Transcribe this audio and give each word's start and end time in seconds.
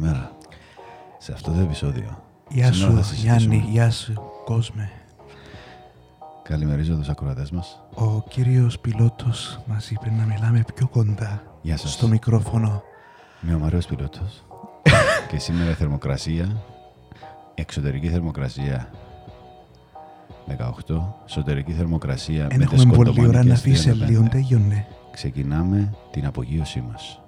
Καλημέρα. 0.00 0.30
Σε 1.18 1.32
αυτό 1.32 1.52
το 1.52 1.60
επεισόδιο. 1.60 2.22
Γεια 2.48 2.72
σήμερα 2.72 2.90
σου, 2.90 2.96
θα 2.96 3.02
συζητήσουμε- 3.02 3.54
Γιάννη. 3.54 3.70
Γεια 3.70 3.90
σου, 3.90 4.14
κόσμε. 4.44 4.90
Καλημερίζω 6.42 6.96
τους 6.96 7.08
ακροατές 7.08 7.50
μας. 7.50 7.80
Ο 7.94 8.22
κύριος 8.28 8.78
πιλότος 8.78 9.60
μας 9.66 9.90
είπε 9.90 10.10
να 10.18 10.24
μιλάμε 10.24 10.64
πιο 10.74 10.88
κοντά 10.88 11.42
Γεια 11.62 11.76
σας. 11.76 11.92
στο 11.92 12.08
μικρόφωνο. 12.08 12.82
Είμαι 13.44 13.54
ο 13.54 13.58
Μαρέος 13.58 13.86
Πιλότος. 13.86 14.44
και 15.30 15.38
σήμερα 15.38 15.70
η 15.70 15.74
θερμοκρασία, 15.74 16.56
εξωτερική 17.54 18.08
θερμοκρασία 18.08 18.90
18, 20.46 21.14
εσωτερική 21.26 21.72
θερμοκρασία 21.72 22.46
Εν 22.50 22.58
με 22.58 22.64
έχουμε 22.64 22.94
πολύ 22.96 23.08
ώρα 23.26 23.44
να 23.44 23.56
σκοντομανικές 23.56 23.58
αφήσει 23.58 23.90
35. 23.90 24.06
λίγο, 24.08 24.28
τέλειωνε. 24.30 24.86
Ξεκινάμε 25.12 25.94
την 26.10 26.26
απογείωσή 26.26 26.80
μας. 26.92 27.20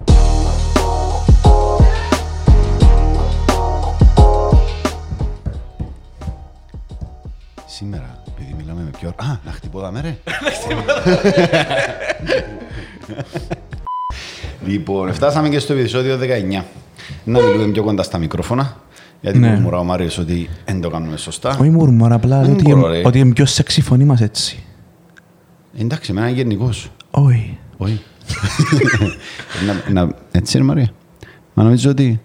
Σήμερα, 7.78 8.23
επειδή 8.28 8.55
μιλάμε 8.59 8.82
με 8.82 8.91
πιο... 8.98 9.09
Α, 9.09 9.37
να 9.45 9.52
χτυπώ 9.52 9.80
δάμε 9.80 10.00
ρε. 10.00 10.16
λοιπόν, 14.70 15.12
φτάσαμε 15.14 15.48
και 15.48 15.59
στο 15.59 15.73
επεισόδιο 15.73 16.19
19. 16.60 16.62
Να 17.24 17.41
μιλούμε 17.41 17.72
πιο 17.72 17.83
κοντά 17.83 18.02
στα 18.02 18.19
μικρόφωνα. 18.19 18.77
Γιατί 19.20 19.38
Ναι. 19.38 19.50
ναι. 19.50 19.59
μου 19.59 19.70
ο 19.72 19.84
Μάριος 19.84 20.19
ότι 20.19 20.48
δεν 20.64 20.80
το 20.80 20.91
κάνουμε 20.91 21.16
σωστά. 21.16 21.56
Όχι 21.60 21.70
μουρμούρα, 21.70 22.14
απλά 22.14 22.41
Δεν 22.42 22.52
ότι, 22.52 22.62
μπορώ, 22.62 22.86
ρε. 22.86 23.02
ότι 23.05 23.19
είναι 23.19 23.33
πιο 23.33 23.46
σεξι 23.46 23.80
η 23.80 23.83
φωνή 23.83 24.05
μας 24.05 24.20
έτσι. 24.20 24.62
Εντάξει, 25.78 26.10
εμένα 26.10 26.28
είναι 26.28 26.36
γενικός. 26.36 26.91
Όχι. 27.10 27.58
Όχι. 27.77 28.02
να, 29.66 30.02
να, 30.05 30.14
έτσι 30.30 30.56
είναι 30.56 30.66
Μαρία. 30.66 30.91
Μα 31.55 31.62
νομίζω 31.62 31.91
ότι... 31.91 32.20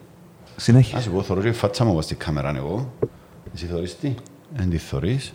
Συνέχεια. 0.55 0.97
Ας 0.97 1.05
εγώ 1.05 1.21
θωρώ 1.21 1.41
και 1.41 1.47
η 1.47 1.51
φάτσα 1.51 1.83
μου 1.83 1.91
εγώ 1.91 2.01
στη 2.01 2.15
κάμερα 2.15 2.49
είναι 2.49 2.57
εγώ. 2.59 2.93
Εσύ 3.53 3.65
θωρείς 3.65 3.97
τι; 3.99 4.13
Εν 4.55 4.69
τη 4.69 4.77
θωρείς. 4.77 5.33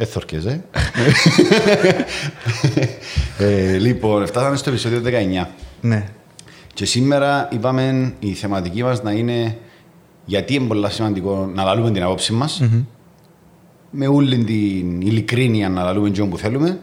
Ε, 0.00 0.04
θωρκέζε. 0.04 0.64
ε, 3.38 3.76
λοιπόν, 3.78 4.26
φτάσαμε 4.26 4.56
στο 4.56 4.70
επεισόδιο 4.70 5.02
19. 5.42 5.46
Ναι. 5.80 6.08
Και 6.74 6.84
σήμερα 6.84 7.48
είπαμε 7.52 8.14
η 8.18 8.32
θεματική 8.32 8.82
μας 8.82 9.02
να 9.02 9.10
είναι 9.12 9.56
γιατί 10.24 10.54
είναι 10.54 10.66
πολύ 10.66 10.90
σημαντικό 10.90 11.50
να 11.54 11.64
λαλούμε 11.64 11.90
την 11.90 12.02
απόψη 12.02 12.32
μας 12.32 12.62
με 13.90 14.06
όλη 14.06 14.44
την 14.44 15.00
ειλικρίνεια 15.00 15.68
να 15.68 15.82
λαλούμε 15.82 16.10
και 16.10 16.20
όπου 16.20 16.38
θέλουμε 16.38 16.78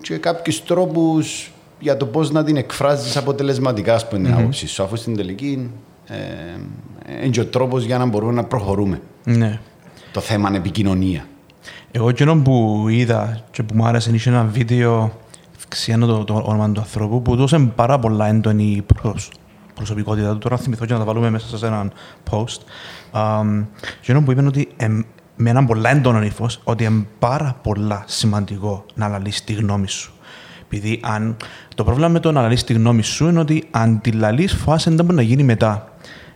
και 0.00 0.16
κάποιους 0.16 0.64
τρόπους 0.64 1.52
για 1.80 1.96
το 1.96 2.06
πώς 2.06 2.30
να 2.30 2.44
την 2.44 2.56
εκφράζεις 2.56 3.16
αποτελεσματικά 3.16 3.94
ας 3.94 4.08
πούμε, 4.08 4.22
την 4.22 4.34
άποψη 4.38 4.66
σου 4.68 4.82
αφού 4.82 4.96
στην 4.96 5.16
τελική 5.16 5.70
ε, 6.06 6.16
είναι 7.20 7.28
και 7.30 7.40
ο 7.40 7.46
τρόπος 7.46 7.84
για 7.84 7.98
να 7.98 8.06
μπορούμε 8.06 8.32
να 8.32 8.44
προχωρούμε 8.44 9.00
Ναι. 9.24 9.58
το 10.12 10.20
θέμα 10.20 10.48
είναι 10.48 10.56
επικοινωνία. 10.58 11.26
Εγώ 11.90 12.08
εκείνο 12.08 12.36
που 12.36 12.86
είδα 12.88 13.40
και 13.50 13.62
που 13.62 13.76
μου 13.76 13.86
άρεσε 13.86 14.10
είναι 14.10 14.20
ένα 14.26 14.44
βίντεο 14.44 15.12
ξιάνω 15.68 16.06
το, 16.06 16.24
το 16.24 16.42
όνομα 16.44 16.70
του 16.70 16.80
ανθρώπου 16.80 17.22
που 17.22 17.36
δώσε 17.36 17.58
πάρα 17.58 17.98
πολλά 17.98 18.26
έντονη 18.26 18.84
προς, 19.00 19.30
προσωπικότητα 19.74 20.32
του. 20.32 20.38
Τώρα 20.38 20.56
θα 20.56 20.62
θυμηθώ 20.62 20.86
και 20.86 20.92
να 20.92 20.98
τα 20.98 21.04
βάλουμε 21.04 21.30
μέσα 21.30 21.58
σε 21.58 21.66
έναν 21.66 21.92
post. 22.30 22.58
Um, 23.12 23.64
εκείνο 24.00 24.22
που 24.22 24.30
είπε 24.30 24.46
ότι 24.46 24.68
εμ, 24.76 25.00
με 25.36 25.50
έναν 25.50 25.66
πολλά 25.66 25.90
έντονο 25.90 26.22
ύφος 26.22 26.60
ότι 26.64 26.84
είναι 26.84 27.06
πάρα 27.18 27.56
πολλά 27.62 28.04
σημαντικό 28.06 28.84
να 28.94 29.06
αναλύσεις 29.06 29.44
τη 29.44 29.52
γνώμη 29.52 29.88
σου. 29.88 30.12
Επειδή 30.62 31.00
αν, 31.02 31.36
το 31.74 31.84
πρόβλημα 31.84 32.08
με 32.08 32.20
το 32.20 32.32
να 32.32 32.38
αναλύσεις 32.40 32.64
τη 32.64 32.72
γνώμη 32.72 33.02
σου 33.02 33.28
είναι 33.28 33.40
ότι 33.40 33.64
αν 33.70 34.00
τη 34.00 34.12
λαλείς 34.12 34.54
φοβάσαι 34.54 34.90
δεν 34.90 35.04
μπορεί 35.04 35.16
να 35.16 35.22
γίνει 35.22 35.42
μετά. 35.42 35.88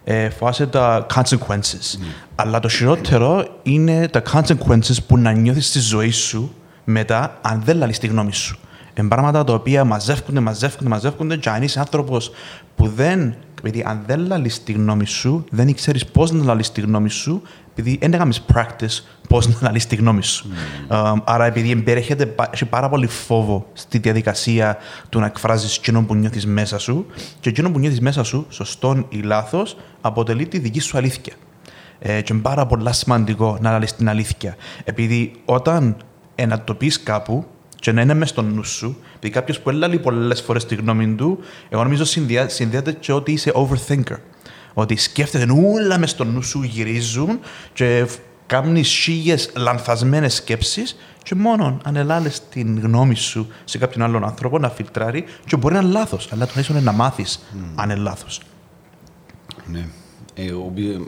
Ε, 0.04 0.28
φοβάσαι 0.28 0.66
τα 0.66 1.06
consequences. 1.14 1.98
Αλλά 2.34 2.60
το 2.60 2.68
χειρότερο 2.68 3.46
είναι 3.62 4.08
τα 4.08 4.22
consequences 4.32 4.96
που 5.06 5.18
να 5.18 5.32
νιώθεις 5.32 5.66
στη 5.66 5.80
ζωή 5.80 6.10
σου 6.10 6.54
μετά 6.84 7.38
αν 7.40 7.62
δεν 7.64 7.76
λαλείς 7.76 7.98
τη 7.98 8.06
γνώμη 8.06 8.32
σου. 8.32 8.58
Είναι 8.94 9.08
πράγματα 9.08 9.44
τα 9.44 9.52
οποία 9.52 9.84
μαζεύκονται, 9.84 10.40
μαζεύκονται, 10.40 10.88
μαζεύκονται 10.88 11.36
και 11.36 11.50
αν 11.50 11.62
είσαι 11.62 11.78
άνθρωπος 11.78 12.30
που 12.76 12.88
δεν, 12.88 13.34
επειδή 13.58 13.84
αν 13.86 14.02
δεν 14.06 14.26
λαλείς 14.26 14.62
τη 14.62 14.72
γνώμη 14.72 15.06
σου, 15.06 15.44
δεν 15.50 15.74
ξέρεις 15.74 16.06
πώς 16.06 16.30
να 16.30 16.44
λαλείς 16.44 16.72
τη 16.72 16.80
γνώμη 16.80 17.10
σου, 17.10 17.42
επειδή 17.70 17.98
δεν 18.00 18.12
έκαμες 18.12 18.44
practice 18.54 19.04
πώς 19.30 19.48
να 19.48 19.54
λαλείς 19.60 19.86
τη 19.86 19.96
γνώμη 19.96 20.22
σου. 20.22 20.48
Ε, 20.90 20.96
άρα 21.24 21.44
επειδή 21.44 21.70
εμπεριέχεται 21.70 22.26
πα- 22.26 22.50
έχει 22.54 22.64
πάρα 22.64 22.88
πολύ 22.88 23.06
φόβο 23.06 23.66
στη 23.72 23.98
διαδικασία 23.98 24.76
του 25.08 25.20
να 25.20 25.26
εκφράζεις 25.26 25.76
εκείνο 25.76 26.02
που 26.02 26.14
νιώθεις 26.14 26.46
μέσα 26.46 26.78
σου 26.78 27.06
και 27.40 27.48
εκείνο 27.48 27.70
που 27.70 27.78
νιώθεις 27.78 28.00
μέσα 28.00 28.22
σου, 28.24 28.46
σωστόν 28.48 29.06
ή 29.08 29.16
λάθος, 29.18 29.76
αποτελεί 30.00 30.46
τη 30.46 30.58
δική 30.58 30.80
σου 30.80 30.96
αλήθεια. 30.98 31.32
Ε, 31.98 32.20
και 32.20 32.32
είναι 32.32 32.42
πάρα 32.42 32.66
πολύ 32.66 32.94
σημαντικό 32.94 33.58
να 33.60 33.70
λαλείς 33.70 33.94
την 33.96 34.08
αλήθεια. 34.08 34.56
Επειδή 34.84 35.32
όταν 35.44 35.96
ενατοπείς 36.34 37.02
κάπου 37.02 37.44
και 37.80 37.92
να 37.92 38.00
είναι 38.00 38.14
μες 38.14 38.28
στο 38.28 38.42
νου 38.42 38.64
σου, 38.64 38.96
επειδή 39.16 39.32
κάποιος 39.32 39.60
που 39.60 39.70
έλαλει 39.70 39.98
πολλές 39.98 40.40
φορές 40.40 40.66
τη 40.66 40.74
γνώμη 40.74 41.08
του, 41.14 41.38
εγώ 41.68 41.82
νομίζω 41.82 42.04
συνδυα- 42.04 42.48
συνδυάται 42.48 42.92
και 42.92 43.12
ότι 43.12 43.32
είσαι 43.32 43.52
overthinker. 43.54 44.16
Ότι 44.74 44.96
σκέφτεται 44.96 45.46
όλα 45.76 45.98
μες 45.98 46.10
στο 46.10 46.24
νου 46.24 46.42
σου, 46.42 46.62
γυρίζουν 46.62 47.38
και 47.72 48.06
κάνεις 48.50 48.88
χίλιες 48.88 49.50
λανθασμένες 49.56 50.34
σκέψεις 50.34 50.96
και 51.22 51.34
μόνο 51.34 51.78
αν 51.84 51.96
ελάλες 51.96 52.40
την 52.48 52.80
γνώμη 52.80 53.14
σου 53.14 53.46
σε 53.64 53.78
κάποιον 53.78 54.04
άλλον 54.04 54.24
άνθρωπο 54.24 54.58
να 54.58 54.68
φιλτράρει 54.70 55.24
και 55.46 55.56
μπορεί 55.56 55.74
να 55.74 55.80
είναι 55.80 55.90
λάθος, 55.90 56.28
αλλά 56.32 56.46
τουλάχιστον 56.46 56.82
να 56.82 56.92
μάθεις 56.92 57.40
αν 57.74 57.90
είναι 57.90 57.98
λάθος. 58.00 58.40
Ναι. 59.66 59.86
Ε, 60.34 60.44
Εγώ 60.46 60.72
πι- 60.74 61.00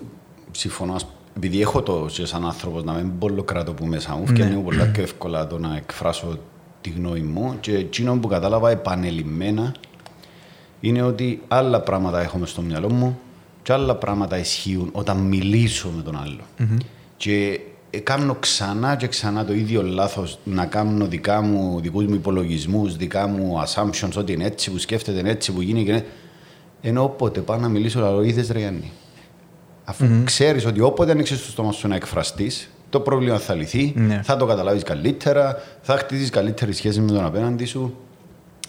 συμφωνώ. 0.51 0.95
ας- 0.95 1.07
Επειδή 1.37 1.61
έχω 1.61 1.83
το 1.83 2.07
και 2.13 2.25
σαν 2.27 2.47
άνθρωπος 2.47 2.85
να 2.85 2.93
μην 2.93 3.09
μπορώ 3.19 3.43
κρατώ 3.43 3.73
που 3.73 3.87
μέσα 3.87 4.15
μου, 4.15 4.27
φτιάχνει 4.27 4.55
μου 4.57 4.63
πολλά 4.63 4.85
πιο 4.87 5.03
εύκολα 5.03 5.47
το 5.47 5.59
να 5.59 5.77
εκφράσω 5.77 6.39
τη 6.81 6.91
γνώμη 6.91 7.21
μου. 7.21 7.57
Και 7.61 7.75
εκείνο 7.77 8.17
που 8.19 8.29
κατάλαβα 8.29 8.71
επανελειμμένα 8.71 9.75
είναι 10.81 11.03
ότι 11.03 11.43
άλλα 11.49 11.81
πράγματα 11.81 12.21
έχω 12.21 12.39
μες 12.39 12.51
στο 12.51 12.63
μυαλό 12.63 12.93
μου 12.93 13.19
και 13.63 13.73
άλλα 13.73 13.95
πράγματα 13.97 14.39
ισχύουν 14.39 14.89
όταν 14.93 15.17
μιλήσω 15.17 15.89
με 15.97 16.03
τον 16.03 16.17
άλλο. 16.23 16.41
Και 17.23 17.61
ε, 17.91 17.99
κάνω 17.99 18.35
ξανά 18.35 18.97
και 18.97 19.07
ξανά 19.07 19.45
το 19.45 19.53
ίδιο 19.53 19.83
λάθος 19.83 20.39
να 20.45 20.67
κάνω 20.67 21.07
δικά 21.07 21.41
μου, 21.41 21.81
δικούς 21.81 22.07
μου 22.07 22.15
υπολογισμούς, 22.15 22.97
δικά 22.97 23.27
μου 23.27 23.63
assumptions, 23.67 24.13
ότι 24.17 24.33
είναι 24.33 24.45
έτσι 24.45 24.71
που 24.71 24.79
σκέφτεται, 24.79 25.19
είναι 25.19 25.31
έτσι 25.31 25.53
που 25.53 25.61
γίνει 25.63 25.85
και 25.85 25.91
είναι... 25.91 26.05
Ενώ 26.81 27.03
όποτε 27.03 27.41
πάω 27.41 27.57
να 27.57 27.69
μιλήσω, 27.69 28.01
λέω, 28.01 28.23
είδες 28.23 28.51
ρε 28.51 28.59
Γιάννη, 28.59 28.93
αφού 29.85 30.07
ξέρεις 30.25 30.67
ότι 30.67 30.81
όποτε 30.81 31.11
ανοίξεις 31.11 31.45
το 31.45 31.51
στόμα 31.51 31.73
σου 31.73 31.89
να 31.89 31.95
εκφραστείς, 31.95 32.71
το 32.91 33.01
πρόβλημα 33.01 33.39
θα 33.39 33.55
λυθεί, 33.55 33.93
Ναι. 33.97 34.21
θα 34.25 34.37
το 34.37 34.47
καταλάβεις 34.47 34.83
καλύτερα, 34.83 35.63
θα 35.83 35.97
χτίσεις 35.97 36.31
καλύτερη 36.31 36.73
σχέση 36.73 37.01
με 37.01 37.13
τον 37.13 37.25
απέναντι 37.25 37.65
σου. 37.65 37.97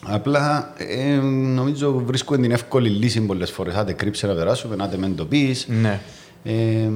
Απλά 0.05 0.73
ε, 0.77 1.15
νομίζω 1.31 2.03
βρίσκω 2.05 2.35
την 2.35 2.51
εύκολη 2.51 2.89
λύση 2.89 3.21
πολλές 3.21 3.51
φορές. 3.51 3.75
Άντε 3.75 3.93
κρύψε 3.93 4.27
να 4.27 4.33
περάσουμε, 4.33 4.75
άντε 4.79 4.97
μεν 4.97 5.15
το 5.15 5.25
πεις. 5.25 5.67
Ναι. 5.67 5.99
Ε, 6.43 6.89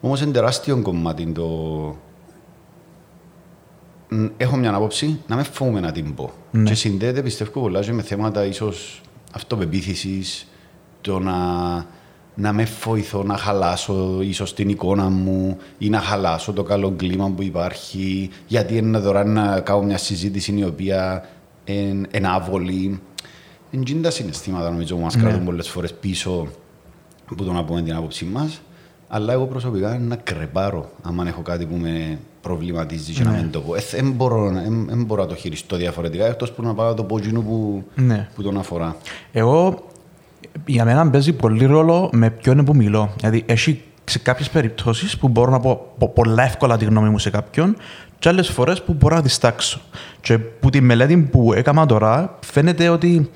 όμως 0.00 0.20
είναι 0.20 0.32
τεράστιο 0.32 0.82
κομμάτι 0.82 1.26
το... 1.26 1.46
Μ, 4.08 4.26
Έχω 4.36 4.56
μια 4.56 4.74
άποψη 4.74 5.20
να 5.26 5.36
με 5.36 5.42
φοβούμαι 5.42 5.80
να 5.80 5.92
την 5.92 6.14
πω. 6.14 6.32
Ναι. 6.50 6.62
Και 6.62 6.74
συνδέεται 6.74 7.22
πιστεύω 7.22 7.60
πολλά 7.60 7.80
και 7.80 7.92
με 7.92 8.02
θέματα 8.02 8.44
ίσως 8.44 9.00
αυτοπεποίθησης, 9.32 10.46
το 11.00 11.18
να, 11.18 11.36
να 12.34 12.52
με 12.52 12.68
βοηθώ 12.84 13.22
να 13.22 13.36
χαλάσω 13.36 14.18
ίσως 14.22 14.54
την 14.54 14.68
εικόνα 14.68 15.08
μου 15.08 15.56
ή 15.78 15.88
να 15.88 16.00
χαλάσω 16.00 16.52
το 16.52 16.62
καλό 16.62 16.90
κλίμα 16.90 17.30
που 17.30 17.42
υπάρχει, 17.42 18.30
γιατί 18.46 18.76
είναι 18.76 19.00
τώρα 19.00 19.24
να 19.24 19.60
κάνω 19.60 19.82
μια 19.82 19.98
συζήτηση 19.98 20.54
η 20.58 20.64
οποία 20.64 21.28
είναι 21.64 22.28
άβολη. 22.28 23.00
Είναι 23.70 24.00
τα 24.02 24.10
συναισθήματα 24.10 24.70
νομίζω 24.70 24.94
που 24.96 25.02
μας 25.02 25.14
Ναι. 25.14 25.22
κρατούν 25.22 25.44
πολλές 25.44 25.68
φορές 25.68 25.94
πίσω 25.94 26.48
που 27.26 27.34
το 27.34 27.52
να 27.52 27.64
πούμε 27.64 27.82
την 27.82 27.94
άποψή 27.94 28.24
μας. 28.24 28.60
Αλλά 29.08 29.32
εγώ 29.32 29.44
προσωπικά 29.46 29.94
είναι 29.94 30.06
να 30.06 30.16
κρεπάρω 30.16 30.90
άμα 31.02 31.28
έχω 31.28 31.40
κάτι 31.42 31.66
που 31.66 31.74
με 31.76 32.18
προβληματίζει 32.40 33.12
και 33.12 33.24
να 33.24 33.30
μην 33.30 33.50
το 33.50 33.60
πω. 33.60 33.74
Δεν 33.90 34.10
μπορώ, 34.12 34.50
να- 34.50 34.62
εν- 34.62 34.88
εν 34.90 35.04
μπορώ 35.04 35.22
να 35.22 35.28
το 35.28 35.34
χειριστώ 35.34 35.76
διαφορετικά 35.76 36.26
εκτός 36.26 36.52
που 36.52 36.62
να 36.62 36.74
πάω 36.74 36.88
να 36.88 36.94
το 36.94 37.04
πω 37.04 37.16
εκείνο 37.18 37.40
που, 37.40 37.84
Ναι. 37.94 38.28
που 38.34 38.42
τον 38.42 38.58
αφορά. 38.58 38.96
Εγώ, 39.32 39.86
για 40.66 40.84
μένα 40.84 41.10
παίζει 41.10 41.32
πολύ 41.32 41.64
ρόλο 41.64 42.08
με 42.12 42.30
ποιον 42.30 42.54
είναι 42.56 42.64
που 42.64 42.76
μιλώ. 42.76 43.10
Δηλαδή, 43.16 43.42
έχει 43.46 43.82
σε 44.04 44.18
κάποιες 44.18 44.50
περιπτώσεις 44.50 45.18
που 45.18 45.28
μπορώ 45.28 45.50
να 45.50 45.60
πω 45.60 45.92
πο- 45.98 46.08
πολλά 46.08 46.42
εύκολα 46.44 46.76
τη 46.76 46.84
γνώμη 46.84 47.08
μου 47.08 47.18
σε 47.18 47.30
κάποιον, 47.30 47.76
και 48.18 48.28
άλλες 48.28 48.48
φορές 48.48 48.82
που 48.82 48.92
μπορώ 48.92 49.14
να 49.14 49.22
διστάξω. 49.22 49.80
Και 50.20 50.38
που 50.38 50.70
τη 50.70 50.80
μελέτη 50.80 51.16
που 51.16 51.52
έκανα 51.52 51.86
τώρα, 51.86 52.38
φαίνεται 52.44 52.88
ότι 52.88 53.30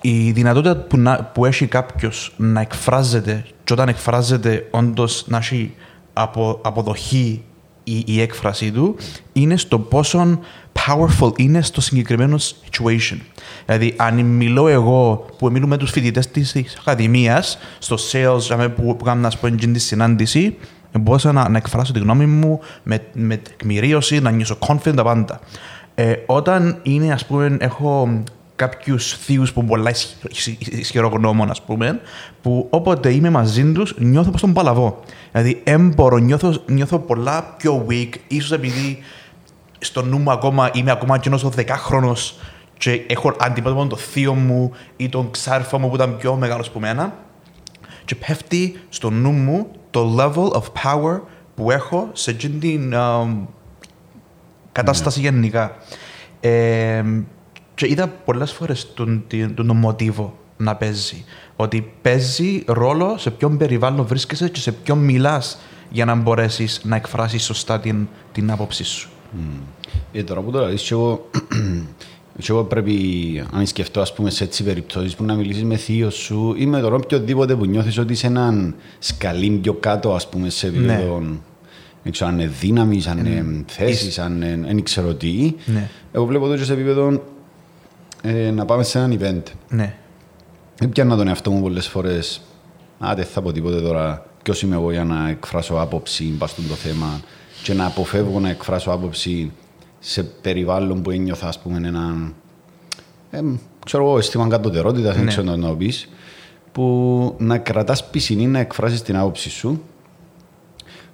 η 0.00 0.30
δυνατότητα 0.30 0.76
που, 0.76 0.96
να, 0.98 1.24
που 1.24 1.44
έχει 1.44 1.66
κάποιος 1.66 2.34
να 2.36 2.60
εκφράζεται, 2.60 3.44
και 3.66 3.72
όταν 3.72 3.88
εκφράζεται, 3.88 4.68
όντως 4.70 5.24
να 5.28 5.36
έχει 5.36 5.74
απο, 6.12 6.60
αποδοχή 6.62 7.44
η, 7.84 8.02
η 8.06 8.20
έκφρασή 8.20 8.72
του, 8.72 8.96
είναι 9.32 9.56
στο 9.56 9.78
πόσο 9.78 10.38
powerful 10.72 11.38
είναι 11.38 11.62
στο 11.62 11.80
συγκεκριμένο 11.80 12.36
situation. 12.38 13.18
Δηλαδή, 13.66 13.94
αν 13.96 14.24
μιλώ 14.24 14.68
εγώ 14.68 15.26
που 15.38 15.50
μιλούμε 15.50 15.66
με 15.66 15.76
τους 15.76 15.90
φοιτητές 15.90 16.28
της 16.28 16.76
Ακαδημίας, 16.80 17.58
στο 17.78 17.96
sales 18.12 18.70
που, 18.76 18.96
που 18.96 19.04
κάνω 19.04 19.20
να 19.20 19.50
της 19.72 19.84
συνάντηση, 19.84 20.56
μπορούσα 20.92 21.32
να, 21.32 21.48
να 21.48 21.56
εκφράσω 21.56 21.92
τη 21.92 21.98
γνώμη 21.98 22.26
μου 22.26 22.60
με, 22.82 23.00
με 23.12 23.36
τεκμηρίωση, 23.36 24.20
να 24.20 24.30
νιώσω 24.30 24.58
confident 24.66 24.94
τα 24.96 25.02
πάντα. 25.02 25.40
Ε, 25.94 26.14
όταν 26.26 26.78
είναι, 26.82 27.12
ας 27.12 27.26
πούμε, 27.26 27.56
έχω 27.60 28.22
κάποιους 28.56 29.16
θείους 29.16 29.52
που 29.52 29.64
πολλά 29.64 29.90
ισχυρό 30.58 31.08
γνώμων, 31.08 31.50
ας 31.50 31.62
πούμε, 31.62 32.00
που 32.42 32.66
όποτε 32.70 33.12
είμαι 33.12 33.30
μαζί 33.30 33.72
τους 33.72 33.94
νιώθω 33.98 34.30
πως 34.30 34.40
τον 34.40 34.52
παλαβώ. 34.52 35.00
Δηλαδή, 35.32 35.60
έμπορο, 35.64 36.18
νιώθω, 36.18 36.54
νιώθω 36.66 36.98
πολλά 36.98 37.54
πιο 37.56 37.86
weak, 37.90 38.08
ίσως 38.28 38.52
επειδή 38.52 38.98
στο 39.78 40.02
νου 40.02 40.18
μου 40.18 40.30
ακόμα 40.30 40.70
είμαι 40.72 40.90
ακόμα 40.90 41.18
και 41.18 41.30
ο 41.44 41.48
δεκάχρονος 41.48 42.38
και 42.78 43.04
έχω 43.06 43.34
αντιμέτωπο 43.38 43.86
τον 43.86 43.98
θείο 43.98 44.34
μου 44.34 44.72
ή 44.96 45.08
τον 45.08 45.30
ξάρφο 45.30 45.78
μου 45.78 45.88
που 45.88 45.94
ήταν 45.94 46.16
πιο 46.16 46.34
μεγάλος 46.34 46.68
από 46.68 46.80
μένα. 46.80 47.14
Και 48.04 48.14
πέφτει 48.14 48.80
στο 48.88 49.10
νου 49.10 49.30
μου 49.30 49.66
το 49.90 50.16
level 50.18 50.60
of 50.60 50.62
power 50.82 51.20
που 51.54 51.70
έχω 51.70 52.08
σε 52.12 52.30
αυτή 52.30 52.48
την 52.48 52.94
κατάσταση 54.72 55.20
ναι. 55.20 55.28
γενικά. 55.28 55.76
Ε, 56.40 57.02
και 57.76 57.86
είδα 57.88 58.08
πολλές 58.08 58.52
φορές 58.52 58.94
τον, 58.94 59.24
τον, 59.26 59.54
τον 59.54 59.76
μοτίβο 59.76 60.38
να 60.56 60.76
παίζει. 60.76 61.24
Ότι 61.56 61.92
παίζει 62.02 62.62
ρόλο 62.66 63.14
σε 63.18 63.30
ποιον 63.30 63.56
περιβάλλον 63.56 64.06
βρίσκεσαι 64.06 64.48
και 64.48 64.60
σε 64.60 64.72
ποιον 64.72 64.98
μιλάς 64.98 65.58
για 65.90 66.04
να 66.04 66.14
μπορέσεις 66.14 66.80
να 66.84 66.96
εκφράσεις 66.96 67.44
σωστά 67.44 67.80
την, 67.80 68.08
την 68.32 68.50
άποψή 68.50 68.84
σου. 68.84 69.08
Mm. 69.36 69.60
Ε, 70.12 70.22
τώρα 70.22 70.40
που 70.40 70.50
το 70.50 70.66
λες, 70.66 70.90
εγώ, 70.90 71.30
εγώ 72.48 72.64
πρέπει, 72.64 72.94
αν 73.52 73.66
σκεφτώ 73.66 74.00
ας 74.00 74.12
πούμε, 74.12 74.30
σε 74.30 74.44
έτσι 74.44 74.62
περιπτώσεις 74.62 75.14
που 75.14 75.24
να 75.24 75.34
μιλήσεις 75.34 75.64
με 75.64 75.76
θείος 75.76 76.14
σου 76.14 76.54
ή 76.58 76.66
με 76.66 76.80
τον 76.80 76.94
οποιοδήποτε 76.94 77.56
που 77.56 77.64
νιώθεις 77.64 77.98
ότι 77.98 78.12
είσαι 78.12 78.26
έναν 78.26 78.74
σκαλί 78.98 79.50
πιο 79.50 79.72
κάτω 79.74 80.14
ας 80.14 80.28
πούμε, 80.28 80.50
σε 80.50 80.68
ναι. 80.68 80.76
επίπεδο 80.76 81.20
ναι. 81.20 81.36
Δεν 82.02 82.12
ξέρω 82.14 82.30
αν 82.30 82.38
είναι 82.38 82.50
δύναμη, 82.60 83.02
αν 83.08 83.18
είναι 83.18 83.44
mm. 83.48 83.64
θέσεις, 83.66 84.18
αν 84.18 84.42
είναι 84.42 84.66
δεν 84.66 84.82
ξέρω 84.82 85.14
τι. 85.14 85.54
Ναι. 85.64 85.88
Εγώ 86.12 86.24
βλέπω 86.24 86.46
εδώ 86.46 86.64
σε 86.64 86.72
επίπεδο 86.72 87.22
ε, 88.26 88.50
να 88.50 88.64
πάμε 88.64 88.82
σε 88.82 88.98
έναν 88.98 89.18
event. 89.20 89.52
Ναι. 89.68 89.94
Δεν 90.78 90.88
πιάνω 90.88 91.16
τον 91.16 91.28
εαυτό 91.28 91.50
μου 91.50 91.60
πολλές 91.60 91.88
φορές. 91.88 92.40
Α, 93.04 93.12
δεν 93.16 93.24
θα 93.24 93.42
πω 93.42 93.52
τίποτε 93.52 93.80
τώρα. 93.80 94.26
Ποιος 94.42 94.62
είμαι 94.62 94.74
εγώ 94.74 94.90
για 94.90 95.04
να 95.04 95.28
εκφράσω 95.28 95.74
άποψη 95.74 96.24
πα 96.24 96.46
στο 96.46 96.62
θέμα 96.62 97.20
και 97.62 97.74
να 97.74 97.86
αποφεύγω 97.86 98.40
να 98.40 98.48
εκφράσω 98.48 98.90
άποψη 98.90 99.52
σε 99.98 100.22
περιβάλλον 100.22 101.02
που 101.02 101.10
ένιωθα, 101.10 101.48
ας 101.48 101.58
πούμε, 101.58 101.88
έναν. 101.88 102.34
Ε, 103.30 103.40
ξέρω 103.84 104.04
εγώ, 104.04 104.18
αισθήμα 104.18 104.48
κατωτερότητας, 104.48 105.14
δεν 105.14 105.24
ναι. 105.24 105.30
ξέρω 105.30 105.56
να 105.56 105.68
το 105.68 105.74
πεις. 105.74 106.08
Που 106.72 107.34
να 107.38 107.58
κρατάς 107.58 108.10
πισινή 108.10 108.46
να 108.46 108.58
εκφράσεις 108.58 109.02
την 109.02 109.16
άποψη 109.16 109.50
σου 109.50 109.82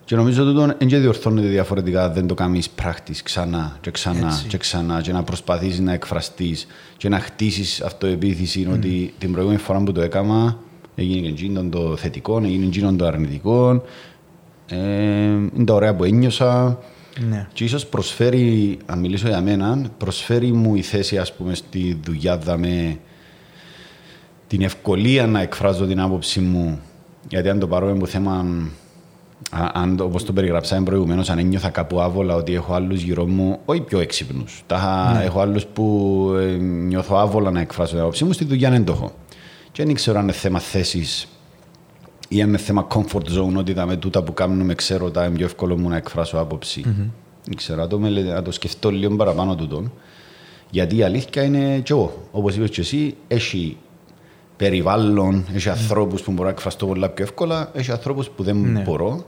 και 0.05 0.17
νομίζω 0.17 0.43
ότι 0.49 0.75
δεν 0.79 1.01
διορθώνεται 1.01 1.47
διαφορετικά 1.47 2.11
δεν 2.11 2.27
το 2.27 2.35
κάνεις 2.35 2.71
πράκτη 2.71 3.23
ξανά 3.23 3.77
και 3.81 3.91
ξανά 3.91 4.27
Έτσι. 4.27 4.47
και 4.47 4.57
ξανά 4.57 5.01
και 5.01 5.13
να 5.13 5.23
προσπαθήσει 5.23 5.83
να 5.83 5.93
εκφραστείς 5.93 6.67
και 6.97 7.09
να 7.09 7.19
χτίσεις 7.19 7.81
αυτοεπίθεση 7.81 8.67
mm. 8.69 8.73
ότι 8.73 9.15
την 9.19 9.33
προηγούμενη 9.33 9.63
φορά 9.63 9.83
που 9.83 9.93
το 9.93 10.01
έκανα 10.01 10.59
έγινε 10.95 11.29
εκείνο 11.29 11.65
το 11.65 11.97
θετικό, 11.97 12.41
έγινε 12.45 12.67
εκείνο 12.67 12.95
το 12.95 13.07
αρνητικό. 13.07 13.83
Ε, 14.67 14.77
είναι 14.77 15.65
τα 15.65 15.75
ωραία 15.75 15.95
που 15.95 16.05
ένιωσα. 16.05 16.79
Ναι. 17.29 17.49
Και 17.53 17.65
ίσως 17.65 17.87
προσφέρει, 17.87 18.79
αν 18.87 18.99
μιλήσω 18.99 19.29
για 19.29 19.41
μένα, 19.41 19.91
προσφέρει 19.99 20.53
μου 20.53 20.75
η 20.75 20.83
θέση 20.83 21.19
ας 21.19 21.35
πούμε 21.35 21.55
στη 21.55 22.01
δουλειά 22.05 22.41
με 22.57 22.99
την 24.47 24.63
ευκολία 24.63 25.27
να 25.27 25.41
εκφράζω 25.41 25.87
την 25.87 26.01
άποψη 26.01 26.41
μου. 26.41 26.81
Γιατί 27.29 27.49
αν 27.49 27.59
το 27.59 27.67
πάρουμε 27.67 27.93
από 27.93 28.07
θέμα 28.07 28.47
αν 29.51 30.01
όπως 30.01 30.25
το 30.25 30.33
περιγράψαμε 30.33 30.85
προηγουμένως, 30.85 31.31
αν 31.31 31.39
ένιωθα 31.39 31.69
κάπου 31.69 32.01
άβολα 32.01 32.35
ότι 32.35 32.55
έχω 32.55 32.75
άλλους 32.75 33.03
γύρω 33.03 33.27
μου, 33.27 33.59
όχι 33.65 33.81
πιο 33.81 34.01
έξυπνους. 34.01 34.65
Ναι. 34.71 35.25
Έχω 35.25 35.41
άλλους 35.41 35.67
που 35.67 36.27
ε, 36.41 36.57
νιώθω 36.63 37.17
άβολα 37.17 37.51
να 37.51 37.61
εκφράσω 37.61 37.93
την 37.93 38.01
άποψή 38.01 38.25
μου, 38.25 38.33
στη 38.33 38.45
δουλειά 38.45 38.71
δεν 38.71 38.85
το 38.85 38.93
έχω. 38.93 39.13
Και 39.73 39.85
δεν 39.85 39.95
ξέρω 39.95 40.19
αν 40.19 40.25
είναι 40.25 40.33
θέμα 40.33 40.59
θέσης 40.59 41.29
ή 42.29 42.43
αν 42.43 42.49
είναι 42.49 42.59
θέμα 42.59 42.87
comfort 42.95 43.39
zone, 43.39 43.55
ότι 43.57 43.75
τα 43.75 43.87
με 43.87 43.97
τούτα 43.97 44.23
που 44.23 44.35
κάνουμε 44.35 44.75
ξέρω 44.75 45.07
ότι 45.07 45.19
είναι 45.19 45.29
πιο 45.29 45.45
εύκολο 45.45 45.79
μου 45.79 45.89
να 45.89 45.97
εκφράσω 45.97 46.39
άποψη. 46.39 46.83
Mm-hmm. 46.85 47.11
Δεν 47.45 47.57
ξέρω, 47.57 47.87
το, 47.87 47.99
να 47.99 48.43
το 48.43 48.53
σκεφτώ 48.53 48.91
λίγο 48.91 49.17
παραπάνω 49.17 49.55
τούτο. 49.55 49.83
Γιατί 50.71 50.97
η 50.97 51.03
αλήθεια 51.03 51.43
είναι 51.43 51.79
και 51.79 51.93
εγώ, 51.93 52.29
όπως 52.31 52.57
είπες 52.57 52.71
και 52.71 52.81
εσύ, 52.81 53.15
έχει 53.29 53.77
περιβάλλον, 54.63 55.45
έχει 55.55 55.69
ανθρώπους 55.69 56.23
που 56.23 56.31
μπορώ 56.31 56.45
να 56.45 56.51
εκφραστώ 56.51 56.87
πολλά 56.87 57.09
πιο 57.09 57.25
εύκολα, 57.25 57.71
έχει 57.75 57.91
ανθρώπους 57.91 58.29
που 58.29 58.43
δεν 58.43 58.57
ναι. 58.57 58.81
μπορώ. 58.81 59.25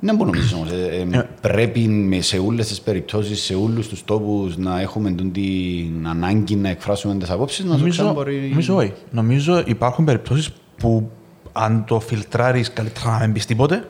Δεν 0.00 0.16
μπορώ 0.16 0.30
νομίζω 0.30 0.56
όμως. 0.56 0.70
Ε, 0.70 1.06
ε, 1.10 1.28
πρέπει 1.40 2.18
σε 2.20 2.38
όλες 2.38 2.66
τις 2.66 2.80
περιπτώσεις, 2.80 3.42
σε 3.42 3.54
όλους 3.54 3.88
τους 3.88 4.04
τόπους 4.04 4.56
να 4.56 4.80
έχουμε 4.80 5.14
την 5.32 6.06
ανάγκη 6.08 6.56
να 6.56 6.68
εκφράσουμε 6.68 7.14
τις 7.14 7.30
απόψεις. 7.30 7.64
Νομίζω, 7.64 8.12
μπορεί... 8.12 8.48
νομίζω 8.50 8.76
όχι. 8.76 8.92
Νομίζω 9.10 9.62
υπάρχουν 9.66 10.04
περιπτώσεις 10.04 10.50
που 10.76 11.10
αν 11.52 11.84
το 11.86 12.00
φιλτράρεις 12.00 12.72
καλύτερα 12.72 13.10
να 13.10 13.18
μην 13.18 13.32
πεις 13.32 13.46
τίποτε. 13.46 13.88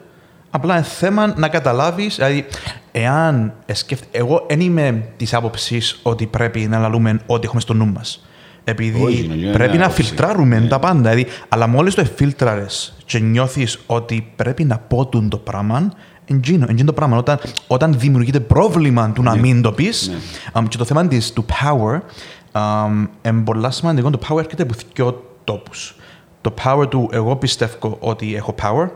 Απλά 0.51 0.75
είναι 0.75 0.85
θέμα 0.85 1.35
να 1.37 1.49
καταλάβεις, 1.49 2.15
δηλαδή, 2.15 2.45
εάν 2.93 3.53
σκέφτε, 3.73 4.07
εγώ 4.11 4.47
δεν 4.49 4.61
είμαι 4.61 5.09
της 5.17 5.35
άποψης 5.35 6.01
ότι 6.03 6.27
πρέπει 6.27 6.61
να 6.61 6.79
λαλούμε 6.79 7.21
ό,τι 7.27 7.47
έχουμε 7.47 7.61
στο 7.61 7.75
νου 7.75 7.87
μας. 7.87 8.26
Επειδή 8.69 9.03
Όχι, 9.03 9.51
πρέπει 9.53 9.77
να 9.77 9.89
φιλτράρουμε 9.89 10.59
ναι. 10.59 10.69
τα 10.69 10.79
πάντα. 10.79 10.99
Δηλαδή, 11.01 11.27
αλλά 11.49 11.67
μόλις 11.67 11.95
το 11.95 12.01
εφίλτραρες 12.01 12.97
και 13.05 13.19
νιώθεις 13.19 13.79
ότι 13.87 14.33
πρέπει 14.37 14.65
να 14.65 14.79
πω 14.79 15.07
το 15.07 15.37
πράγμα, 15.37 15.93
εντζίνο, 16.25 16.67
εντζίνο 16.69 16.87
το 16.87 16.93
πράγμα. 16.93 17.17
Όταν, 17.17 17.39
όταν 17.67 17.99
δημιουργείται 17.99 18.41
πρόβλημα 18.41 19.11
του 19.11 19.23
να 19.23 19.35
ναι. 19.35 19.41
μην 19.41 19.63
το 19.63 19.73
πεις, 19.73 20.09
ναι. 20.09 20.17
um, 20.53 20.65
και 20.69 20.77
το 20.77 20.85
θέμα 20.85 21.09
της, 21.09 21.33
του 21.33 21.45
power, 21.49 22.01
είναι 23.23 23.43
πολύ 23.45 23.73
σημαντικό. 23.73 24.11
Το 24.11 24.19
power 24.29 24.39
έρχεται 24.39 24.63
από 24.63 24.75
δύο 24.95 25.35
τόπους. 25.45 25.97
Το 26.41 26.55
power 26.65 26.91
του 26.91 27.09
εγώ 27.13 27.37
πιστεύω 27.37 27.97
ότι 28.01 28.35
έχω 28.35 28.55
power, 28.63 28.89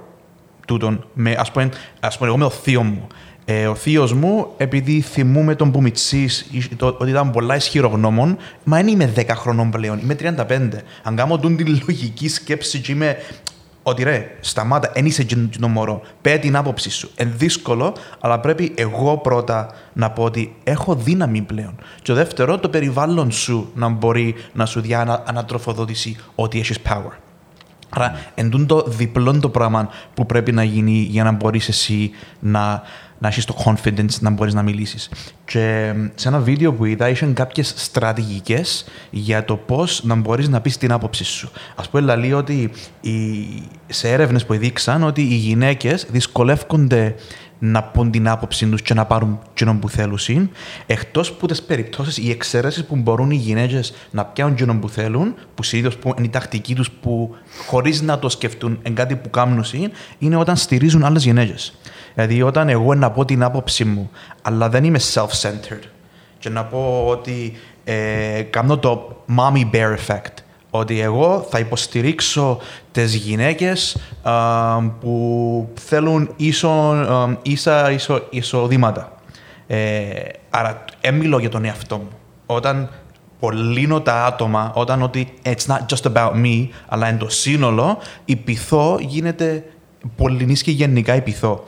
τούτον, 0.66 1.04
με, 1.14 1.34
ας 1.38 1.50
πούμε, 1.50 1.68
ας 2.00 2.16
πούμε, 2.16 2.28
εγώ 2.28 2.38
με 2.38 2.44
το 2.44 2.50
θείος 2.50 2.84
μου. 2.84 3.06
Ε, 3.52 3.66
ο 3.66 3.74
θείος 3.74 4.12
μου, 4.12 4.46
επειδή 4.56 5.00
θυμούμε 5.00 5.54
τον 5.54 5.70
Πουμιτσής 5.70 6.50
ότι 6.80 7.10
ήταν 7.10 7.30
πολλά 7.30 7.56
ισχυρογνώμων, 7.56 8.36
μα 8.64 8.76
δεν 8.76 8.88
είμαι 8.88 9.12
10 9.16 9.24
χρονών 9.28 9.70
πλέον, 9.70 9.98
είμαι 9.98 10.14
35. 10.14 10.82
Αν 11.02 11.16
κάνω 11.16 11.38
την 11.38 11.82
λογική 11.86 12.28
σκέψη 12.28 12.80
και 12.80 12.92
είμαι 12.92 13.16
ότι 13.82 14.02
ρε, 14.02 14.36
σταμάτα, 14.40 14.90
δεν 14.94 15.06
είσαι 15.06 15.26
το 15.60 15.68
μωρό. 15.68 16.00
Πέ 16.20 16.36
την 16.36 16.56
άποψή 16.56 16.90
σου. 16.90 17.10
Είναι 17.16 17.30
δύσκολο, 17.36 17.96
αλλά 18.20 18.40
πρέπει 18.40 18.72
εγώ 18.74 19.18
πρώτα 19.18 19.74
να 19.92 20.10
πω 20.10 20.22
ότι 20.22 20.54
έχω 20.64 20.94
δύναμη 20.94 21.40
πλέον. 21.40 21.74
Και 21.96 22.02
το 22.02 22.14
δεύτερο, 22.14 22.58
το 22.58 22.68
περιβάλλον 22.68 23.30
σου 23.30 23.70
να 23.74 23.88
μπορεί 23.88 24.34
να 24.52 24.66
σου 24.66 24.80
δει 24.80 24.94
ανατροφοδότηση 25.24 26.16
ότι 26.34 26.58
έχεις 26.58 26.78
power. 26.88 27.29
Άρα, 27.90 28.20
εντούν 28.34 28.66
το 28.66 28.84
διπλό 28.86 29.38
το 29.40 29.48
πράγμα 29.48 29.88
που 30.14 30.26
πρέπει 30.26 30.52
να 30.52 30.64
γίνει 30.64 30.92
για 30.92 31.24
να 31.24 31.30
μπορείς 31.30 31.68
εσύ 31.68 32.10
να 32.40 32.82
να 33.20 33.28
έχεις 33.28 33.44
το 33.44 33.56
confidence 33.64 34.20
να 34.20 34.30
μπορείς 34.30 34.54
να 34.54 34.62
μιλήσεις. 34.62 35.10
Και 35.44 35.94
σε 36.14 36.28
ένα 36.28 36.38
βίντεο 36.38 36.72
που 36.72 36.84
είδα, 36.84 37.08
είχαν 37.08 37.34
κάποιες 37.34 37.72
στρατηγικές 37.76 38.84
για 39.10 39.44
το 39.44 39.56
πώς 39.56 40.04
να 40.04 40.14
μπορείς 40.14 40.48
να 40.48 40.60
πεις 40.60 40.78
την 40.78 40.92
άποψή 40.92 41.24
σου. 41.24 41.50
Α 41.74 41.88
πούμε, 41.88 42.16
λέει 42.16 42.32
ότι 42.32 42.70
οι, 43.00 43.10
σε 43.86 44.08
έρευνες 44.08 44.46
που 44.46 44.52
έδειξαν 44.52 45.02
ότι 45.02 45.20
οι 45.20 45.34
γυναίκες 45.34 46.06
δυσκολεύονται 46.10 47.14
να 47.62 47.82
πούν 47.82 48.10
την 48.10 48.28
άποψή 48.28 48.66
τους 48.66 48.82
και 48.82 48.94
να 48.94 49.04
πάρουν 49.04 49.38
κοινό 49.54 49.74
που 49.74 49.88
θέλουν. 49.88 50.50
Εκτός 50.86 51.28
από 51.28 51.46
τις 51.46 51.62
περιπτώσεις, 51.62 52.18
οι 52.18 52.30
εξαιρέσει 52.30 52.84
που 52.84 52.96
μπορούν 52.96 53.30
οι 53.30 53.36
γυναίκες 53.36 53.92
να 54.10 54.24
πιάνουν 54.24 54.54
κοινό 54.54 54.78
που 54.78 54.88
θέλουν, 54.88 55.34
που 55.54 55.62
συνήθω 55.62 56.12
είναι 56.16 56.26
η 56.26 56.30
τακτική 56.30 56.74
τους 56.74 56.90
που 56.90 57.36
χωρίς 57.66 58.02
να 58.02 58.18
το 58.18 58.28
σκεφτούν 58.28 58.78
εν 58.82 58.94
κάτι 58.94 59.16
που 59.16 59.30
κάνουν, 59.30 59.64
είναι 60.18 60.36
όταν 60.36 60.56
στηρίζουν 60.56 61.04
άλλες 61.04 61.24
γυναίκες. 61.24 61.74
Δηλαδή, 62.14 62.42
όταν 62.42 62.68
εγώ 62.68 62.94
να 62.94 63.10
πω 63.10 63.24
την 63.24 63.42
άποψή 63.42 63.84
μου, 63.84 64.10
αλλά 64.42 64.68
δεν 64.68 64.84
είμαι 64.84 64.98
self-centered, 65.14 65.82
και 66.38 66.48
να 66.48 66.64
πω 66.64 67.04
ότι 67.06 67.52
ε, 67.84 68.42
κάνω 68.50 68.78
το 68.78 69.24
mommy 69.36 69.70
bear 69.72 69.96
effect, 69.96 70.39
ότι 70.70 71.00
εγώ 71.00 71.46
θα 71.50 71.58
υποστηρίξω 71.58 72.58
τις 72.92 73.14
γυναίκες 73.14 73.96
που 75.00 75.68
θέλουν 75.74 76.32
ίσο, 76.36 76.94
ίσα 77.42 77.90
ίσο, 77.90 78.26
εισοδήματα. 78.30 79.12
Ε, 79.66 80.10
άρα, 80.50 80.84
έμιλω 81.00 81.38
για 81.38 81.48
τον 81.48 81.64
εαυτό 81.64 81.96
μου. 81.96 82.08
Όταν 82.46 82.90
πολύνω 83.38 84.00
τα 84.00 84.24
άτομα, 84.24 84.72
όταν 84.74 85.02
ότι 85.02 85.32
it's 85.42 85.66
not 85.66 85.78
just 85.86 86.12
about 86.12 86.32
me, 86.32 86.68
αλλά 86.88 87.06
εν 87.06 87.18
το 87.18 87.28
σύνολο, 87.28 87.98
η 88.24 88.36
πειθό 88.36 88.98
γίνεται 89.00 89.64
πολύ 90.16 90.52
και 90.52 90.70
γενικά 90.70 91.14
η 91.14 91.20
πειθό 91.20 91.64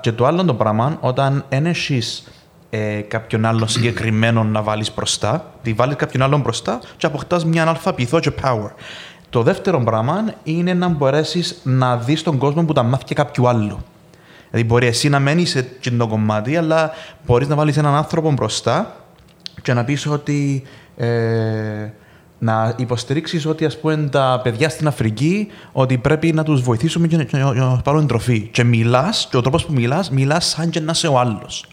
και 0.00 0.12
το 0.12 0.26
άλλο 0.26 0.44
το 0.44 0.54
πράγμα, 0.54 0.98
όταν 1.00 1.44
δεν 1.48 1.66
έχει 1.66 2.00
ε, 2.70 3.00
κάποιον 3.00 3.44
άλλον 3.44 3.68
συγκεκριμένο 3.68 4.44
να 4.44 4.62
βάλεις 4.62 4.94
μπροστά. 4.94 5.52
Τη 5.62 5.72
βάλεις 5.72 5.96
κάποιον 5.96 6.22
άλλον 6.22 6.40
μπροστά 6.40 6.80
και 6.96 7.06
αποκτάς 7.06 7.44
μια 7.44 7.68
αλφα 7.68 7.92
πειθό 7.92 8.20
και 8.20 8.32
power. 8.42 8.70
Το 9.30 9.42
δεύτερο 9.42 9.80
πράγμα 9.80 10.24
είναι 10.42 10.74
να 10.74 10.88
μπορέσεις 10.88 11.60
να 11.62 11.96
δεις 11.96 12.22
τον 12.22 12.38
κόσμο 12.38 12.64
που 12.64 12.72
τα 12.72 12.82
μάθει 12.82 13.04
και 13.04 13.14
κάποιου 13.14 13.48
άλλου. 13.48 13.78
Δηλαδή, 14.50 14.68
μπορεί 14.68 14.86
εσύ 14.86 15.08
να 15.08 15.20
μένεις 15.20 15.50
σε 15.50 15.58
αυτό 15.58 15.96
το 15.96 16.06
κομμάτι, 16.06 16.56
αλλά 16.56 16.90
μπορείς 17.26 17.48
να 17.48 17.54
βάλεις 17.54 17.76
έναν 17.76 17.94
άνθρωπο 17.94 18.32
μπροστά 18.32 18.96
και 19.62 19.72
να 19.72 19.84
πεις 19.84 20.06
ότι. 20.06 20.62
Ε, 20.96 21.92
να 22.38 22.74
υποστηρίξεις 22.76 23.46
ότι 23.46 23.64
ας 23.64 23.78
πούμε, 23.78 23.96
τα 23.96 24.40
παιδιά 24.42 24.68
στην 24.68 24.86
Αφρική 24.86 25.48
ότι 25.72 25.98
πρέπει 25.98 26.32
να 26.32 26.42
τους 26.42 26.60
βοηθήσουμε 26.62 27.06
και 27.06 27.26
να, 27.30 27.52
να 27.54 27.76
πάρουν 27.76 28.06
τροφή. 28.06 28.40
Και 28.40 28.64
μιλάς, 28.64 29.26
και 29.30 29.36
ο 29.36 29.40
τρόπος 29.40 29.66
που 29.66 29.72
μιλάς, 29.72 30.10
μιλάς 30.10 30.46
σαν 30.46 30.70
και 30.70 30.80
να 30.80 30.90
είσαι 30.90 31.06
ο 31.06 31.18
άλλος. 31.18 31.66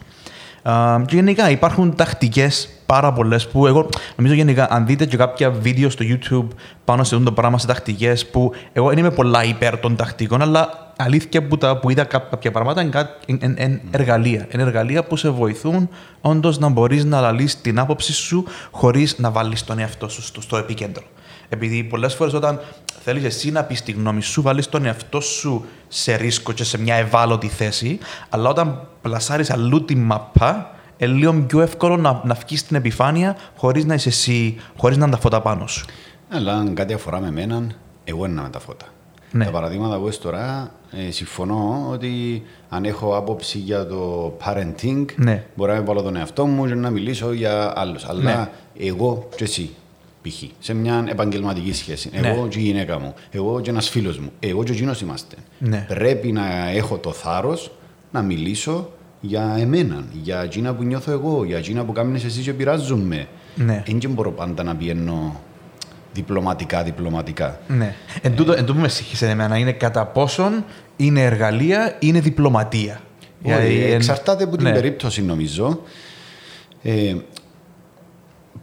Και 1.06 1.14
γενικά 1.14 1.50
υπάρχουν 1.50 1.94
τακτικές 1.94 2.68
πάρα 2.86 3.12
πολλές 3.12 3.48
που 3.48 3.66
εγώ 3.66 3.88
νομίζω 4.16 4.34
γενικά 4.34 4.66
αν 4.70 4.86
δείτε 4.86 5.06
και 5.06 5.16
κάποια 5.16 5.50
βίντεο 5.50 5.90
στο 5.90 6.04
YouTube 6.08 6.56
πάνω 6.84 7.04
σε 7.04 7.14
αυτό 7.14 7.26
το 7.26 7.32
πράγμα 7.32 7.58
σε 7.58 7.66
τακτικές 7.66 8.26
που 8.26 8.52
εγώ 8.72 8.88
δεν 8.88 8.98
είμαι 8.98 9.10
πολλά 9.10 9.44
υπέρ 9.44 9.78
των 9.78 9.96
τακτικών, 9.96 10.42
αλλά 10.42 10.92
αλήθεια 10.96 11.46
που, 11.46 11.58
τα, 11.58 11.78
που 11.78 11.90
είδα 11.90 12.04
κάποια 12.04 12.50
πράγματα 12.50 12.82
είναι, 12.82 13.08
είναι, 13.26 13.80
εργαλεία. 13.90 14.46
Είναι 14.52 14.62
εργαλεία 14.62 15.04
που 15.04 15.16
σε 15.16 15.28
βοηθούν 15.28 15.88
όντως 16.20 16.58
να 16.58 16.68
μπορείς 16.68 17.04
να 17.04 17.18
αναλύσει 17.18 17.58
την 17.58 17.78
άποψη 17.78 18.12
σου 18.12 18.44
χωρίς 18.70 19.18
να 19.18 19.30
βάλεις 19.30 19.64
τον 19.64 19.78
εαυτό 19.78 20.08
σου 20.08 20.22
στο, 20.22 20.40
στο 20.40 20.56
επίκεντρο. 20.56 21.02
Επειδή 21.48 21.84
πολλές 21.84 22.14
φορές 22.14 22.32
όταν 22.32 22.60
θέλεις 23.02 23.24
εσύ 23.24 23.50
να 23.50 23.64
πεις 23.64 23.82
τη 23.82 23.92
γνώμη 23.92 24.22
σου, 24.22 24.42
βάλεις 24.42 24.68
τον 24.68 24.84
εαυτό 24.84 25.20
σου 25.20 25.64
σε 25.88 26.14
ρίσκο 26.14 26.52
και 26.52 26.64
σε 26.64 26.78
μια 26.78 26.94
ευάλωτη 26.94 27.48
θέση, 27.48 27.98
αλλά 28.28 28.48
όταν 28.48 28.86
πλασάρεις 29.02 29.50
αλλού 29.50 29.84
τη 29.84 29.96
μαπά, 29.96 30.70
είναι 30.96 31.12
λίγο 31.12 31.32
πιο 31.32 31.60
εύκολο 31.60 31.96
να, 31.96 32.20
να 32.24 32.34
βγεις 32.34 32.60
στην 32.60 32.76
επιφάνεια 32.76 33.36
χωρίς 33.56 33.84
να 33.84 33.94
είσαι 33.94 34.08
εσύ, 34.08 34.56
χωρίς 34.76 34.96
να 34.96 35.04
είναι 35.04 35.14
τα 35.14 35.20
φώτα 35.20 35.40
πάνω 35.40 35.66
σου. 35.66 35.84
Αλλά 36.30 36.52
αν 36.54 36.74
κάτι 36.74 36.92
αφορά 36.92 37.20
με 37.20 37.26
εμένα, 37.26 37.66
εγώ 38.04 38.26
είναι 38.26 38.40
με 38.40 38.48
τα 38.48 38.58
φώτα. 38.58 38.86
Ναι. 39.30 39.44
Τα 39.44 39.50
παραδείγματα 39.50 39.98
που 39.98 40.10
τώρα, 40.22 40.70
ε, 40.90 41.10
συμφωνώ 41.10 41.88
ότι 41.90 42.42
αν 42.68 42.84
έχω 42.84 43.16
άποψη 43.16 43.58
για 43.58 43.86
το 43.86 44.32
parenting, 44.44 45.04
ναι. 45.16 45.44
μπορώ 45.54 45.74
να 45.74 45.82
βάλω 45.82 46.02
τον 46.02 46.16
εαυτό 46.16 46.46
μου 46.46 46.66
και 46.66 46.74
να 46.74 46.90
μιλήσω 46.90 47.32
για 47.32 47.72
άλλους. 47.76 48.04
Αλλά 48.04 48.22
ναι. 48.22 48.48
εγώ 48.86 49.28
και 49.36 49.44
εσύ, 49.44 49.74
π.χ. 50.28 50.42
σε 50.58 50.74
μια 50.74 51.04
επαγγελματική 51.08 51.72
σχέση. 51.72 52.10
Ναι. 52.20 52.28
Εγώ 52.28 52.48
και 52.48 52.58
η 52.58 52.62
γυναίκα 52.62 52.98
μου, 52.98 53.14
εγώ 53.30 53.60
και 53.60 53.70
ένας 53.70 53.88
φίλος 53.88 54.18
μου, 54.18 54.30
εγώ 54.40 54.64
και 54.64 54.72
εκείνος 54.72 55.00
είμαστε. 55.00 55.36
Ναι. 55.58 55.84
Πρέπει 55.88 56.32
να 56.32 56.68
έχω 56.68 56.96
το 56.98 57.12
θάρρος 57.12 57.70
να 58.10 58.22
μιλήσω 58.22 58.90
για 59.20 59.56
εμένα, 59.58 60.04
για 60.22 60.42
εκείνα 60.42 60.74
που 60.74 60.82
νιώθω 60.82 61.10
εγώ, 61.10 61.44
για 61.44 61.56
εκείνα 61.56 61.84
που 61.84 61.92
κάνεις 61.92 62.24
εσύ 62.24 62.40
και 62.40 62.52
πειράζομαι. 62.52 63.26
Ναι. 63.54 63.82
Δεν 63.86 64.10
μπορώ 64.10 64.32
πάντα 64.32 64.62
να 64.62 64.76
πιένω 64.76 65.40
διπλωματικά, 66.12 66.82
διπλωματικά. 66.82 67.60
Ναι. 67.68 67.94
Εν 68.22 68.34
τούτο, 68.34 68.52
εν 68.52 68.64
τούτο 68.64 68.80
με 68.80 68.88
συγχύσε 68.88 69.28
εμένα, 69.28 69.58
είναι 69.58 69.72
κατά 69.72 70.06
πόσον 70.06 70.64
είναι 70.96 71.24
εργαλεία, 71.24 71.96
είναι 71.98 72.20
διπλωματία. 72.20 73.00
Όχι, 73.42 73.82
εξαρτάται 73.82 74.44
από 74.44 74.56
την 74.56 74.66
ναι. 74.66 74.72
περίπτωση 74.72 75.22
νομίζω. 75.22 75.80
Ε, 76.82 77.14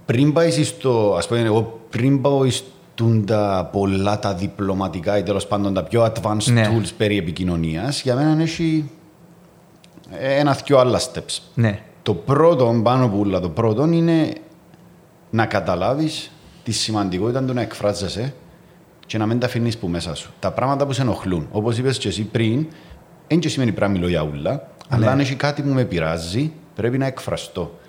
πριν 0.05 0.33
πάει 0.33 0.63
στο, 0.63 1.15
ας 1.17 1.27
πούμε, 1.27 1.39
εγώ 1.39 1.79
πριν 1.89 2.21
πάω 2.21 2.49
στον 2.49 3.25
τα 3.25 3.69
πολλά 3.71 4.19
τα 4.19 4.33
διπλωματικά 4.33 5.17
ή 5.17 5.23
τέλος 5.23 5.47
πάντων 5.47 5.73
τα 5.73 5.83
πιο 5.83 6.03
advanced 6.03 6.51
ναι. 6.51 6.67
tools 6.67 6.89
περί 6.97 7.17
επικοινωνίας, 7.17 8.01
για 8.01 8.15
μένα 8.15 8.41
έχει 8.41 8.89
ένα-δυο 10.19 10.77
άλλα 10.77 10.99
steps. 10.99 11.39
Ναι. 11.53 11.79
Το 12.03 12.13
πρώτο, 12.13 12.79
πάνω 12.83 13.07
που 13.07 13.19
όλα, 13.19 13.39
το 13.39 13.49
πρώτο 13.49 13.85
είναι 13.85 14.33
να 15.29 15.45
καταλάβεις 15.45 16.31
τη 16.63 16.71
σημαντικότητα 16.71 17.43
του 17.43 17.53
να 17.53 17.61
εκφράζεσαι 17.61 18.33
και 19.05 19.17
να 19.17 19.25
μην 19.25 19.39
τα 19.39 19.45
αφήνεις 19.45 19.77
που 19.77 19.87
μέσα 19.87 20.15
σου. 20.15 20.31
Τα 20.39 20.51
πράγματα 20.51 20.85
που 20.85 20.93
σε 20.93 21.01
ενοχλούν. 21.01 21.47
Όπως 21.51 21.77
είπες 21.77 21.97
και 21.97 22.07
εσύ 22.07 22.23
πριν, 22.23 22.67
δεν 23.27 23.39
και 23.39 23.49
σημαίνει 23.49 23.71
πράγμα 23.71 23.95
μιλώ 23.95 24.07
για 24.07 24.21
ούλα, 24.21 24.51
ναι. 24.51 24.59
αλλά 24.89 25.11
αν 25.11 25.19
έχει 25.19 25.35
κάτι 25.35 25.61
που 25.61 25.69
με 25.69 25.83
πειράζει, 25.83 26.51
πρέπει 26.75 26.97
να 26.97 27.05
εκφραστώ. 27.05 27.79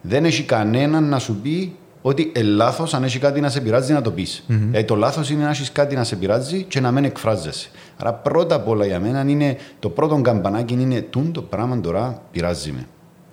Δεν 0.00 0.24
έχει 0.24 0.42
κανέναν 0.42 1.04
να 1.04 1.18
σου 1.18 1.36
πει 1.42 1.76
ότι 2.02 2.32
ε, 2.34 2.42
λάθος, 2.42 2.94
αν 2.94 3.04
έχει 3.04 3.18
κάτι 3.18 3.40
να 3.40 3.48
σε 3.48 3.60
πειράζει, 3.60 3.92
να 3.92 4.02
το 4.02 4.10
πεις. 4.10 4.44
Mm-hmm. 4.48 4.68
Ε, 4.72 4.84
το 4.84 4.96
λάθος 4.96 5.30
είναι 5.30 5.42
να 5.42 5.50
έχεις 5.50 5.72
κάτι 5.72 5.94
να 5.94 6.04
σε 6.04 6.16
πειράζει 6.16 6.62
και 6.62 6.80
να 6.80 6.90
μην 6.90 7.04
εκφράζεσαι. 7.04 7.68
Άρα, 7.96 8.12
πρώτα 8.12 8.54
απ' 8.54 8.68
όλα 8.68 8.86
για 8.86 9.00
μένα 9.00 9.24
είναι 9.28 9.56
το 9.78 9.88
πρώτο 9.88 10.20
καμπανάκι 10.20 10.74
είναι 10.74 11.00
τούν 11.00 11.32
το 11.32 11.42
πράγμα 11.42 11.80
τώρα 11.80 12.22
πειράζει 12.30 12.72
με. 12.72 12.86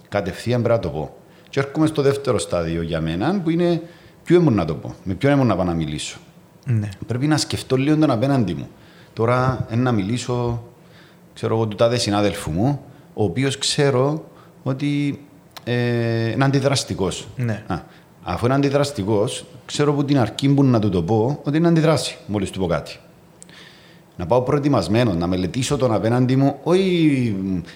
Κατευθείαν 0.10 0.62
πρέπει 0.62 0.76
να 0.76 0.92
το 0.92 0.98
πω. 0.98 1.16
Και 1.50 1.60
έρχομαι 1.60 1.88
στο 1.88 2.02
δεύτερο 2.02 2.40
στάδιο 2.40 2.82
για 2.82 3.02
μένα 3.02 3.40
που 3.44 3.50
είναι 3.50 3.82
ποιο 4.24 4.40
ήμουν 4.40 4.54
να 4.54 4.66
το 4.66 4.76
πω, 4.76 4.96
με 5.04 5.14
ποιον 5.14 5.34
ήμουν 5.34 5.48
να 5.48 5.56
πάω 5.56 5.66
να 5.66 5.74
μιλήσω. 5.74 6.18
Ναι. 6.66 6.90
Πρέπει 7.08 7.28
να 7.28 7.38
σκεφτώ 7.38 7.76
λίγο 7.76 7.98
τον 7.98 8.12
απέναντι 8.12 8.54
μου. 8.54 8.68
Τώρα 9.14 9.68
να 9.76 9.92
μιλήσω, 9.92 10.64
ξέρω 11.34 11.56
εγώ, 11.56 11.68
του 11.68 11.76
τάδε 11.76 11.98
συνάδελφου 11.98 12.52
μου, 12.52 12.82
ο 13.14 13.24
οποίος 13.24 13.58
ξέρω 13.58 14.26
ότι 14.64 15.20
ε, 15.66 16.32
είναι 16.32 16.44
αντιδραστικός. 16.44 17.28
Ναι. 17.36 17.64
Αφού 18.24 18.46
είναι 18.46 18.56
αντιδραστικός, 18.56 19.46
ξέρω 19.66 19.92
από 19.92 20.04
την 20.04 20.20
αρχή 20.20 20.50
που 20.50 20.64
να 20.64 20.80
του 20.80 20.90
το 20.90 21.04
πω 21.04 21.40
ότι 21.44 21.58
είναι 21.58 21.68
αντιδράσει 21.68 22.18
μόλις 22.28 22.50
του 22.50 22.60
πω 22.60 22.68
κάτι. 22.68 23.00
Να 24.18 24.26
πάω 24.26 24.42
προετοιμασμένο, 24.42 25.14
να 25.14 25.28
μελετήσω 25.28 25.78
τον 25.78 25.94
απέναντι 25.94 26.36
μου, 26.36 26.56
όχι 26.64 27.36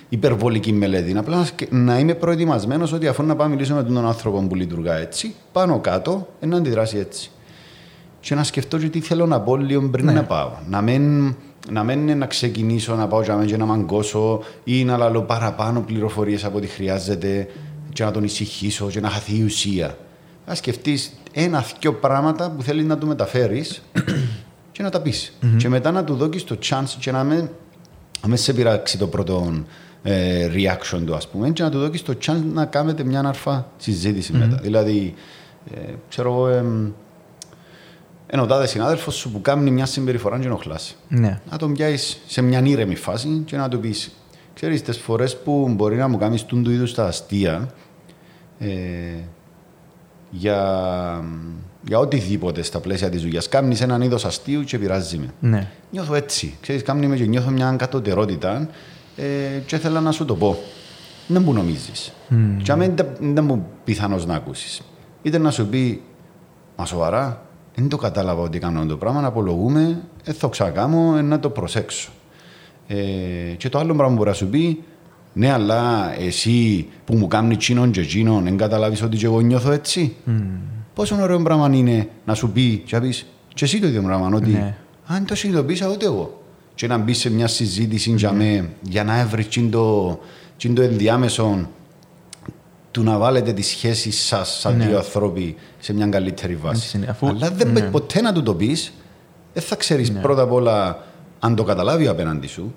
υπερβολική 0.10 0.74
μελέτη, 0.74 1.18
απλά 1.18 1.48
να 1.70 2.00
είμαι 2.00 2.14
προετοιμασμένος 2.14 2.94
ότι 2.94 3.08
αφού 3.08 3.24
να 3.24 3.36
πάω 3.36 3.48
να 3.48 3.54
μιλήσω 3.54 3.76
με 3.76 3.84
τον 3.84 4.06
άνθρωπο 4.06 4.42
που 4.42 4.56
λειτουργά 4.56 4.96
έτσι, 4.96 5.36
πάνω 5.52 5.80
κάτω, 5.80 6.28
να 6.40 6.58
αντιδράσει 6.58 6.98
έτσι. 6.98 7.32
Και 8.20 8.36
να 8.36 8.44
σκεφτώ 8.44 8.78
και 8.78 8.90
τι 8.90 9.00
θέλω 9.00 9.26
να 9.26 9.42
πω 9.42 9.58
λίγο 9.58 9.90
πριν 9.90 10.06
ναι. 10.06 10.12
να 10.12 10.24
πάω. 10.24 10.52
Να 10.70 10.82
μην, 10.82 11.36
να 11.72 11.84
μην 11.84 12.18
να 12.18 12.26
ξεκινήσω 12.26 12.96
να 12.96 13.08
πάω 13.08 13.24
και 13.46 13.58
να 13.58 13.66
μαγκώσω 13.66 14.40
ή 14.64 14.84
να 14.84 14.98
λαλώ 14.98 15.22
παραπάνω 15.22 15.82
πληροφορίες 15.82 16.46
από 16.46 16.58
ό,τι 16.58 16.68
χρειάζεται 16.68 17.48
και 17.94 18.04
να 18.04 18.12
τον 18.12 18.24
ησυχήσω 18.24 18.88
και 18.90 19.00
να 19.00 19.10
χαθεί 19.10 19.38
η 19.38 19.44
ουσία 19.44 19.98
να 20.50 20.56
σκεφτείς 20.56 21.12
ένα-δυο 21.32 21.94
πράγματα 21.94 22.52
που 22.52 22.64
θέλεις 22.64 22.86
να 22.86 22.98
του 22.98 23.08
μεταφέρεις 23.08 23.82
και 24.72 24.84
να 24.84 24.90
τα 24.90 25.02
πεις. 25.02 25.34
Mm-hmm. 25.42 25.56
Και 25.58 25.70
μετά 25.70 25.92
να 25.92 26.04
του 26.04 26.16
δώσει 26.16 26.46
το 26.46 26.58
chance 26.70 26.96
και 27.00 27.12
να 27.12 27.24
μην, 27.24 27.50
με 28.28 28.36
σε 28.36 28.54
πειράξει 28.54 28.98
το 28.98 29.08
πρώτο 29.08 29.64
ε, 30.04 30.50
reaction 30.54 31.02
του, 31.06 31.16
ας 31.16 31.28
πούμε, 31.28 31.50
και 31.50 31.64
να 31.64 31.70
του 31.70 31.80
δώσει 31.80 32.04
το 32.04 32.18
chance 32.26 32.44
να 32.54 32.66
κάνετε 32.66 33.04
μια 33.04 33.20
αρφά 33.20 33.72
συζήτηση 33.78 34.32
mm-hmm. 34.36 34.40
μετά. 34.40 34.56
Δηλαδή, 34.62 35.14
ε, 35.74 35.94
ξέρω 36.10 36.32
εγώ, 36.32 36.48
ε, 36.48 36.64
ένα 38.28 38.46
τάδε 38.46 38.68
συνάδελφος 38.68 39.16
σου 39.16 39.32
που 39.32 39.42
κάνει 39.42 39.72
μια 39.72 39.86
συμπεριφορά 39.86 40.40
και 40.40 40.46
ενοχλάσει. 40.46 40.96
Ναι. 41.08 41.40
Να 41.52 41.58
τον 41.58 41.74
πιάσεις 41.74 42.20
σε 42.28 42.42
μια 42.42 42.62
ήρεμη 42.64 42.96
φάση 42.96 43.44
και 43.46 43.58
να 43.58 43.70
του 43.70 43.80
πεις: 43.80 44.12
Ξέρεις, 44.62 44.82
τι 44.82 44.92
φορές 44.92 45.38
που 45.38 45.74
μπορεί 45.76 45.96
να 45.96 46.08
μου 46.08 46.18
κάνεις 46.18 46.46
του 46.46 46.72
είδους 46.72 46.94
τα 46.94 47.06
αστεία, 47.06 47.74
ε, 48.60 48.68
για, 50.30 51.24
για 51.82 52.00
οτιδήποτε 52.00 52.62
στα 52.62 52.80
πλαίσια 52.80 53.10
της 53.10 53.22
δουλειάς. 53.22 53.50
Κάνεις 53.50 53.82
έναν 53.82 54.02
είδος 54.02 54.26
αστείου 54.26 54.64
και 54.64 54.80
πειράζεις 54.80 55.20
με. 55.20 55.34
Ναι. 55.40 55.68
Νιώθω 55.92 56.16
έτσι. 56.16 56.58
Ξέρεις, 56.62 56.82
κάνει 56.82 57.08
με 57.08 57.16
και 57.16 57.26
νιώθω 57.26 57.50
μια 57.50 57.76
κατωτερότητα 57.78 58.70
ε, 59.16 59.24
και 59.66 59.76
ήθελα 59.76 60.02
να 60.02 60.12
σου 60.12 60.26
το 60.26 60.36
πω. 60.36 60.58
Δεν 61.28 61.42
μου 61.42 61.54
νομίζεις. 61.54 62.14
Mm. 62.30 62.36
Και 62.64 62.72
αν 62.72 62.96
δεν 63.20 63.44
μου 63.44 63.66
πιθανό 63.84 64.18
να 64.26 64.36
ακούσεις. 64.36 64.82
Είτε 65.22 65.38
να 65.38 65.52
σου 65.52 65.68
πει, 65.68 66.02
Μα 66.76 66.86
σοβαρά, 66.86 67.42
δεν 67.76 67.90
το 67.90 67.98
κατάλαβα 67.98 68.42
ότι 68.42 68.60
κάνω 68.60 68.86
το 68.86 68.98
πράγμα, 68.98 69.22
να 69.22 69.28
απολογούμε, 69.28 70.02
ε, 70.24 70.34
θα 70.34 70.48
ξακάμω, 70.48 71.16
ε, 71.18 71.22
να 71.22 71.40
το 71.40 71.50
προσέξω. 71.50 72.10
Ε, 72.92 73.54
και 73.58 73.70
το 73.70 73.80
άλλο 73.80 73.94
πράγμα 73.94 74.08
που 74.08 74.18
μπορεί 74.18 74.30
να 74.30 74.36
σου 74.36 74.48
πει, 74.48 74.84
ναι, 75.34 75.52
αλλά 75.52 76.14
εσύ 76.20 76.88
που 77.06 77.16
μου 77.16 77.28
κάνεις 77.28 77.58
τσίνον 77.58 77.92
και 77.92 78.02
τσίνον, 78.02 78.44
δεν 78.44 78.58
καταλάβεις 78.58 79.02
ότι 79.02 79.18
και 79.18 79.26
εγώ 79.26 79.40
νιώθω 79.40 79.72
έτσι; 79.72 80.16
Mm. 80.28 80.32
Πόσο 80.94 81.22
ωραίο 81.22 81.42
πράγμα 81.42 81.70
είναι 81.74 82.10
να 82.26 82.34
σου 82.34 82.50
πει 82.50 82.84
και 82.86 82.96
να 82.96 83.02
πεις 83.02 83.26
και 83.54 83.66
εσύ 83.66 83.80
το 83.80 83.88
ίδιο 83.88 84.02
πράγμα, 84.02 84.30
ότι 84.34 84.50
ναι. 84.50 84.76
αν 85.06 85.26
το 85.26 85.36
συνειδητοποίησα 85.36 85.90
ούτε 85.90 86.06
εγώ. 86.06 86.44
Και 86.76 86.88
να 86.88 86.98
μπεις 86.98 87.18
σε 87.18 87.30
μια 87.30 87.48
συζήτηση 87.48 88.12
για, 88.12 88.32
με, 88.32 88.70
για 88.82 89.04
να 89.04 89.20
έβρεις 89.20 89.48
το, 89.72 90.20
το 90.74 90.82
ενδιάμεσο 90.82 91.70
του 92.92 93.04
να 93.04 93.18
βάλετε 93.18 93.54
τη 93.54 93.62
σχέση 93.62 94.12
σας 94.12 94.60
σαν 94.60 94.78
ναι. 94.78 94.86
δύο 94.86 94.98
ανθρώποι 94.98 95.56
σε 95.80 95.94
μια 95.94 96.08
καλύτερη 96.08 96.56
βάση. 96.56 97.06
Αφού... 97.10 97.28
Αλλά 97.28 97.50
δεν 97.52 97.72
ναι. 97.72 97.82
ποτέ 97.82 98.22
να 98.22 98.34
του 98.34 98.44
το 98.44 98.56
πεις, 98.56 98.94
δεν 99.54 99.64
θα 99.64 99.76
ξέρεις 99.76 100.10
ναι. 100.10 100.20
πρώτα 100.20 100.42
απ' 100.42 100.52
όλα 100.52 101.04
αν 101.40 101.56
το 101.56 101.64
καταλάβει 101.64 102.08
απέναντι 102.08 102.48
σου 102.48 102.74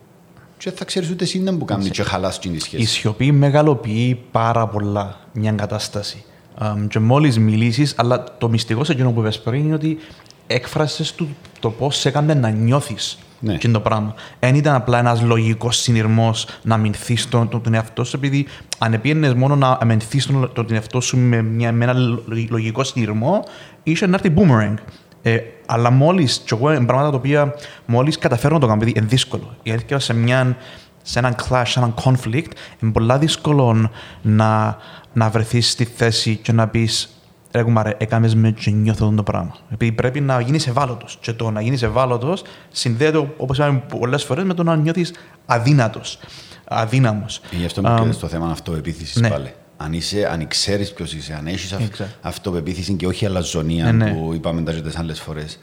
και 0.59 0.71
θα 0.71 0.85
ξέρεις 0.85 1.11
ούτε 1.11 1.25
εσύ 1.25 1.39
να 1.41 1.57
που 1.57 1.65
κάνεις 1.65 1.91
και 1.91 2.03
χαλάς 2.03 2.39
την 2.39 2.61
σχέση. 2.61 2.83
Η 2.83 2.87
σιωπή 2.87 3.33
μεγαλοποιεί 3.33 4.21
πάρα 4.31 4.67
πολλά 4.67 5.17
μια 5.33 5.53
κατάσταση. 5.53 6.25
Um, 6.61 6.87
και 6.89 6.99
μόλις 6.99 7.39
μιλήσεις, 7.39 7.95
αλλά 7.97 8.25
το 8.39 8.49
μυστικό 8.49 8.85
σε 8.85 8.93
εκείνο 8.93 9.11
που 9.13 9.21
είπες 9.21 9.41
πριν 9.41 9.65
είναι 9.65 9.75
ότι 9.75 9.99
έκφρασες 10.47 11.13
του 11.13 11.29
το 11.61 11.71
πώς 11.71 11.97
σε 11.97 12.09
έκανες 12.09 12.37
να 12.37 12.49
νιώθεις 12.51 13.19
Ναι. 13.41 13.57
και 13.57 13.69
το 13.69 13.81
πράγμα. 13.81 14.15
Δεν 14.41 14.55
ήταν 14.55 14.75
απλά 14.75 14.99
ένας 14.99 15.23
λογικός 15.23 15.77
συνειρμός 15.77 16.47
να 16.63 16.75
αμυνθείς 16.75 17.29
τον, 17.29 17.49
τον, 17.49 17.63
τον 17.63 17.75
εαυτό 17.75 18.05
σου, 18.05 18.17
επειδή 18.17 18.47
αν 18.79 19.01
πήγαινε 19.01 19.35
μόνο 19.35 19.57
να 19.57 19.79
αμυνθείς 19.81 20.27
τον, 20.27 20.51
τον 20.53 20.67
εαυτό 20.73 21.01
σου 21.01 21.17
με, 21.19 21.43
μια, 21.43 21.73
με 21.73 21.85
ένα 21.85 21.93
λο- 21.93 22.23
λογικό 22.49 22.85
συνειρμό, 22.85 23.45
είσαι 23.83 24.07
να 24.07 24.15
έρθει 24.15 24.33
boomerang. 24.37 24.75
Ε, 25.23 25.39
αλλά 25.73 25.91
μόλις, 25.91 26.43
και 26.45 26.55
εγώ 26.55 26.73
είναι 26.73 26.85
πράγματα 26.87 27.11
τα 27.11 27.17
οποία 27.17 27.55
μόλις 27.87 28.19
καταφέρω 28.19 28.55
να 28.55 28.61
το 28.61 28.67
κάνω, 28.67 28.83
επειδή 28.83 28.99
είναι 28.99 29.07
δύσκολο. 29.07 29.57
Η 29.63 29.71
αλήθεια 29.71 29.99
σε, 29.99 30.15
μια, 30.15 30.57
σε 31.03 31.19
έναν 31.19 31.35
clash, 31.49 31.63
σε 31.65 31.79
έναν 31.79 31.95
conflict, 32.05 32.51
είναι 32.79 32.93
πολύ 32.93 33.19
δύσκολο 33.19 33.91
να, 34.23 34.77
να 35.13 35.31
βρεθείς 35.31 35.71
στη 35.71 35.85
θέση 35.85 36.37
και 36.37 36.53
να 36.53 36.69
πεις 36.69 37.17
Ρε 37.55 37.63
κουμάρε, 37.63 37.95
έκαμες 37.99 38.35
με 38.35 38.51
και 38.51 38.71
νιώθω 38.71 39.05
αυτό 39.05 39.17
το 39.17 39.23
πράγμα. 39.23 39.57
Επειδή 39.73 39.93
πρέπει 39.93 40.21
να 40.21 40.41
γίνεις 40.41 40.67
ευάλωτος. 40.67 41.19
Και 41.21 41.33
το 41.33 41.51
να 41.51 41.61
γίνεις 41.61 41.83
ευάλωτος 41.83 42.43
συνδέεται, 42.69 43.19
όπως 43.37 43.59
είπαμε 43.59 43.83
πολλές 43.99 44.25
φορές, 44.25 44.45
με 44.45 44.55
το 44.55 44.63
να 44.63 44.77
νιώθεις 44.77 45.15
αδύνατος. 45.47 46.19
Αδύναμος. 46.65 47.41
Γι' 47.51 47.65
αυτό 47.65 47.83
μου 47.83 48.05
και 48.05 48.13
στο 48.13 48.27
θέμα 48.27 48.51
αυτοεπίθεση 48.51 49.21
ναι. 49.21 49.29
πάλι. 49.29 49.55
Αν, 49.85 49.93
είσαι, 49.93 50.29
αν 50.33 50.49
ξέρεις 50.49 50.93
ποιος 50.93 51.13
είσαι, 51.15 51.35
αν 51.35 51.47
έχεις 51.47 51.75
Exactly. 51.75 52.05
αυτοπεποίθηση 52.21 52.93
και 52.95 53.07
όχι 53.07 53.27
αλαζονία 53.27 53.85
Ναι, 53.85 54.05
ναι. 54.05 54.13
που 54.13 54.31
είπαμε 54.35 54.63
τα 54.63 54.73
ζητέ 54.73 54.91
άλλες 54.97 55.21
φορές, 55.21 55.59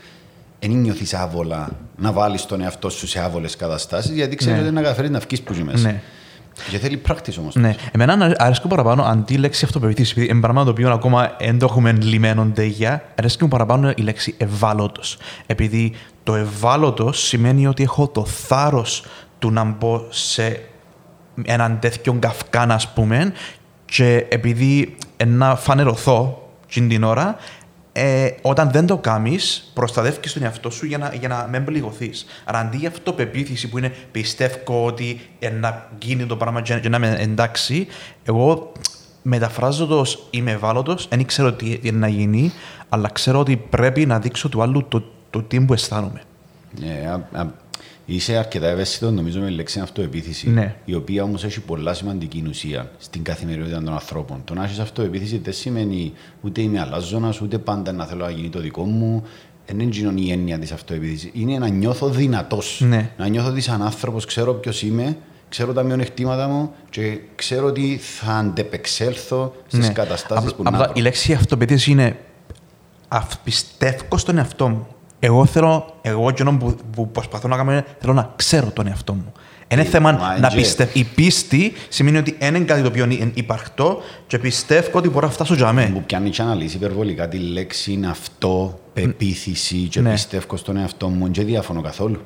δεν 0.60 0.72
νιώθεις 0.72 1.14
άβολα 1.14 1.70
να 1.98 2.12
βάλεις 2.12 2.46
τον 2.46 2.62
εαυτό 2.62 2.90
σου 2.90 3.08
σε 3.08 3.20
άβολες 3.20 3.56
καταστάσεις, 3.56 4.12
γιατί 4.12 4.36
ξέρεις 4.36 4.60
Ναι. 4.60 4.66
ότι 4.66 4.74
να 4.76 4.82
καταφέρει 4.82 5.10
να 5.10 5.20
βγεις 5.20 5.42
που 5.42 5.54
ζεις 5.54 5.64
μέσα. 5.64 5.88
Ναι. 5.92 6.02
Και 6.70 6.78
θέλει 6.78 7.02
practice 7.08 7.36
όμως. 7.40 7.56
Ναι. 7.56 7.76
Εμένα 7.92 8.16
να- 8.16 8.34
αρέσκει 8.38 8.64
μου 8.64 8.70
παραπάνω 8.70 9.04
αντί 9.04 9.34
η 9.34 9.38
λέξη 9.38 9.66
αυτοπεποίθηση, 9.66 10.12
επειδή 10.16 10.32
είναι 10.32 10.40
πράγμα 10.42 10.64
το 10.64 10.70
οποίο 10.70 10.92
ακόμα 10.92 11.36
δεν 11.40 11.60
το 11.60 11.66
έχουμε 11.70 11.92
λιμένο 11.92 12.46
ντέγια, 12.46 13.04
αρέσκει 13.20 13.44
μου 13.44 13.50
παραπάνω 13.50 13.94
η 13.96 14.02
λέξη 14.02 14.36
ευάλωτος. 14.38 15.18
Επειδή 15.46 15.94
το 16.24 16.36
ευάλωτος 16.36 17.20
σημαίνει 17.28 17.68
ότι 17.68 17.84
έχω 17.84 18.08
το 18.08 18.26
θάρρος 18.26 19.04
του 19.40 19.52
να 19.52 19.64
μπω 19.64 20.06
σε 20.10 20.62
έναν 21.44 21.80
τέτοιο 21.80 22.14
καυκάν, 22.20 22.72
ας 22.72 22.88
πούμε, 22.94 23.34
και 23.90 24.26
επειδή 24.30 24.96
ε, 25.18 25.26
να 25.26 25.56
φανερωθώ 25.56 26.50
εκείνη 26.68 26.88
την 26.88 27.04
ώρα, 27.04 27.36
ε, 27.92 28.30
όταν 28.42 28.72
δεν 28.72 28.86
το 28.86 28.98
κάνεις, 28.98 29.72
προστατεύει 29.74 30.32
τον 30.34 30.44
εαυτό 30.44 30.70
σου 30.70 30.86
για 30.86 30.98
να, 30.98 31.14
για 31.20 31.28
να 31.28 31.48
μην 31.52 31.64
πληγωθείς. 31.64 32.26
Άρα 32.46 32.60
αντί 32.60 32.78
για 32.78 32.90
αυτοπεποίθηση 32.90 33.70
που 33.70 33.78
είναι 33.78 33.94
πιστεύω 34.12 34.86
ότι 34.86 35.20
ε, 35.40 35.50
να 35.50 35.90
γίνει 36.02 36.26
το 36.26 36.36
πράγμα 36.36 36.62
και, 36.62 36.80
και 36.80 36.90
να 36.90 36.98
είμαι 36.98 37.16
εντάξει, 37.20 37.88
εγώ 38.24 38.72
μεταφράζοντας 39.22 40.18
είμαι 40.30 40.52
ευάλωτο, 40.52 40.96
δεν 41.10 41.26
ξέρω 41.26 41.54
τι, 41.54 41.78
τι 41.78 41.88
είναι 41.88 41.98
να 41.98 42.08
γίνει, 42.08 42.52
αλλά 42.90 43.10
ξέρω 43.10 43.40
ότι 43.40 43.58
πρέπει 43.58 44.06
να 44.06 44.20
δείξω 44.20 44.50
του 44.50 44.62
άλλου 44.62 44.86
το, 44.88 45.04
το 45.30 45.42
τι 45.42 45.62
που 45.62 45.74
αισθάνομαι. 45.74 46.22
Ε, 46.82 47.08
α- 47.08 47.42
α- 47.42 47.69
είσαι 48.16 48.36
αρκετά 48.38 48.68
ευαίσθητος, 48.68 49.12
νομίζω, 49.12 49.40
με 49.40 49.48
τη 49.48 49.54
λέξη 49.54 49.80
αυτοεπίθεση. 49.80 50.50
Ναι. 50.50 50.76
Η 50.86 50.94
οποία 50.94 51.24
όμως 51.24 51.44
έχει 51.44 51.60
πολλά 51.60 51.94
σημαντική 51.94 52.44
ουσία 52.50 52.92
στην 52.98 53.24
καθημερινότητα 53.24 53.84
των 53.84 53.94
ανθρώπων. 53.94 54.42
Το 54.44 54.54
να 54.54 54.64
έχεις 54.64 54.80
αυτοεπίθεση 54.80 55.38
δεν 55.38 55.54
σημαίνει 55.54 56.14
ούτε 56.42 56.62
είμαι 56.62 56.80
αλάζονας, 56.80 57.42
ούτε 57.42 57.58
πάντα 57.58 57.92
να 57.92 58.06
θέλω 58.06 58.24
να 58.26 58.32
γίνει 58.32 58.50
το 58.50 58.60
δικό 58.60 58.84
μου. 58.84 59.24
Δεν 59.66 59.80
είναι 59.80 59.90
εκείνο 59.90 60.12
η 60.16 60.32
έννοια 60.32 60.60
της 60.60 60.72
αυτοεπίθεσης. 60.72 61.30
Είναι 61.34 61.58
να 61.58 61.68
νιώθω 61.68 62.10
δυνατός. 62.10 62.82
Ναι. 62.86 63.12
Να 63.18 63.28
νιώθω 63.28 63.50
ότι 63.50 63.62
σαν 63.62 63.82
άνθρωπος 63.82 64.26
ξέρω 64.26 64.54
ποιος 64.54 64.82
είμαι, 64.82 65.18
ξέρω 65.50 65.74
τα 65.74 65.84
μειονεκτήματα 65.84 66.48
μου 66.48 66.72
και 66.90 67.20
ξέρω 67.36 67.66
ότι 67.68 67.98
θα 68.02 68.32
αντεπεξέλθω 68.34 69.56
στις 69.68 69.92
καταστάσεις 69.92 70.52
Απλά- 70.52 70.56
που 70.56 70.64
να 70.64 70.70
Ναι. 70.70 70.76
Απλά 70.76 70.88
βρω. 70.90 71.00
η 71.00 71.02
λέξη 71.04 71.34
αυτοπεποίθηση 71.34 71.92
είναι 71.92 72.18
αυ- 73.08 73.38
πιστεύω 73.44 74.18
στον 74.18 74.38
εαυτό 74.38 74.68
μου. 74.70 74.88
Εγώ 75.20 75.46
θέλω, 75.46 75.96
εγώ 76.02 76.30
εκείνο 76.30 76.58
που, 76.58 76.76
που 76.96 77.10
προσπαθώ 77.12 77.48
να 77.48 77.56
κάνω 77.56 77.72
είναι 77.72 77.86
θέλω 78.00 78.14
να 78.14 78.34
ξέρω 78.36 78.66
τον 78.74 78.88
εαυτό 78.88 79.14
μου. 79.14 79.32
Είναι 79.68 79.82
Ε, 79.82 79.86
θέμα 79.86 80.12
μα, 80.12 80.40
να 80.40 80.48
εντζέ. 80.48 80.56
πιστεύω. 80.58 80.90
Η 80.94 81.04
πίστη 81.04 81.74
σημαίνει 81.90 82.18
ότι 82.18 82.36
δεν 82.40 82.56
είναι 82.56 82.66
κάτι 82.66 82.82
το 82.82 82.88
οποίο 82.88 83.04
είναι 83.10 83.32
υπαρκτό 83.34 84.02
και 84.28 84.40
πιστεύω 84.40 84.98
ότι 84.98 85.10
μπορώ 85.10 85.26
να 85.26 85.32
φτάσω 85.32 85.54
για 85.54 85.74
μέ. 85.74 85.86
Που 85.94 86.04
πιάνει 86.06 86.30
και 86.30 86.42
αναλύσει 86.42 86.76
υπερβολικά 86.76 87.28
τη 87.28 87.38
λέξη 87.38 87.92
είναι 87.92 88.08
αυτό, 88.08 88.80
πεποίθηση 88.94 89.78
και 89.78 90.02
Ναι. 90.02 90.12
πιστεύω 90.12 90.58
στον 90.58 90.78
εαυτό 90.78 91.08
μου 91.10 91.32
και 91.32 91.44
διαφωνώ 91.44 91.82
καθόλου. 91.82 92.20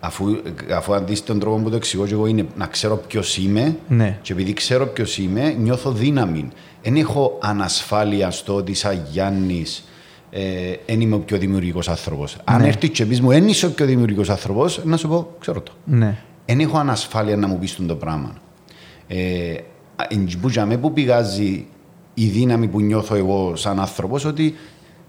Αφού, 0.00 0.36
αφού 0.76 0.94
αντί 0.94 1.14
τον 1.24 1.38
τρόπο 1.38 1.56
που 1.62 1.70
το 1.70 1.76
εξηγώ 1.76 2.06
και 2.06 2.12
εγώ 2.12 2.26
είναι 2.26 2.46
να 2.56 2.66
ξέρω 2.66 2.96
ποιος 2.96 3.36
είμαι 3.36 3.76
Ναι. 3.88 4.18
και 4.22 4.32
επειδή 4.32 4.52
ξέρω 4.52 4.86
ποιος 4.86 5.18
είμαι, 5.18 5.54
νιώθω 5.58 5.90
δύναμη. 5.92 6.48
Δεν 6.82 6.96
έχω 6.96 7.38
ανασφάλεια 7.42 8.30
στο 8.30 8.54
ότι 8.54 8.74
σαν 8.74 9.06
Γιάννης 9.10 9.84
δεν 10.86 11.00
είμαι 11.00 11.14
ο 11.14 11.18
πιο 11.18 11.38
δημιουργικός 11.38 11.88
άνθρωπος. 11.88 12.36
Αν 12.44 12.60
Ναι. 12.60 12.66
έρθεις 12.68 12.88
και 12.90 13.06
πεις 13.06 13.20
μου, 13.20 13.28
δεν 13.28 13.48
είσαι 13.48 13.66
ο 13.66 13.70
πιο 13.70 13.86
δημιουργικός 13.86 14.30
άνθρωπος, 14.30 14.80
να 14.84 14.96
σου 14.96 15.08
πω, 15.08 15.28
ξέρω 15.40 15.60
το. 15.60 15.72
Ναι. 15.84 16.16
Δεν 16.46 16.60
έχω 16.60 16.78
ανασφάλεια 16.78 17.36
να 17.36 17.46
μου 17.46 17.58
πεις 17.58 17.78
το 17.86 17.94
πράγμα. 17.96 18.34
Ε, 19.06 19.54
εν 20.08 20.28
που 20.40 20.48
για 20.48 20.66
μέ 20.66 20.76
που 20.76 20.92
πηγάζει 20.92 21.66
η 22.14 22.26
δύναμη 22.26 22.66
που 22.68 22.80
νιώθω 22.80 23.14
εγώ 23.14 23.56
σαν 23.56 23.80
άνθρωπος 23.80 24.24
ότι 24.24 24.54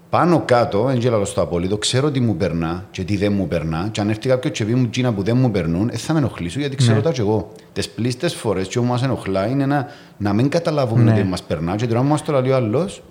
πάνω 0.09 0.41
κάτω, 0.45 0.83
δεν 0.83 0.97
γέλαλω 0.97 1.25
στο 1.25 1.41
απόλυτο, 1.41 1.77
ξέρω 1.77 2.11
τι 2.11 2.19
μου 2.19 2.35
περνά 2.35 2.85
και 2.91 3.03
τι 3.03 3.17
δεν 3.17 3.33
μου 3.33 3.47
περνά 3.47 3.89
και 3.91 4.01
αν 4.01 4.09
έρθει 4.09 4.27
κάποιος 4.29 4.57
και 4.57 4.65
πει 4.65 4.73
μου 4.75 4.89
τσίνα 4.89 5.13
που 5.13 5.23
δεν 5.23 5.37
μου 5.37 5.51
περνούν, 5.51 5.89
ε, 5.93 5.97
θα 5.97 6.13
με 6.13 6.19
ενοχλήσω 6.19 6.59
γιατί 6.59 6.75
ξέρω 6.75 6.95
Ναι. 6.95 7.01
τα 7.01 7.11
και 7.11 7.21
εγώ. 7.21 7.51
Τις 7.73 7.89
πλήστες 7.89 8.35
φορές 8.35 8.67
και 8.67 8.79
όμως 8.79 8.91
μας 8.91 9.03
ενοχλά 9.03 9.47
είναι 9.47 9.65
να, 9.65 9.87
να 10.17 10.33
μην 10.33 10.49
καταλάβουμε 10.49 11.03
Ναι. 11.03 11.11
ότι 11.11 11.23
μας 11.23 11.43
περνά 11.43 11.75
και 11.75 11.87
τώρα 11.87 12.01
μου 12.01 12.09
μας 12.09 12.21
το 12.23 12.41
λέει 12.41 12.51
ο 12.51 12.55
άλλος 12.55 13.01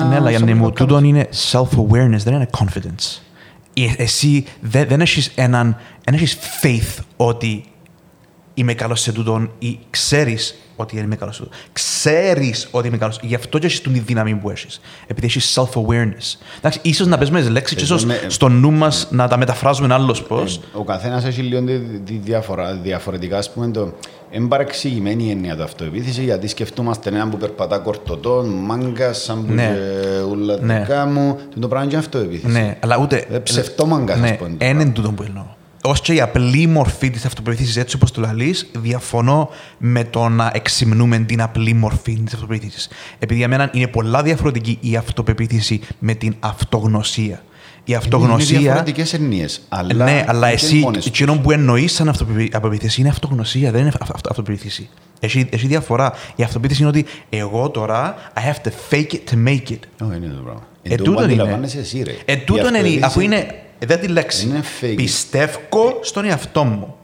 να 0.00 0.08
ναι, 0.08 0.16
αλλά 0.16 0.30
για 0.30 0.38
σε 0.38 0.44
να 0.44 0.54
μου 0.54 0.60
μπλοκάρει. 0.60 0.88
τούτον 0.90 1.04
είναι 1.04 1.28
self-awareness, 1.52 2.22
δεν 2.24 2.34
είναι 2.34 2.48
confidence. 2.58 3.20
Ε- 3.74 4.02
Εσύ 4.02 4.44
δεν, 4.60 4.88
δεν 4.88 5.00
έχεις 5.00 5.32
έναν, 5.34 5.76
δεν 6.04 6.14
έχεις 6.14 6.38
faith 6.62 7.02
ότι 7.16 7.64
είμαι 8.54 8.74
καλός 8.74 9.00
σε 9.00 9.12
τούτον 9.12 9.50
ή 9.58 9.78
ξέρεις 9.90 10.58
ότι 10.76 10.98
είμαι 10.98 11.16
καλός 11.16 11.36
σε 11.36 11.42
τούτον. 11.42 11.58
Ξέρεις 11.72 12.68
ότι 12.70 12.88
είμαι 12.88 12.96
καλός. 12.96 13.18
Γι' 13.22 13.34
αυτό 13.34 13.58
και 13.58 13.66
έχεις 13.66 13.80
τη 13.80 13.88
δύναμη 13.98 14.34
που 14.34 14.50
έχεις. 14.50 14.80
Επειδή 15.06 15.26
έχεις 15.26 15.58
self-awareness. 15.58 16.38
Εντάξει, 16.58 16.78
ίσως 16.82 17.06
να 17.06 17.16
παίζουμε 17.18 17.40
τις 17.40 17.48
λέξεις, 17.48 17.76
Ε, 17.78 17.82
ίσως 17.82 18.04
με- 18.04 18.20
στο 18.26 18.48
νου 18.48 18.70
μας 18.70 19.08
να 19.10 19.28
τα 19.28 19.36
μεταφράζουμε 19.36 19.94
άλλος 19.94 20.22
πώς. 20.22 20.60
Ο 20.72 20.84
καθένας 20.84 21.24
έχει 21.24 21.40
λίγο 21.42 21.62
τη, 21.64 21.78
τη 21.78 22.20
διαφορά, 22.24 22.74
διαφορετικά. 22.74 23.38
Ας 23.38 23.52
πούμε, 23.52 23.68
το, 23.70 23.92
είναι 24.30 24.48
παρεξηγημένη 24.48 25.24
η 25.24 25.30
έννοια 25.30 25.56
του 25.56 25.62
αυτοεπίθεση, 25.62 26.22
γιατί 26.22 26.46
σκεφτούμαστε 26.48 27.08
έναν 27.08 27.30
που 27.30 27.36
περπατά 27.36 27.78
κορτωτών, 27.78 28.48
μάγκα, 28.48 29.12
σαν 29.12 29.46
που 29.46 29.52
Ναι. 29.52 29.62
και 29.62 30.22
ούλα 30.30 30.58
Ναι. 30.60 30.78
δικά 30.80 31.06
μου. 31.06 31.38
Το 31.60 31.68
πράγμα 31.68 31.88
είναι 31.90 31.98
αυτοεπίθεση. 31.98 32.52
Ναι, 32.52 32.76
αλλά 32.80 32.98
ούτε. 32.98 33.24
Ε, 33.30 33.38
ψευτόμαγκας, 33.38 34.14
ας 34.16 34.20
Ναι, 34.22 34.36
πούμε, 34.36 34.48
το 34.58 34.64
είναι 34.64 34.74
πράγμα. 34.74 34.92
τούτο 34.92 35.10
που 35.12 35.22
εννοώ. 35.22 35.44
Ω 35.86 35.92
και 35.92 36.12
η 36.12 36.20
απλή 36.20 36.66
μορφή 36.66 37.10
της 37.10 37.24
αυτοπεποίθησης, 37.24 37.76
έτσι 37.76 37.96
όπως 37.96 38.10
το 38.10 38.20
λαλείς, 38.20 38.66
διαφωνώ 38.72 39.48
με 39.78 40.04
το 40.04 40.28
να 40.28 40.50
εξυμνούμε 40.54 41.18
την 41.18 41.42
απλή 41.42 41.72
μορφή 41.74 42.20
της 42.24 42.34
αυτοπεποίθησης. 42.34 42.88
Επειδή 43.18 43.38
για 43.38 43.48
μένα 43.48 43.70
είναι 43.72 43.86
πολλά 43.86 44.22
διαφορετική 44.22 44.78
η 44.80 44.96
αυτοπεποίθηση 44.96 45.80
με 45.98 46.14
την 46.14 46.34
αυτογνωσία. 46.40 47.42
Η 47.78 47.82
Είναι 47.86 47.96
αυτογνωσία. 47.96 48.58
διαφορετικές 48.58 49.12
εννίες, 49.12 49.60
αλλά, 49.68 50.04
ναι, 50.04 50.24
αλλά 50.28 50.48
και 50.48 50.54
εσύ, 50.54 50.76
μόνες 50.76 50.96
τους. 50.96 51.06
εκείνο 51.06 51.38
που 51.38 51.50
εννοείς 51.50 51.92
σαν 51.92 52.08
αυτοπεπι- 52.08 52.54
αυτοπεποίθηση 52.54 53.00
είναι 53.00 53.08
αυτογνωσία, 53.10 53.70
δεν 53.70 53.80
είναι 53.80 53.92
αυ- 54.00 54.10
αυ- 54.14 54.28
αυτοπεποίθηση. 54.30 54.88
Έχει, 55.20 55.46
έχει 55.50 55.66
διαφορά. 55.66 56.12
Η 56.36 56.42
αυτοπεποίθηση 56.42 56.80
είναι 56.80 56.90
ότι 56.90 57.04
εγώ 57.30 57.70
τώρα 57.70 58.14
I 58.34 58.40
have 58.40 58.68
to 58.68 58.70
fake 58.90 59.12
it 59.12 59.18
to 59.34 59.48
make 59.48 59.70
it. 59.72 59.78
Όχι, 60.08 60.16
είναι 60.16 60.26
το 60.36 60.42
πράγμα. 60.42 60.62
Ε, 60.82 60.90
Εν 60.90 60.96
τω 60.96 61.02
που 61.04 61.10
τούτον 61.10 61.22
είναι. 61.24 61.32
αντιλαμβάνεσαι 61.32 61.78
εσύ, 61.78 62.02
ρε. 62.02 62.12
Ε, 62.24 62.32
Η 62.32 62.36
τούτον 62.36 62.56
είναι, 62.66 62.66
αυτοεπίθεση- 62.76 63.04
αφού 63.04 63.20
είναι, 63.20 63.36
ε, 63.36 63.46
δεν 63.84 64.00
τη 64.00 64.06
λέξη. 64.06 64.46
Είναι 64.46 64.62
fake. 64.80 64.94
Πιστεύω 64.96 65.98
στον 66.02 66.24
εαυτό 66.24 66.64
μου. 66.64 66.94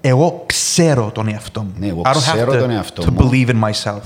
Εγώ 0.00 0.42
ξέρω 0.46 1.10
τον 1.14 1.28
εαυτό 1.28 1.60
μου. 1.62 1.72
Ναι, 1.78 1.86
εγώ 1.86 2.02
I 2.04 2.08
don't 2.08 2.14
have 2.16 2.32
ξέρω 2.34 2.52
to- 2.52 2.58
τον 2.58 2.70
εαυτό 2.70 3.02
to 3.02 3.10
μου. 3.12 3.30
believe 3.32 3.48
in 3.48 3.60
myself. 3.70 4.00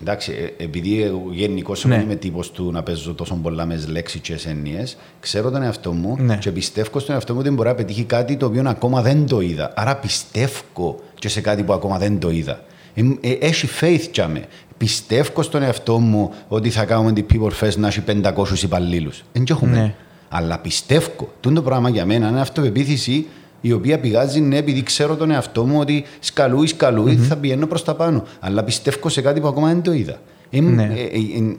Εντάξει, 0.00 0.32
ε, 0.58 0.64
επειδή 0.64 1.02
εγώ 1.02 1.22
γενικώς 1.30 1.84
Ναι. 1.84 1.96
ναι. 1.96 2.02
είμαι 2.02 2.14
τύπος 2.14 2.50
του 2.50 2.70
να 2.72 2.82
παίζω 2.82 3.14
τόσο 3.14 3.34
πολλά 3.34 3.64
μες 3.64 3.88
λέξεις 3.88 4.20
και 4.20 4.38
έννοιε, 4.46 4.84
ξέρω 5.20 5.50
τον 5.50 5.62
εαυτό 5.62 5.92
μου 5.92 6.16
Ναι. 6.20 6.36
και 6.36 6.50
πιστεύω 6.50 6.98
στον 6.98 7.14
εαυτό 7.14 7.32
μου 7.34 7.38
ότι 7.40 7.50
μπορεί 7.50 7.68
να 7.68 7.74
πετύχει 7.74 8.04
κάτι 8.04 8.36
το 8.36 8.46
οποίο 8.46 8.62
ακόμα 8.66 9.02
δεν 9.02 9.26
το 9.26 9.40
είδα. 9.40 9.72
Άρα 9.76 9.96
πιστεύω 9.96 11.00
και 11.14 11.28
σε 11.28 11.40
κάτι 11.40 11.62
που 11.62 11.72
ακόμα 11.72 11.98
δεν 11.98 12.18
το 12.18 12.30
είδα. 12.30 12.60
Ε, 12.94 13.02
ε, 13.20 13.30
έχει 13.40 13.68
faith 13.80 14.08
για 14.12 14.28
με. 14.28 14.44
Πιστεύω 14.76 15.42
στον 15.42 15.62
εαυτό 15.62 15.98
μου 15.98 16.30
ότι 16.48 16.70
θα 16.70 16.84
κάνουμε 16.84 17.12
την 17.12 17.26
People 17.32 17.64
Fest 17.64 17.74
να 17.76 17.86
έχει 17.86 18.00
500 18.00 18.62
υπαλλήλους. 18.62 19.22
Δεν 19.32 19.44
έχουμε. 19.48 19.70
Ναι. 19.78 19.94
Αλλά 20.36 20.58
πιστεύω. 20.58 21.32
Τούτο 21.40 21.54
το 21.54 21.62
πράγμα 21.62 21.88
για 21.88 22.06
μένα 22.06 22.28
είναι 22.28 22.40
αυτοπεποίθηση 22.40 23.26
η 23.60 23.72
οποία 23.72 23.98
πηγάζει 23.98 24.40
ναι, 24.40 24.56
επειδή 24.56 24.82
ξέρω 24.82 25.16
τον 25.16 25.30
εαυτό 25.30 25.64
μου 25.64 25.78
ότι 25.80 26.04
σκαλούι, 26.20 26.66
σκαλούι, 26.66 27.16
θα 27.16 27.36
πηγαίνω 27.36 27.66
προς 27.66 27.84
τα 27.84 27.94
πάνω. 27.94 28.24
Αλλά 28.40 28.64
πιστεύω 28.64 29.08
σε 29.08 29.20
κάτι 29.20 29.40
που 29.40 29.46
ακόμα 29.46 29.66
δεν 29.68 29.82
το 29.82 29.92
είδα. 29.92 30.16
Ε, 30.50 30.60
Ναι. 30.60 30.82
ε, 30.82 31.02
ε, 31.02 31.38
ε, 31.38 31.56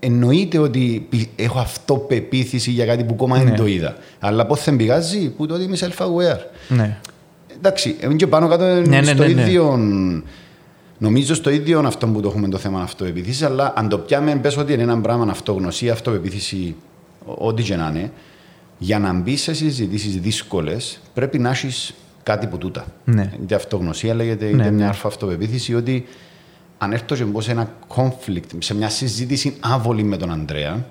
εννοείται 0.00 0.58
ότι 0.58 1.06
πι- 1.08 1.28
έχω 1.36 1.58
αυτοπεποίθηση 1.58 2.70
για 2.70 2.86
κάτι 2.86 3.04
που 3.04 3.14
ακόμα 3.14 3.38
Ναι. 3.38 3.44
δεν 3.44 3.54
το 3.56 3.66
είδα. 3.66 3.96
Αλλά 4.18 4.46
πώς 4.46 4.64
δεν 4.64 4.76
πηγάζει, 4.76 5.28
που 5.30 5.46
το 5.46 5.54
ότι 5.54 5.62
είμαι 5.64 5.76
self-aware. 5.80 6.38
Ναι. 6.68 6.98
Εντάξει, 7.56 7.96
εμείς 8.00 8.16
και 8.16 8.26
πάνω 8.26 8.48
κάτω 8.48 8.64
ναι, 8.64 9.02
στο 9.02 9.14
ναι, 9.22 9.28
ναι. 9.32 9.40
ίδιο. 9.40 9.78
Νομίζω 10.98 11.34
στο 11.34 11.50
ίδιο 11.50 11.80
αυτό 11.86 12.06
που 12.06 12.20
το 12.20 12.28
έχουμε 12.28 12.48
το 12.48 12.58
θέμα 12.58 12.80
αυτοεπίθεση, 12.80 13.44
αλλά 13.44 13.72
αν 13.76 13.88
το 13.88 13.98
πιάμε, 13.98 14.36
πες 14.36 14.56
ότι 14.56 14.72
είναι 14.72 14.82
ένα 14.82 15.00
πράγμα 15.00 15.26
αυτογνωσία, 15.30 15.92
αυτοπεποίθηση, 15.92 16.74
ό- 16.86 16.89
ό,τι 17.38 17.62
και 17.62 17.76
να 17.76 17.88
είναι, 17.88 18.12
Για 18.78 18.98
να 18.98 19.12
μπει 19.12 19.36
σε 19.36 19.54
συζητήσεις 19.54 20.20
δύσκολες, 20.20 21.00
πρέπει 21.14 21.38
να 21.38 21.50
έχεις 21.50 21.94
κάτι 22.22 22.46
που 22.46 22.58
τούτα. 22.58 22.86
Ναι. 23.04 23.32
Είτε 23.42 23.54
αυτογνωσία 23.54 24.14
λέγεται, 24.14 24.46
είτε 24.46 24.56
Ναι, 24.56 24.62
ναι. 24.64 24.70
μια 24.70 24.88
αρφα 24.88 25.08
αυτοπεποίθηση 25.08 25.74
ότι 25.74 26.06
αν 26.78 26.92
έρθω 26.92 27.14
και 27.16 27.24
μπω 27.24 27.40
σε 27.40 27.50
ένα 27.50 27.72
conflict, 27.96 28.56
σε 28.58 28.74
μια 28.74 28.88
συζήτηση 28.88 29.56
άβολη 29.60 30.02
με 30.02 30.16
τον 30.16 30.30
Ανδρέα, 30.30 30.86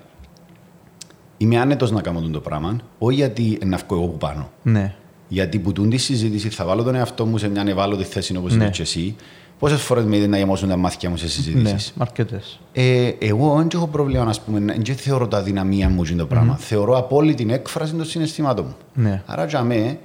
είμαι 1.36 1.58
άνετος 1.58 1.90
να 1.90 2.00
κάνω 2.00 2.20
το 2.20 2.40
πράγμα, 2.40 2.76
όχι 2.98 3.14
γιατί 3.16 3.58
να 3.64 3.76
βγω 3.76 3.96
εγώ 3.96 4.06
που 4.06 4.18
πάνω. 4.18 4.50
Ναι. 4.62 4.94
Γιατί 5.28 5.58
που 5.58 5.72
τούν 5.72 5.90
τη 5.90 5.96
συζήτηση 5.96 6.48
θα 6.48 6.64
βάλω 6.64 6.82
τον 6.82 6.94
εαυτό 6.94 7.26
μου 7.26 7.38
σε 7.38 7.48
μια 7.48 7.64
ευάλωτη 7.66 8.04
θέση 8.04 8.36
όπως 8.36 8.54
Ναι. 8.56 8.64
ναι. 8.64 8.70
και 8.70 8.82
εσύ. 8.82 9.16
Πόσες 9.60 9.80
φορές 9.82 10.04
με 10.04 10.16
είδε 10.16 10.26
να 10.26 10.36
γεμώσουν 10.38 10.68
τα 10.68 10.76
μάτια 10.76 11.10
μου 11.10 11.16
σε 11.16 11.24
Ναι, 11.24 11.30
συζητήσει. 11.30 11.92
αρκετές. 11.98 12.60
Ε, 12.72 13.12
εγώ 13.18 13.56
δεν 13.56 13.68
έχω 13.74 13.86
πρόβλημα, 13.86 14.24
να 14.24 14.34
πούμε, 14.46 14.60
δεν 14.84 14.96
θεωρώ 14.96 15.28
τα 15.28 15.42
δυναμία 15.42 15.88
μου 15.88 16.02
και 16.02 16.14
το 16.14 16.26
πράγμα. 16.26 16.56
Θεωρώ 16.56 16.96
απόλυτη 16.98 17.46
έκφραση 17.50 17.92
των 17.94 18.04
συναισθημάτων 18.04 18.64
μου. 18.64 18.74
Ναι. 19.02 19.22
Άρα 19.26 19.44
για 19.44 19.62
μέ, 19.62 19.98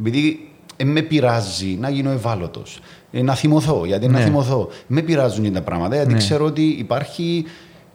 επειδή 0.00 0.48
ε, 0.76 0.84
με 0.84 1.00
πειράζει 1.02 1.76
να 1.80 1.88
γίνω 1.90 2.10
ευάλωτος, 2.10 2.80
να 3.10 3.34
θυμωθώ, 3.34 3.84
γιατί 3.84 4.06
να 4.08 4.18
Ναι. 4.18 4.24
θυμωθώ. 4.24 4.68
Με 4.86 5.00
πειράζουν 5.02 5.44
και 5.44 5.50
τα 5.50 5.62
πράγματα, 5.62 5.94
γιατί 5.94 6.12
Ναι. 6.12 6.18
ξέρω 6.18 6.44
ότι 6.44 6.62
υπάρχει 6.62 7.44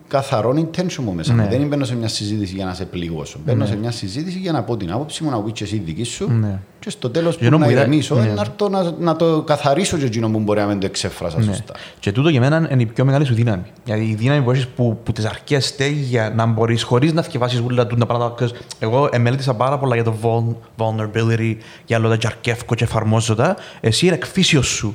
καθαρό 0.08 0.54
intention 0.58 0.96
μου 0.96 1.14
μέσα. 1.14 1.34
μου. 1.34 1.42
Ναι. 1.42 1.48
Δεν 1.48 1.68
μπαίνω 1.68 1.86
σε 1.86 1.96
μια 1.96 2.08
συζήτηση 2.08 2.54
για 2.56 2.66
να 2.66 2.74
σε 2.74 2.86
πληγώσω. 2.86 3.40
Μπαίνω 3.46 3.66
σε 3.66 3.76
μια 3.76 3.92
συζήτηση 3.92 4.38
για 4.38 4.52
να 4.52 4.64
πω 4.64 4.78
την 4.78 4.92
άποψη 4.92 5.24
μου, 5.24 5.30
να 5.30 5.42
πει 5.42 5.52
και 5.52 5.64
εσύ 5.64 5.78
δική 5.86 6.04
σου. 6.04 6.32
Ναι. 6.32 6.60
Και 6.80 6.90
στο 6.90 7.10
τέλος 7.10 7.34
που 7.38 7.44
Εκείνο 7.44 7.58
να 7.58 7.66
που 7.66 7.72
είδα- 7.72 7.82
ηρεμήσω, 7.82 8.16
ναι. 8.16 8.22
ε, 8.28 8.34
να, 8.34 8.42
έρθω 8.42 8.70
να, 8.70 8.92
να 9.00 9.16
το 9.16 9.42
καθαρίσω 9.42 9.98
και 9.98 10.06
εκείνο 10.06 10.30
που 10.30 10.40
μπορεί 10.40 10.60
να 10.60 10.66
μην 10.66 10.80
το 10.80 10.86
εξέφρασα 10.86 11.38
Ναι. 11.38 11.44
σωστά. 11.46 11.74
Και 12.00 12.12
τούτο 12.12 12.30
για 12.30 12.40
μένα 12.40 12.68
είναι 12.72 12.82
η 12.82 12.86
πιο 12.86 13.06
μεγάλη 13.06 13.26
σου 13.26 13.34
δύναμη. 13.34 13.64
Δηλαδή 13.84 14.04
η 14.04 14.16
δύναμη 14.16 14.42
που 14.42 14.52
έχεις 14.52 14.68
που, 14.68 15.00
που 15.04 15.12
τις 15.12 15.26
αρχές 15.26 15.66
στέγει 15.66 16.02
για 16.02 16.34
να 16.36 16.46
μπορείς 16.46 16.84
χωρίς 16.84 17.14
να 17.14 17.22
θυκευάσει 17.22 17.64
όλα 17.70 17.88
του 17.88 17.96
τα 17.96 18.06
πράγματα. 18.06 18.36
Because 18.46 18.50
Εγώ 18.80 19.10
εμέλετησα 19.12 19.54
πάρα 19.54 19.78
πολλά 19.78 19.96
για 19.96 20.04
το 20.04 20.14
vul- 20.22 20.56
vulnerability, 20.84 21.56
για 21.86 21.98
όλα 21.98 22.10
τα 22.10 22.18
τζαρκεύκο 22.18 22.76
και 22.76 22.84
εφαρμόζω 22.84 23.36
τα. 23.36 23.56
Εσύ 23.82 24.06
είναι 24.06 24.16
εκφύσιος 24.16 24.68
σου 24.68 24.88
α, 24.88 24.94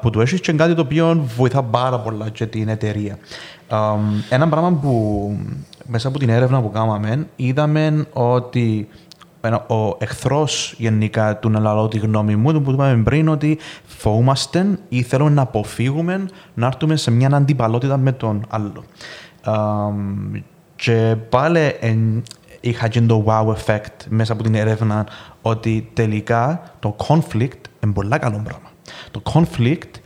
που 0.00 0.10
το 0.10 0.20
έχεις 0.20 0.40
και 0.40 0.50
είναι 0.50 0.62
κάτι 0.62 0.74
το 0.74 0.80
οποίο 0.80 1.26
βοηθά 1.36 1.62
πάρα 1.62 1.98
πολλά 2.00 2.28
και 2.28 2.46
την 2.46 2.68
εταιρεία. 2.68 3.18
Α, 3.68 3.94
ένα 4.30 4.48
πράγμα 4.48 4.72
που 4.72 5.36
μέσα 5.86 6.08
από 6.08 6.18
την 6.18 6.28
έρευνα 6.28 6.62
που 6.62 6.70
κάναμε 6.70 7.26
είδαμε 7.36 8.06
ότι 8.12 8.88
ένα- 9.40 9.66
ο 9.66 9.96
εχθρός 9.98 10.74
γενικά 10.78 11.36
του 11.38 11.50
να 11.50 11.58
λαλώ 11.60 11.88
τη 11.88 11.98
γνώμη 11.98 12.36
μου, 12.36 12.62
που 12.62 12.70
είπαμε 12.70 13.02
πριν, 13.02 13.28
ότι 13.28 13.58
φοβούμαστε 13.86 14.78
ή 14.88 15.02
θέλουμε 15.02 15.30
να 15.30 15.42
αποφύγουμε 15.42 16.26
να 16.54 16.66
έρθουμε 16.66 16.96
σε 16.96 17.10
μια 17.10 17.28
αντιπαλότητα 17.32 17.96
με 17.96 18.12
τον 18.12 18.44
άλλο. 18.48 18.84
Αμ, 19.42 20.32
και 20.76 21.16
πάλι 21.28 21.76
εν- 21.80 22.22
είχα 22.60 22.88
και 22.88 23.00
το 23.00 23.24
wow 23.26 23.46
effect 23.46 24.04
μέσα 24.08 24.32
από 24.32 24.42
την 24.42 24.54
έρευνα 24.54 25.06
ότι 25.42 25.90
τελικά 25.92 26.62
το 26.80 26.96
conflict 27.08 27.60
είναι 27.84 27.92
πολύ 27.92 28.18
καλό 28.18 28.40
πράγμα. 28.44 28.70
Το 29.10 29.22
conflict 29.32 30.00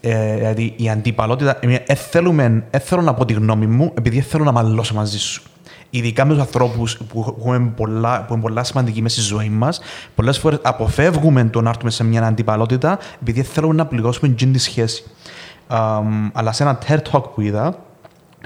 ε, 0.00 0.34
δηλαδή 0.34 0.74
η 0.76 0.90
αντιπαλότητα, 0.90 1.58
δεν 1.86 1.96
θέλουμε, 1.96 2.64
ε, 2.70 2.78
θέλω 2.78 3.02
να 3.02 3.14
πω 3.14 3.24
τη 3.24 3.32
γνώμη 3.32 3.66
μου 3.66 3.92
επειδή 3.94 4.16
δεν 4.16 4.24
θέλω 4.28 4.44
να 4.44 4.52
μαλώσω 4.52 4.94
μαζί 4.94 5.18
σου. 5.18 5.42
Ειδικά 5.90 6.24
με 6.24 6.32
τους 6.32 6.40
ανθρώπους 6.40 6.98
που, 7.08 7.36
έχουμε 7.38 7.72
πολλά, 7.76 8.24
που 8.24 8.32
είναι 8.32 8.42
πολλά 8.42 8.64
σημαντικοί 8.64 9.02
μέσα 9.02 9.20
στη 9.20 9.34
ζωή 9.34 9.48
μας, 9.48 9.80
πολλές 10.14 10.38
φορές 10.38 10.58
αποφεύγουμε 10.62 11.44
το 11.44 11.60
να 11.60 11.68
έρθουμε 11.68 11.90
σε 11.90 12.04
μια 12.04 12.22
αντιπαλότητα 12.22 12.98
επειδή 13.22 13.40
δεν 13.40 13.50
θέλουμε 13.50 13.74
να 13.74 13.86
πληγώσουμε 13.86 14.28
την 14.28 14.52
τη 14.52 14.58
σχέση. 14.58 15.04
Αμ, 15.66 16.30
αλλά 16.32 16.52
σε 16.52 16.62
ένα 16.62 16.78
TED 16.86 16.98
Talk 17.10 17.22
που 17.34 17.40
είδα, 17.40 17.78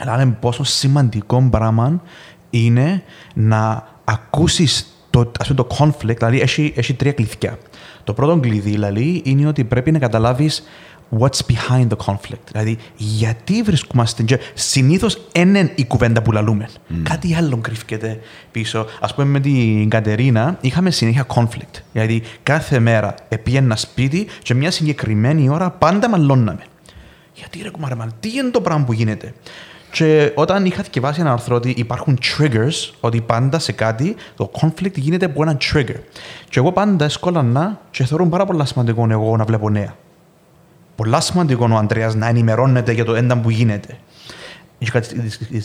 λένε 0.04 0.36
πόσο 0.40 0.64
σημαντικό 0.64 1.48
πράγμα 1.50 2.00
είναι 2.50 3.02
να 3.34 3.86
ακούσεις 4.04 4.94
το, 5.10 5.30
ας 5.38 5.48
πούμε, 5.48 5.64
το 5.66 5.76
conflict, 5.78 6.16
δηλαδή 6.16 6.40
έχει, 6.40 6.72
έχει 6.76 6.94
τρία 6.94 7.12
κλειδιά. 7.12 7.58
Το 8.04 8.12
πρώτο 8.12 8.40
κλειδί 8.40 8.70
δηλαδή, 8.70 9.22
είναι 9.24 9.46
ότι 9.46 9.64
πρέπει 9.64 9.90
να 9.92 9.98
καταλάβεις 9.98 10.62
what's 11.18 11.40
behind 11.46 11.86
the 11.88 12.06
conflict. 12.06 12.44
Δηλαδή, 12.52 12.78
γιατί 12.96 13.62
βρισκόμαστε. 13.62 14.22
Και 14.22 14.38
συνήθως 14.54 15.20
είναι 15.34 15.72
η 15.74 15.84
κουβέντα 15.84 16.22
που 16.22 16.32
λαλούμε. 16.32 16.68
Κάτι 17.02 17.34
άλλο 17.34 17.56
κρύφκεται 17.56 18.20
πίσω. 18.50 18.86
Α 19.00 19.14
πούμε, 19.14 19.26
με 19.26 19.40
την 19.40 19.88
Κατερίνα 19.88 20.58
είχαμε 20.60 20.90
συνέχεια 20.90 21.26
conflict. 21.34 21.80
Δηλαδή, 21.92 22.22
κάθε 22.42 22.78
μέρα 22.78 23.14
επήγαινα 23.28 23.64
ένα 23.64 23.76
σπίτι 23.76 24.26
και 24.42 24.54
μια 24.54 24.70
συγκεκριμένη 24.70 25.48
ώρα 25.48 25.70
πάντα 25.70 26.08
μαλώναμε. 26.08 26.62
Γιατί 27.34 27.62
ρε 27.62 27.70
κουμάρε, 27.70 27.94
μαν, 27.94 28.12
τι 28.20 28.28
είναι 28.32 28.50
το 28.50 28.60
πράγμα 28.60 28.84
που 28.84 28.92
γίνεται; 28.92 29.34
Και 29.94 30.32
όταν 30.34 30.64
είχα 30.64 30.84
διαβάσει 30.92 31.20
ένα 31.20 31.32
άρθρο 31.32 31.56
ότι 31.56 31.74
υπάρχουν 31.76 32.18
triggers, 32.22 32.92
ότι 33.00 33.20
πάντα 33.20 33.58
σε 33.58 33.72
κάτι 33.72 34.16
το 34.36 34.50
conflict 34.60 34.94
γίνεται 34.94 35.24
από 35.24 35.42
ένα 35.42 35.56
trigger. 35.60 35.96
Και 36.48 36.58
εγώ 36.58 36.72
πάντα 36.72 37.04
έσκολανα 37.04 37.80
και 37.90 38.04
θεωρώ 38.04 38.26
πάρα 38.26 38.44
πολύ 38.44 38.66
σημαντικό 38.66 39.06
εγώ 39.10 39.36
να 39.36 39.44
βλέπω 39.44 39.70
νέα. 39.70 39.96
Πολλά 40.96 41.20
σημαντικό 41.20 41.68
ο 41.70 41.76
Αντρέα 41.76 42.14
να 42.14 42.26
ενημερώνεται 42.26 42.92
για 42.92 43.04
το 43.04 43.14
ένταμ 43.14 43.40
που 43.40 43.50
γίνεται. 43.50 43.98
Η 44.78 44.90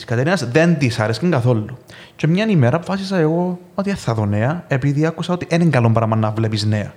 Κατερίνας 0.06 0.50
δεν 0.50 0.78
της 0.78 1.00
άρεσε 1.00 1.30
καθόλου. 1.30 1.78
Και 2.16 2.28
μια 2.28 2.46
ημέρα 2.46 2.76
αποφάσισα 2.76 3.18
εγώ 3.18 3.60
ότι 3.76 3.90
δεν 3.90 3.98
θα 3.98 4.14
δω 4.14 4.26
νέα, 4.26 4.64
επειδή 4.68 5.06
άκουσα 5.06 5.34
ότι 5.34 5.46
δεν 5.50 5.62
είναι 5.62 5.70
καλό 5.70 5.90
πράγμα 5.90 6.16
να 6.16 6.32
βλέπεις 6.32 6.66
νέα. 6.66 6.94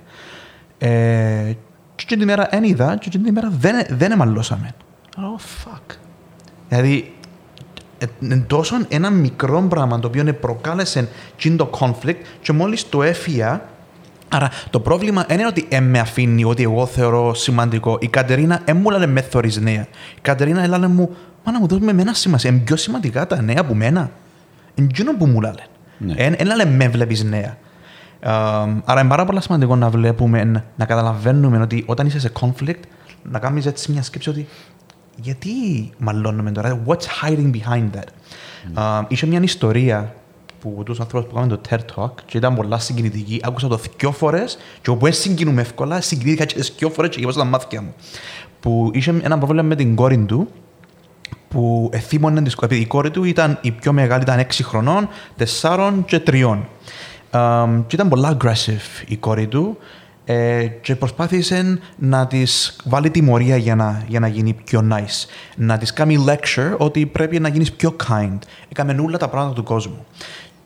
Ε, 0.77 1.53
και 1.95 2.05
την 2.07 2.21
ημέρα 2.21 2.47
δεν 2.51 2.63
είδα, 2.63 2.97
και 2.97 3.09
την 3.09 3.25
ημέρα 3.25 3.51
δεν, 3.59 3.85
δεν 3.89 4.11
εμαλώσαμε. 4.11 4.71
Oh, 5.15 5.69
fuck. 5.69 5.95
Δηλαδή, 6.69 6.95
ε, 6.97 6.97
είναι 6.97 7.22
τόσο 8.47 8.75
ένα 8.89 9.09
μικρό 9.09 9.61
πράγμα 9.69 9.99
το 9.99 10.07
οποίο 10.07 10.33
προκάλεσε 10.33 11.07
εκείνο 11.35 11.55
το 11.55 11.69
conflict 11.79 12.15
και 12.41 12.51
μόλις 12.51 12.89
το 12.89 13.03
έφυγα 13.03 13.61
Άρα 14.29 14.49
το 14.69 14.79
πρόβλημα 14.79 15.25
δεν 15.27 15.37
είναι 15.37 15.47
ότι 15.47 15.65
ε, 15.69 15.79
με 15.79 15.99
αφήνει 15.99 16.43
ότι 16.43 16.63
εγώ 16.63 16.85
θεωρώ 16.85 17.33
σημαντικό. 17.33 17.97
Η 18.01 18.07
Κατερίνα 18.07 18.61
δεν 18.65 18.77
μου 18.77 18.89
λένε 18.89 19.05
με 19.05 19.21
θωρείς 19.21 19.57
νέα. 19.57 19.81
Η 20.15 20.19
Κατερίνα 20.21 20.63
έλανε 20.63 20.87
μου, 20.87 21.15
μα 21.43 21.51
να 21.51 21.59
μου 21.59 21.67
δώσουμε 21.67 21.91
εμένα 21.91 22.13
σημασία. 22.13 22.49
Είναι 22.49 22.59
πιο 22.59 22.75
σημαντικά 22.75 23.27
τα 23.27 23.41
νέα 23.41 23.55
από 23.59 23.73
μένα. 23.75 24.11
Είναι 24.75 24.87
εκείνο 24.91 25.17
που 25.17 25.25
μου 25.25 25.41
λένε. 25.41 25.63
Ναι. 25.97 26.13
Δεν 26.13 26.45
λένε 26.45 26.65
με 26.65 26.87
βλέπεις 26.87 27.23
νέα. 27.23 27.57
Ε, 28.19 28.29
άρα 28.85 28.99
είναι 28.99 29.09
πάρα 29.09 29.25
πολύ 29.25 29.41
σημαντικό 29.41 29.75
να 29.75 29.89
βλέπουμε, 29.89 30.43
να- 30.43 30.63
να 30.75 30.85
καταλαβαίνουμε 30.85 31.57
ότι 31.61 31.83
όταν 31.87 32.07
είσαι 32.07 32.19
σε 32.19 32.31
conflict, 32.39 32.79
να 33.31 33.39
κάνεις 33.39 33.65
έτσι 33.65 33.91
μια 33.91 34.03
σκέψη 34.03 34.29
ότι 34.29 34.47
γιατί 35.15 35.51
μαλώνουμε 35.97 36.51
τώρα, 36.51 36.81
what's 36.85 37.05
hiding 37.21 37.51
behind 37.51 37.89
that; 37.95 38.07
Ε, 38.77 39.05
είχε 39.07 39.25
μια 39.25 39.41
ιστορία 39.41 40.13
που 40.59 40.81
τους 40.85 40.99
ανθρώπους 40.99 41.29
που 41.29 41.35
κάνουν 41.35 41.49
το 41.49 41.61
TED 41.69 41.79
Talk 41.95 42.11
και 42.25 42.37
ήταν 42.37 42.55
πολλά 42.55 42.79
συγκινητική. 42.79 43.39
Άκουσα 43.43 43.67
το 43.67 43.79
δυο 43.97 44.11
φορές 44.11 44.57
και 44.81 44.89
όπου 44.89 45.03
δεν 45.03 45.13
συγκινούμε 45.13 45.61
εύκολα, 45.61 46.01
συγκινήθηκα 46.01 46.45
και 46.45 46.55
τις 46.55 46.73
δυο 46.77 46.89
φορές 46.89 47.09
και 47.09 47.19
γεμάσα 47.19 47.39
τα 47.39 47.45
μάτια 47.45 47.81
μου. 47.81 47.93
Που 48.59 48.89
είχε 48.93 49.13
ένα 49.23 49.37
πρόβλημα 49.37 49.63
με 49.63 49.75
την 49.75 49.95
κόρη 49.95 50.17
του 50.17 50.47
που 51.47 51.89
εθίμωνε 51.93 52.41
τη 52.41 52.49
σκοπή. 52.49 52.75
Η 52.75 52.85
κόρη 52.85 53.11
του 53.11 53.23
ήταν 53.23 53.57
η 53.61 53.71
πιο 53.71 53.93
μεγάλη, 53.93 54.21
ήταν 54.21 54.39
6 54.39 54.45
χρονών, 54.63 55.09
4 55.61 55.93
και 56.05 56.21
3. 56.27 56.57
Um, 57.31 57.83
και 57.87 57.95
ήταν 57.95 58.09
πολλά 58.09 58.37
aggressive 58.37 59.05
η 59.07 59.17
κόρη 59.17 59.47
του 59.47 59.77
ε, 60.25 60.67
και 60.81 60.95
προσπάθησε 60.95 61.79
να 61.97 62.27
της 62.27 62.75
βάλει 62.83 63.09
τιμωρία 63.09 63.57
για 63.57 63.75
να, 63.75 64.03
για 64.07 64.19
να 64.19 64.27
γίνει 64.27 64.53
πιο 64.63 64.87
nice. 64.91 65.27
Να 65.55 65.77
της 65.77 65.93
κάνει 65.93 66.25
lecture 66.27 66.77
ότι 66.77 67.05
πρέπει 67.05 67.39
να 67.39 67.47
γίνεις 67.47 67.71
πιο 67.71 67.95
kind. 68.09 68.37
Έκαμε 68.69 68.95
όλα 69.01 69.17
τα 69.17 69.29
πράγματα 69.29 69.55
του 69.55 69.63
κόσμου. 69.63 70.05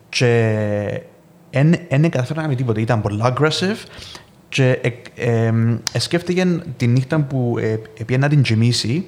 Και 0.08 1.02
δεν 1.88 2.10
καταφέρει 2.10 2.36
να 2.38 2.42
κάνει 2.42 2.54
τίποτα. 2.54 2.80
Ήταν 2.80 3.00
πολλά 3.00 3.34
aggressive 3.34 3.76
και 4.48 4.70
ε, 4.70 4.88
ε, 5.14 5.52
ε, 5.92 5.98
σκέφτηκε 5.98 6.62
τη 6.76 6.86
νύχτα 6.86 7.20
που 7.20 7.56
ε, 7.58 7.72
ε, 7.72 8.04
πήγε 8.06 8.18
να 8.18 8.28
την 8.28 8.42
τζιμήσει 8.42 9.06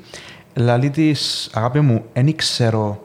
Λαλή 0.55 0.91
της, 0.91 1.51
αγάπη 1.53 1.81
μου, 1.81 2.05
δεν 2.13 2.37
ξέρω 2.37 3.03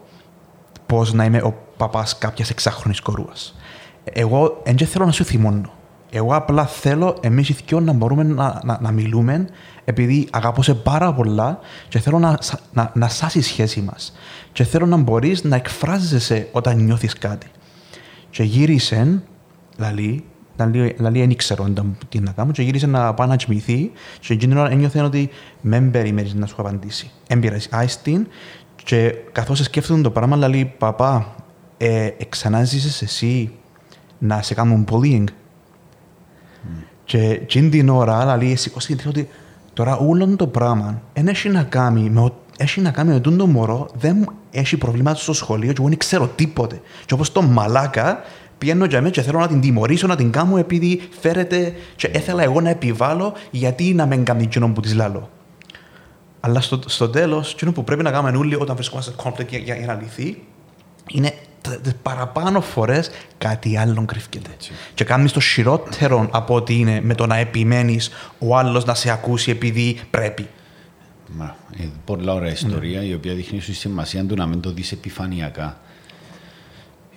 πώς 0.86 1.14
να 1.14 1.26
είμαι 1.26 1.42
ο 1.42 1.56
παπάς 1.78 2.18
κάποιας 2.18 2.50
εξάχρονης 2.50 3.00
κορούα. 3.00 3.34
Εγώ 4.04 4.62
δεν 4.66 4.88
θέλω 4.88 5.06
να 5.06 5.12
σου 5.12 5.24
θυμώνω. 5.24 5.74
Εγώ 6.10 6.36
απλά 6.36 6.66
θέλω 6.66 7.18
εμείς 7.22 7.50
οι 7.50 7.56
δυο 7.66 7.80
να 7.80 7.94
μπορούμε 7.94 8.24
να, 8.24 8.62
να, 8.64 8.78
να 8.82 8.92
μιλούμε 8.92 9.48
επειδή 9.86 10.28
αγαπώ 10.32 10.62
σε 10.64 10.74
πάρα 10.74 11.14
πολλά 11.14 11.60
και 11.90 12.00
θέλω 12.00 12.20
να, 12.20 12.38
σα- 12.42 12.60
να, 12.74 12.92
να 12.94 13.08
σάσει 13.08 13.38
η 13.40 13.42
σχέση 13.42 13.82
μας. 13.82 14.14
Και 14.52 14.64
θέλω 14.64 14.86
να 14.86 14.98
μπορείς 14.98 15.44
να 15.44 15.56
εκφράζεσαι 15.56 16.48
όταν 16.52 16.84
νιώθεις 16.84 17.14
κάτι. 17.14 17.48
Και 18.30 18.44
γύρισε, 18.44 19.22
λαλή, 19.78 20.24
λαλή, 20.58 20.96
λαλή 21.00 21.20
δεν 21.20 21.30
ήξερα 21.30 21.64
όταν- 21.64 21.98
τι 22.10 22.20
να 22.20 22.32
κάνω, 22.32 22.52
και 22.52 22.62
γύρισε 22.62 22.88
να 22.88 23.14
πάει 23.14 23.28
να 23.28 23.36
τσιμηθεί 23.36 23.92
και 24.20 24.34
εκείνη 24.34 24.52
την 24.54 24.62
ώρα 24.62 24.72
ένιωθε 24.72 25.02
ότι 25.02 25.30
δεν 25.62 25.92
περιμένεις 25.92 26.34
να 26.34 26.46
σου 26.46 26.56
απαντήσει. 26.58 27.12
Έμπειρες 27.28 27.68
άιστην 27.72 28.28
και 28.84 29.16
καθώς 29.32 29.60
σκέφτονταν 29.60 30.04
το 30.04 30.12
πράγμα, 30.12 30.48
λέει 30.48 30.74
«Παπά, 30.78 31.36
ε, 31.78 32.10
εξανάζησες 32.18 33.02
εσύ 33.02 33.52
να 34.20 34.42
σε 34.42 34.54
κάνουν 34.54 34.86
bullying». 34.92 35.24
Και 37.04 37.20
εκείνη 37.20 37.70
την 37.70 37.90
ώρα, 37.90 38.38
λέει, 38.38 38.56
σηκώστηκε 38.56 39.02
και 39.02 39.08
ότι 39.08 39.30
τώρα 39.74 39.98
όλο 39.98 40.36
το 40.36 40.48
πράγμα 40.48 41.02
δεν 41.14 41.28
έχει 41.28 41.50
να 41.50 41.64
κάνει 41.64 42.10
με 42.10 42.20
ο- 42.20 42.36
έχει 42.58 42.82
να 42.82 42.92
κάνει 42.92 43.12
με 43.14 43.20
τον 43.20 43.38
το 43.38 43.48
μωρό, 43.48 43.88
δεν 44.00 44.30
έχει 44.52 44.78
προβλήματα 44.78 45.18
στο 45.18 45.34
σχολείο 45.34 45.72
και 45.74 45.78
εγώ 45.80 45.90
δεν 45.90 45.98
ξέρω 45.98 46.28
τίποτε. 46.28 46.82
Και 47.06 47.14
όπως 47.14 47.32
το 47.32 47.42
μαλάκα, 47.42 48.22
Πιένω 48.58 48.86
για 48.86 49.02
μένα 49.02 49.12
και 49.12 49.22
θέλω 49.22 49.40
να 49.40 49.48
την 49.48 49.62
τιμωρήσω, 49.62 50.08
να 50.08 50.16
την 50.16 50.32
κάνω 50.32 50.58
επειδή 50.58 51.02
φέρεται 51.20 51.74
και 51.96 52.08
έθελα 52.08 52.44
εγώ 52.44 52.62
να 52.62 52.70
επιβάλλω 52.70 53.34
γιατί 53.52 53.94
να 53.94 54.06
μην 54.06 54.24
κάνει 54.24 54.44
εκείνο 54.44 54.70
που 54.70 54.82
της 54.82 54.94
λάλω. 54.94 55.30
Αλλά 56.40 56.62
στο, 56.62 56.80
στο 56.86 57.10
τέλος, 57.10 57.54
εκείνο 57.54 57.72
που 57.72 57.84
πρέπει 57.84 58.04
να 58.04 58.12
κάνουμε 58.12 58.38
όλοι 58.38 58.56
όταν 58.56 58.76
βρισκόμαστε 58.76 59.12
σε 59.12 59.18
conflict 59.24 59.48
για, 59.50 59.58
για, 59.60 59.76
για 59.76 59.86
να 59.86 59.94
λυθεί, 59.94 60.44
είναι 61.12 61.34
τι 61.84 61.92
παραπάνω 62.02 62.62
φορές 62.62 63.10
κάτι 63.38 63.78
άλλο 63.78 64.06
κρύφκεται. 64.06 64.50
Και 64.94 65.04
κάνεις 65.04 65.32
το 65.32 65.40
χειρότερο 65.40 66.28
από 66.32 66.56
ότι 66.56 66.74
είναι 66.74 67.02
με 67.04 67.16
το 67.16 67.26
να 67.26 67.36
επιμένεις 67.36 68.10
ο 68.40 68.58
άλλος 68.58 68.86
να 68.86 68.94
σε 68.94 69.10
ακούσει 69.10 69.52
επειδή 69.52 70.00
πρέπει. 70.12 70.48
Μα, 71.38 71.56
ε, 71.80 71.84
πολλά 72.06 72.34
ωραία 72.34 72.52
ιστορία 72.52 73.04
η 73.04 73.14
οποία 73.14 73.34
δείχνει 73.34 73.60
τη 73.60 73.74
σημασία 73.74 74.26
του 74.26 74.36
να 74.36 74.46
μην 74.46 74.60
το 74.60 74.72
δεις 74.72 74.92
επιφανειακά. 74.92 75.78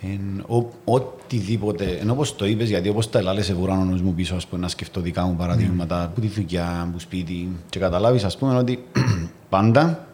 Εν, 0.01 0.45
ο, 0.47 0.69
οτιδήποτε, 0.83 1.97
ενώ 2.01 2.11
όπως 2.11 2.35
το 2.35 2.45
είπες, 2.45 2.69
γιατί 2.69 2.89
όπως 2.89 3.09
τα 3.09 3.19
ελάλεσαι 3.19 3.53
βουράνονος 3.53 4.01
μου 4.01 4.13
πίσω, 4.13 4.35
ας 4.35 4.47
πούμε, 4.47 4.61
να 4.61 4.67
σκεφτώ 4.67 5.01
δικά 5.01 5.23
μου 5.25 5.35
παραδείγματα, 5.35 6.05
mm. 6.07 6.13
που 6.13 6.21
τη 6.21 6.27
δουλειά, 6.27 6.89
που 6.91 6.99
σπίτι, 6.99 7.49
και 7.69 7.79
καταλάβεις, 7.79 8.23
ας 8.23 8.37
πούμε, 8.37 8.57
ότι 8.57 8.83
πάντα 9.49 10.07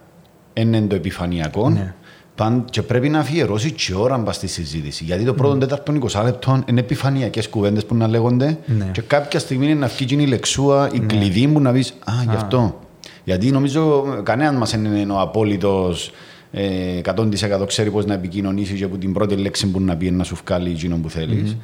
είναι 0.54 0.82
το 0.82 0.96
επιφανειακό, 0.96 1.70
Ναι. 1.70 1.94
Παν, 2.36 2.66
και 2.70 2.82
πρέπει 2.82 3.10
να 3.10 3.20
αφιερώσει 3.20 3.72
και 3.72 3.94
ώρα 3.96 4.18
μπας 4.18 4.36
στη 4.36 4.48
συζήτηση. 4.48 5.04
Γιατί 5.04 5.24
το 5.24 5.34
πρώτο 5.34 5.58
τέταρτο 5.58 5.94
20 6.12 6.24
λεπτών 6.24 6.64
είναι 6.70 6.80
επιφανειακές 6.80 7.50
κουβέντες 7.50 7.86
που 7.86 7.96
να 7.96 8.08
λέγονται 8.08 8.58
Ναι. 8.66 8.90
και 8.92 9.02
κάποια 9.02 9.40
στιγμή 9.40 9.66
είναι 9.66 9.74
να 9.80 9.88
βγει 9.88 10.06
και 10.06 10.16
η 10.16 10.26
λεξούα, 10.26 10.90
η 10.94 11.00
κλειδί 11.00 11.48
που 11.48 11.60
να 11.62 11.72
πεις 11.72 11.90
Α, 11.90 12.14
γι' 12.30 12.36
αυτό. 12.36 12.80
Γιατί 13.24 13.52
νομίζω 13.52 14.04
κανένας 14.24 14.56
μας 14.56 14.72
δεν 14.72 14.96
είναι 14.96 15.14
ο 15.14 15.20
απόλυτος 15.20 16.12
ε, 16.52 17.00
100% 17.04 17.66
ξέρει 17.68 17.92
πώς 17.92 18.06
να 18.06 18.14
επικοινωνήσει 18.14 18.74
και 18.74 18.84
από 18.84 18.98
την 18.98 19.14
πρώτη 19.14 19.36
λέξη 19.36 19.68
που 19.68 19.82
να 19.82 19.96
πει 19.98 20.12
να 20.12 20.24
σου 20.24 20.38
βγάλει 20.46 20.70
εκείνο 20.70 20.98
που 20.98 21.10
θέλεις. 21.10 21.58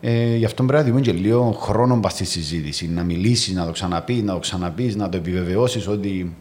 Ε, 0.00 0.36
γι' 0.36 0.44
αυτό 0.44 0.62
πρέπει 0.64 0.82
να 0.84 0.88
δούμε 0.88 1.00
και 1.00 1.12
λίγο 1.12 1.50
χρόνο 1.60 1.96
μπας 1.96 2.12
στη 2.12 2.24
συζήτηση. 2.24 2.88
Να 2.88 3.02
μιλήσεις, 3.02 3.54
να 3.54 3.64
το 3.66 3.72
ξαναπείς, 3.72 4.22
να 4.22 4.32
το 4.32 4.38
ξαναπείς, 4.38 4.96
να 4.96 5.08
το 5.08 5.16
επιβεβαιώσεις 5.16 5.88
ότι 5.88 6.34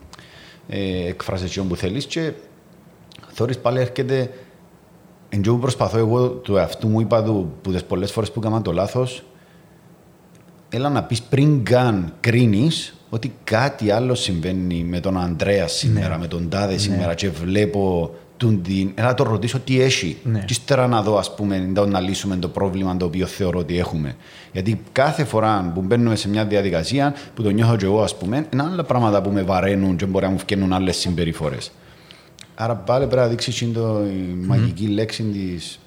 ε, 0.67 1.07
εκφράσει 1.07 1.43
εκείνο 1.45 1.65
που 1.65 1.75
θέλεις. 1.75 2.05
Και 2.05 2.31
Θόρεις 3.37 3.57
πάλι 3.57 3.79
έρχεται 3.79 4.29
εν 5.29 5.41
τω 5.41 5.51
που 5.53 5.59
προσπαθώ 5.59 5.97
εγώ 5.97 6.27
του 6.29 6.55
εαυτού 6.57 6.87
μου 6.87 6.99
είπα 6.99 7.23
του 7.23 7.53
που 7.61 7.71
τις 7.71 7.83
πολλές 7.83 8.11
φορές 8.11 8.31
που 8.31 8.39
έκανα 8.39 8.61
το 8.61 8.71
λάθος 8.71 9.23
έλα 10.69 10.89
να 10.89 11.03
πεις 11.03 11.21
πριν 11.21 11.63
καν 11.63 12.13
κρίνεις 12.19 12.93
ότι 13.09 13.33
κάτι 13.43 13.91
άλλο 13.91 14.15
συμβαίνει 14.15 14.83
με 14.89 14.99
τον 14.99 15.17
Ανδρέας 15.17 15.71
σήμερα, 15.71 16.17
με 16.17 16.27
τον 16.27 16.49
Τάδε 16.49 16.77
σήμερα 16.77 17.13
και 17.13 17.29
βλέπω 17.29 18.11
τον 18.37 18.61
την... 18.61 18.91
Έλα 18.95 19.07
να 19.07 19.13
το 19.13 19.23
ρωτήσω 19.23 19.59
τι 19.59 19.81
έχει 19.81 20.17
Ναι. 20.23 20.39
και 20.39 20.45
ύστερα 20.49 20.87
να 20.87 21.01
δω 21.01 21.17
ας 21.17 21.35
πούμε 21.35 21.57
να- 21.59 21.85
να 21.85 21.99
λύσουμε 21.99 22.35
το 22.35 22.47
πρόβλημα 22.49 22.97
το 22.97 23.05
οποίο 23.05 23.25
θεωρώ 23.25 23.59
ότι 23.59 23.77
έχουμε. 23.79 24.15
Γιατί 24.51 24.81
κάθε 24.91 25.23
φορά 25.23 25.71
που 25.73 25.81
μπαίνουμε 25.81 26.15
σε 26.15 26.29
μια 26.29 26.45
διαδικασία 26.45 27.13
που 27.35 27.43
το 27.43 27.49
νιώθω 27.49 27.75
και 27.75 27.85
εγώ 27.85 28.01
ας 28.01 28.15
πούμε 28.17 28.47
είναι 28.53 28.63
άλλα 28.63 28.83
πράγματα 28.83 29.21
που 29.21 29.29
με 29.29 29.41
βαραίνουν 29.43 29.95
και 29.95 30.05
μπορεί 30.05 30.25
να 30.25 30.31
μου 30.31 30.37
φτιάχνουν 30.37 30.73
άλλες 30.73 30.95
συμπεριφορές. 30.97 31.71
Άρα 32.59 32.75
πάλι 32.75 33.05
πρέπει 33.05 33.21
να 33.21 33.27
δείξεις 33.27 33.55
εκείνη 33.55 33.71
το- 33.71 34.01
η 34.05 34.45
μαγική 34.45 34.87
λέξη 34.87 35.23
της 35.23 35.79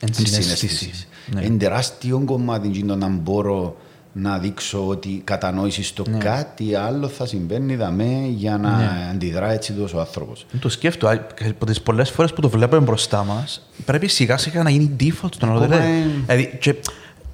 Ενσυναίσθηση. 0.00 0.42
συναίσθησης. 0.42 1.08
Ναι. 1.34 1.44
Είναι 1.44 1.56
τεράστιο 1.56 2.22
κομμάτι 2.26 2.68
εκείνο 2.68 2.96
να 2.96 3.08
μπορώ 3.08 3.76
να 4.12 4.38
δείξω 4.38 4.86
ότι 4.88 5.20
κατανόησης 5.24 5.86
στο 5.88 6.04
Ναι. 6.10 6.18
κάτι 6.18 6.74
άλλο 6.74 7.08
θα 7.08 7.26
συμβαίνει 7.26 7.76
δαμέ 7.76 8.26
για 8.36 8.56
να 8.58 8.70
αντιδρά 9.10 9.50
έτσι 9.52 9.72
τόσο 9.72 9.96
ο 9.96 10.00
άνθρωπος. 10.00 10.46
Το 10.60 10.68
σκέφτομαι, 10.68 11.12
α, 11.12 11.16
και 11.16 11.44
από 11.48 11.66
τις 11.66 11.80
πολλές 11.80 12.10
φορές 12.10 12.32
που 12.32 12.40
το 12.40 12.48
βλέπουμε 12.48 12.80
μπροστά 12.80 13.24
μας, 13.24 13.68
πρέπει 13.84 14.06
σιγά 14.08 14.36
σιγά 14.36 14.62
να 14.62 14.70
γίνει 14.70 14.96
default 15.00 15.28
στον 15.34 15.48
άλλο. 15.50 15.58
Ακόμα 15.62 15.76
Δηλαδή, 15.76 15.96
είναι- 15.98 16.10
δηλαδή, 16.26 16.58
και, 16.60 16.74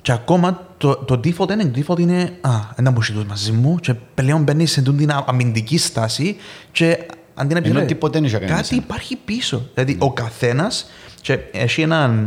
και 0.03 0.13
ακόμα 0.13 0.67
το, 0.79 0.97
το 0.97 1.21
default 1.25 1.51
είναι, 1.51 1.71
default 1.75 1.99
είναι 1.99 2.33
Α, 2.41 2.51
ένα 2.77 2.91
μπουσίτο 2.91 3.25
μαζί 3.29 3.53
μου, 3.53 3.77
και 3.77 3.95
πλέον 4.15 4.43
μπαίνεις 4.43 4.71
σε 4.71 4.83
τούτη 4.83 4.99
την 4.99 5.11
αμυντική 5.27 5.79
στάση 5.79 6.37
και 6.73 6.99
αντί 7.41 7.55
να 7.55 7.61
πει. 7.63 7.69
Ενώ 7.69 7.79
«Ρε, 7.79 7.85
τίποτε 7.85 8.19
δεν 8.19 8.25
είχε 8.25 8.37
κάνει 8.37 8.51
Κάτι 8.51 8.61
εσένα». 8.61 8.83
υπάρχει 8.85 9.17
πίσω. 9.17 9.69
Δηλαδή, 9.75 9.97
ο 10.01 10.13
καθένας. 10.13 10.91
Και 11.23 11.39
έχει 11.53 11.83
ένα 11.83 12.27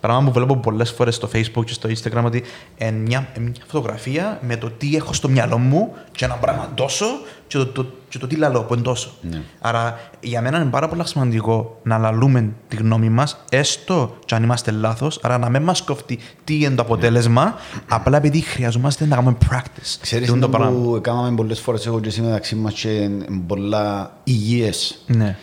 πράγμα 0.00 0.24
που 0.24 0.32
βλέπω 0.32 0.56
πολλές 0.56 0.90
φορές 0.90 1.14
στο 1.14 1.28
Facebook 1.32 1.64
και 1.64 1.72
στο 1.72 1.88
Instagram 1.88 2.24
ότι 2.24 2.42
εν 2.78 2.94
μια, 2.94 3.28
εν 3.34 3.42
μια 3.42 3.52
φωτογραφία 3.66 4.38
με 4.42 4.56
το 4.56 4.70
τι 4.70 4.96
έχω 4.96 5.12
στο 5.12 5.28
μυαλό 5.28 5.58
μου 5.58 5.94
και 6.12 6.24
ένα 6.24 6.34
πράγμα 6.34 6.72
τόσο 6.74 7.06
και 7.54 7.60
το, 7.60 7.66
το, 7.66 7.86
και 8.08 8.18
το 8.18 8.26
τι 8.26 8.36
λαλώ 8.36 8.62
που 8.62 8.74
εντώσω. 8.74 9.10
Ναι. 9.20 9.42
Άρα 9.60 10.00
για 10.20 10.40
μένα 10.40 10.60
είναι 10.60 10.70
πάρα 10.70 10.88
πολύ 10.88 11.06
σημαντικό 11.06 11.80
να 11.82 11.98
λαλούμε 11.98 12.52
τη 12.68 12.76
γνώμη 12.76 13.08
μας, 13.08 13.44
έστω 13.50 14.16
και 14.24 14.34
αν 14.34 14.42
είμαστε 14.42 14.70
λάθος, 14.70 15.18
άρα 15.22 15.38
να 15.38 15.48
μην 15.48 15.62
μας 15.62 15.82
κοφτεί 15.82 16.18
τι 16.44 16.54
είναι 16.54 16.74
το 16.74 16.82
αποτέλεσμα, 16.82 17.54
απλά 17.88 18.16
επειδή 18.16 18.40
χρειαζόμαστε 18.40 19.06
να 19.06 19.16
κάνουμε 19.16 19.36
practice. 19.50 19.96
Ξέρεις 20.00 20.26
Τούτο 20.26 20.36
είναι 20.36 20.46
το 20.46 20.48
πράγμα. 20.58 20.80
που 20.80 20.96
έκαναμε 20.96 21.36
πολλές 21.36 21.60
φορές 21.60 21.86
εγώ 21.86 22.00
και 22.00 22.08
εσύ 22.08 22.20
μεταξύ 22.20 22.54
μας 22.54 22.74
και 22.74 22.88
είναι 22.88 23.24
πολλά 23.46 24.16
υγιές. 24.24 25.04
Ναι. 25.06 25.36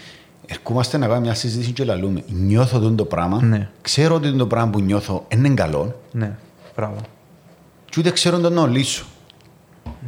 Ερχόμαστε 0.48 0.98
να 0.98 1.06
κάνουμε 1.08 1.26
μια 1.26 1.36
συζήτηση 1.36 1.72
και 1.72 1.84
λαλούμε. 1.84 2.24
Νιώθω 2.28 2.80
τούτο 2.80 2.96
το 2.96 3.06
πράγμα. 3.06 3.44
Ναι. 3.44 3.70
Ξέρω 3.82 4.16
ότι 4.16 4.36
το 4.36 4.48
πράγμα 4.48 4.70
που 4.70 4.80
νιώθω 4.80 5.26
είναι 5.28 5.50
καλό. 5.50 6.00
Ναι. 6.12 6.36
Μπράβο. 6.76 6.96
Και 7.90 7.96
ούτε 8.00 8.12
ξέρω 8.12 8.40
το 8.40 8.50
να 8.50 8.68
λύσω. 8.68 9.06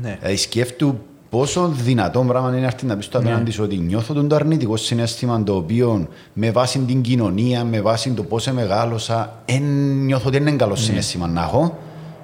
Ναι. 0.01 0.17
Δηλαδή 0.19 0.37
σκέφτου 0.37 0.99
πόσο 1.33 1.67
δυνατό 1.67 2.23
πράγμα 2.27 2.49
είναι 2.49 2.59
να 2.59 2.65
έρθει 2.65 2.85
να 2.85 2.95
πεις 2.95 3.05
στο 3.05 3.17
απέναντι 3.17 3.51
σου 3.51 3.63
ότι 3.63 3.77
νιώθω 3.77 4.13
τον 4.13 4.27
το 4.27 4.35
αρνητικό 4.35 4.77
συνέστημα 4.77 5.43
το 5.43 5.55
οποίο 5.55 6.07
με 6.33 6.51
βάση 6.51 6.79
την 6.79 7.01
κοινωνία, 7.01 7.63
με 7.63 7.81
βάση 7.81 8.11
το 8.11 8.23
πώ 8.23 8.37
μεγάλωσα, 8.53 9.41
εν 9.45 9.63
νιώθω 10.05 10.27
ότι 10.27 10.37
είναι 10.37 10.51
καλό 10.51 10.75
συνέστημα 10.75 11.27
να 11.27 11.41
έχω 11.41 11.77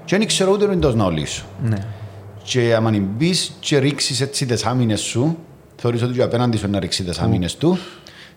και 0.06 0.17
δεν 0.17 0.28
ξέρω 0.28 0.52
ούτε 0.52 0.72
εντό 0.72 0.91
να 0.91 1.10
λύσω. 1.10 1.43
Ναι. 1.63 1.78
Και 2.43 2.76
άμα 2.76 2.91
μπει 3.17 3.34
και 3.60 3.78
ρίξεις 3.78 4.22
έτσι 4.22 4.45
τις 4.45 4.65
άμυνες 4.65 5.00
σου, 5.02 5.38
θεωρείς 5.76 6.02
ότι 6.02 6.13
και 6.13 6.22
απέναντι 6.22 6.58
σου 6.58 6.69
να 6.69 6.80
ρίξει 6.80 7.04
τις 7.04 7.19
άμυνες 7.19 7.56
του. 7.56 7.78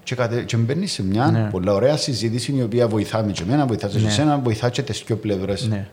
Και, 0.03 0.15
κατε... 0.15 0.43
και 0.43 0.57
μπαίνεις 0.57 0.93
σε 0.93 1.03
μια 1.03 1.27
Ναι. 1.27 1.49
πολύ 1.51 1.71
ωραία 1.71 1.97
συζήτηση 1.97 2.55
η 2.57 2.63
οποία 2.63 2.89
βοηθά 2.89 3.23
με 3.25 3.33
και 3.33 3.43
εμένα, 3.43 3.67
βοηθάς 3.67 3.93
και 3.93 3.99
Ναι. 3.99 4.07
εσένα, 4.07 4.39
βοηθά 4.39 4.71
και 4.71 4.83
τις 4.83 5.03
δύο 5.07 5.17
πλευρές. 5.17 5.69
Ναι. 5.69 5.89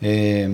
Ε, 0.00 0.48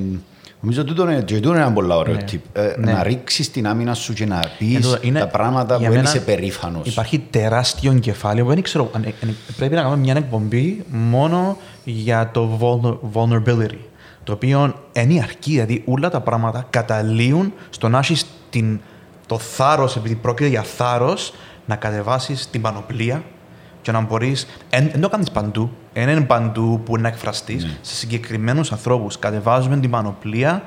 νομίζω 0.64 0.84
τούτο 0.84 1.02
είναι, 1.10 1.22
και 1.22 1.34
τούτο 1.34 1.48
είναι 1.48 1.58
ένα 1.58 1.72
πολύ 1.72 1.92
ωραίο 1.92 2.14
Ναι. 2.14 2.24
tip. 2.32 2.38
Ε, 2.52 2.74
Ναι. 2.78 2.92
Να 2.92 3.02
ρίξεις 3.02 3.50
την 3.50 3.66
άμυνα 3.66 3.94
σου 3.94 4.12
και 4.12 4.26
να 4.26 4.40
πεις 4.58 4.76
Ε, 4.76 4.80
τούτο 4.80 4.98
είναι- 5.00 5.18
τα 5.20 5.26
πράγματα 5.28 5.76
για 5.76 5.88
που 5.88 5.94
μένα 5.94 6.08
είσαι 6.08 6.20
περήφανος. 6.20 6.86
Υπάρχει 6.88 7.18
τεράστιο 7.30 7.92
κεφάλαιο 7.94 8.44
που 8.44 8.50
δεν 8.54 8.62
ξέρω. 8.62 8.90
αν- 8.94 9.04
αν- 9.22 9.36
Πρέπει 9.56 9.74
να 9.74 9.80
κάνουμε 9.80 10.00
μια 10.00 10.14
εκπομπή 10.16 10.84
μόνο 10.90 11.56
για 11.84 12.30
το 12.32 12.58
vulner- 12.60 12.98
vulnerability. 13.22 13.78
Το 14.24 14.32
οποίο 14.32 14.74
είναι 14.92 15.12
η 15.14 15.20
αρκή. 15.20 15.50
Δηλαδή, 15.50 15.82
όλα 15.86 16.10
τα 16.10 16.20
πράγματα 16.20 16.66
καταλύουν 16.70 17.52
στο 17.70 17.88
να 17.88 17.98
έχεις 17.98 18.26
το 19.26 19.38
θάρρος, 19.38 19.96
επειδή 19.96 20.14
πρόκειται 20.14 20.48
για 20.48 20.62
θάρρος, 20.62 21.34
να 21.66 21.76
κατεβάσεις 21.76 22.50
την 22.50 22.60
πανοπλία 22.60 23.22
και 23.84 23.92
να 23.92 24.00
μπορείς. 24.00 24.46
Δεν 24.70 25.00
το 25.00 25.08
κάνεις 25.08 25.30
παντού. 25.30 25.70
Δεν 25.92 26.08
είναι 26.08 26.20
παντού 26.20 26.80
που 26.84 26.96
να 26.98 27.08
εκφραστείς. 27.08 27.66
Σε 27.80 27.94
συγκεκριμένους 27.94 28.72
ανθρώπους 28.72 29.18
κατεβάζουμε 29.18 29.76
την 29.80 29.90
πανοπλία 29.90 30.62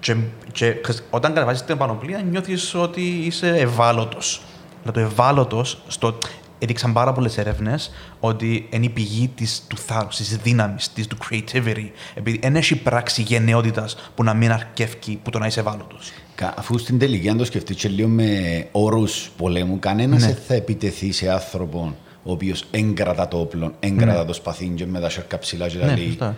και, 0.00 0.16
και 0.52 0.74
χ- 0.86 1.00
όταν 1.10 1.32
κατεβάζεις 1.34 1.64
την 1.64 1.76
πανοπλία 1.76 2.22
νιώθεις 2.30 2.74
ότι 2.74 3.00
είσαι 3.00 3.48
ευάλωτος. 3.56 4.42
Αλλά 4.82 4.92
το 4.92 5.00
ευάλωτος, 5.00 5.82
στο... 5.86 6.18
έδειξαν 6.58 6.92
πάρα 6.92 7.12
πολλές 7.12 7.38
έρευνες 7.38 7.90
ότι 8.20 8.68
είναι 8.70 8.84
η 8.84 8.88
πηγή 8.88 9.28
της, 9.34 9.62
του 9.68 9.76
θάρρους, 9.76 10.16
της 10.16 10.36
δύναμης, 10.36 10.92
του 11.08 11.16
creativity. 11.30 11.90
Επειδή 12.14 12.38
δεν 12.42 12.56
έχει 12.56 12.76
πράξη 12.76 13.22
γενναιότητας 13.22 13.96
που 14.14 14.24
να 14.24 14.34
μην 14.34 14.52
αρκεύει 14.52 15.20
που 15.22 15.30
το 15.30 15.38
να 15.38 15.46
είσαι 15.46 15.60
ευάλωτος. 15.60 16.10
Κα- 16.34 16.54
Αφού 16.56 16.78
στην 16.78 16.98
τελική, 16.98 17.28
αν 17.28 17.36
το 17.36 17.44
σκεφτείς 17.44 17.76
και 17.76 17.88
λίγο 17.88 18.08
με 18.08 18.28
όρους 18.72 19.30
πολέμου, 19.36 19.78
κανένας 19.78 20.20
Ναι. 20.20 20.26
δεν 20.26 20.36
θα 20.48 20.54
επιτεθεί 20.54 21.12
σε 21.12 21.30
άνθρωπο 21.30 21.96
ο 22.22 22.32
οποίος 22.32 22.64
έγκρατα 22.70 23.28
το 23.28 23.38
όπλο, 23.40 23.72
έγκρατα 23.80 24.24
το 24.24 24.32
σπαθί 24.32 24.66
και 24.74 24.86
με 24.86 25.00
τα 25.00 25.10
σέρκα 25.10 25.38
ψηλά 25.38 25.68
και 25.68 25.76
τα 25.78 25.86
Ναι, 25.86 25.94
λέει 25.96 26.06
σωστά. 26.06 26.36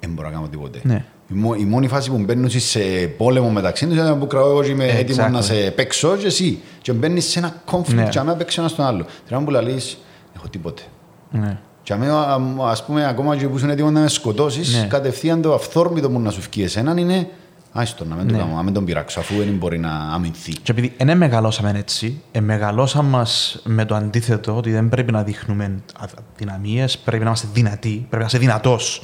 δεν 0.00 0.10
μπορώ 0.12 0.28
να 0.28 0.34
κάνω 0.34 0.48
τίποτε. 0.48 0.78
Ναι. 0.82 1.04
Η, 1.28 1.34
μο- 1.34 1.54
η 1.58 1.64
μόνη 1.64 1.88
φάση 1.88 2.10
που 2.10 2.18
μπαίνουν 2.18 2.50
σε 2.50 2.80
πόλεμο 3.16 3.50
μεταξύ 3.50 3.86
τους 3.86 3.96
είναι 3.96 4.14
που 4.14 4.26
κρατώ 4.26 4.46
εγώ 4.48 4.62
και 4.62 4.70
είμαι 4.70 4.86
έτοιμος 4.86 5.26
Exactly. 5.26 5.30
να 5.32 5.42
σε 5.42 5.54
παίξω 5.70 6.16
και 6.16 6.26
εσύ. 6.26 6.58
Και 6.82 6.92
μπαίνεις 6.92 7.24
σε 7.24 7.38
ένα 7.38 7.62
conflict 7.70 7.94
Ναι. 7.94 8.08
και 8.08 8.18
αμέσως 8.18 8.38
παίξεις 8.38 8.58
ένας 8.58 8.70
στον 8.70 8.84
άλλο. 8.84 9.04
Την 9.26 9.36
ώρα 9.36 9.44
που 9.44 9.50
λαλείς, 9.50 9.98
έχω 10.36 10.48
τίποτε. 10.48 10.82
Ναι. 11.30 11.58
Και 11.82 11.92
αμέ, 11.92 12.08
ας 12.62 12.84
πούμε, 12.84 13.06
ακόμα 13.06 13.36
και 13.36 13.48
που 13.48 13.56
είσαι 13.56 13.66
έτοιμος 13.70 13.92
να 13.92 14.00
με 14.00 14.08
σκοτώσεις, 14.08 14.74
Ναι. 14.80 14.86
κατευθείαν 14.86 15.42
το 15.42 15.54
αυθόρμητο 15.54 16.10
που 16.10 16.20
να 16.20 16.30
σου 16.30 16.40
βγει 16.50 16.62
εσέναν 16.62 16.96
είναι 16.96 17.28
Άιστο, 17.72 18.04
να 18.04 18.14
μην 18.14 18.26
το 18.26 18.32
Ναι. 18.32 18.38
κάνω, 18.38 18.54
να 18.54 18.62
μην 18.62 18.74
τον 18.74 18.84
πειράξω, 18.84 19.20
αφού 19.20 19.36
δεν 19.36 19.54
μπορεί 19.56 19.78
να 19.78 19.90
αμυνθεί. 19.92 20.52
Και 20.52 20.72
επειδή 20.72 20.94
δεν 20.98 21.16
μεγαλώσαμε 21.16 21.72
έτσι, 21.76 22.20
ε, 22.32 22.40
μεγαλώσαμε 22.40 23.08
μας 23.08 23.60
με 23.64 23.84
το 23.84 23.94
αντίθετο 23.94 24.56
ότι 24.56 24.70
δεν 24.70 24.88
πρέπει 24.88 25.12
να 25.12 25.22
δείχνουμε 25.22 25.82
δυναμίε, 26.36 26.84
πρέπει 27.04 27.22
να 27.22 27.28
είμαστε 27.28 27.48
δυνατοί, 27.52 28.06
πρέπει 28.08 28.22
να 28.22 28.24
είσαι 28.28 28.38
δυνατός. 28.38 29.02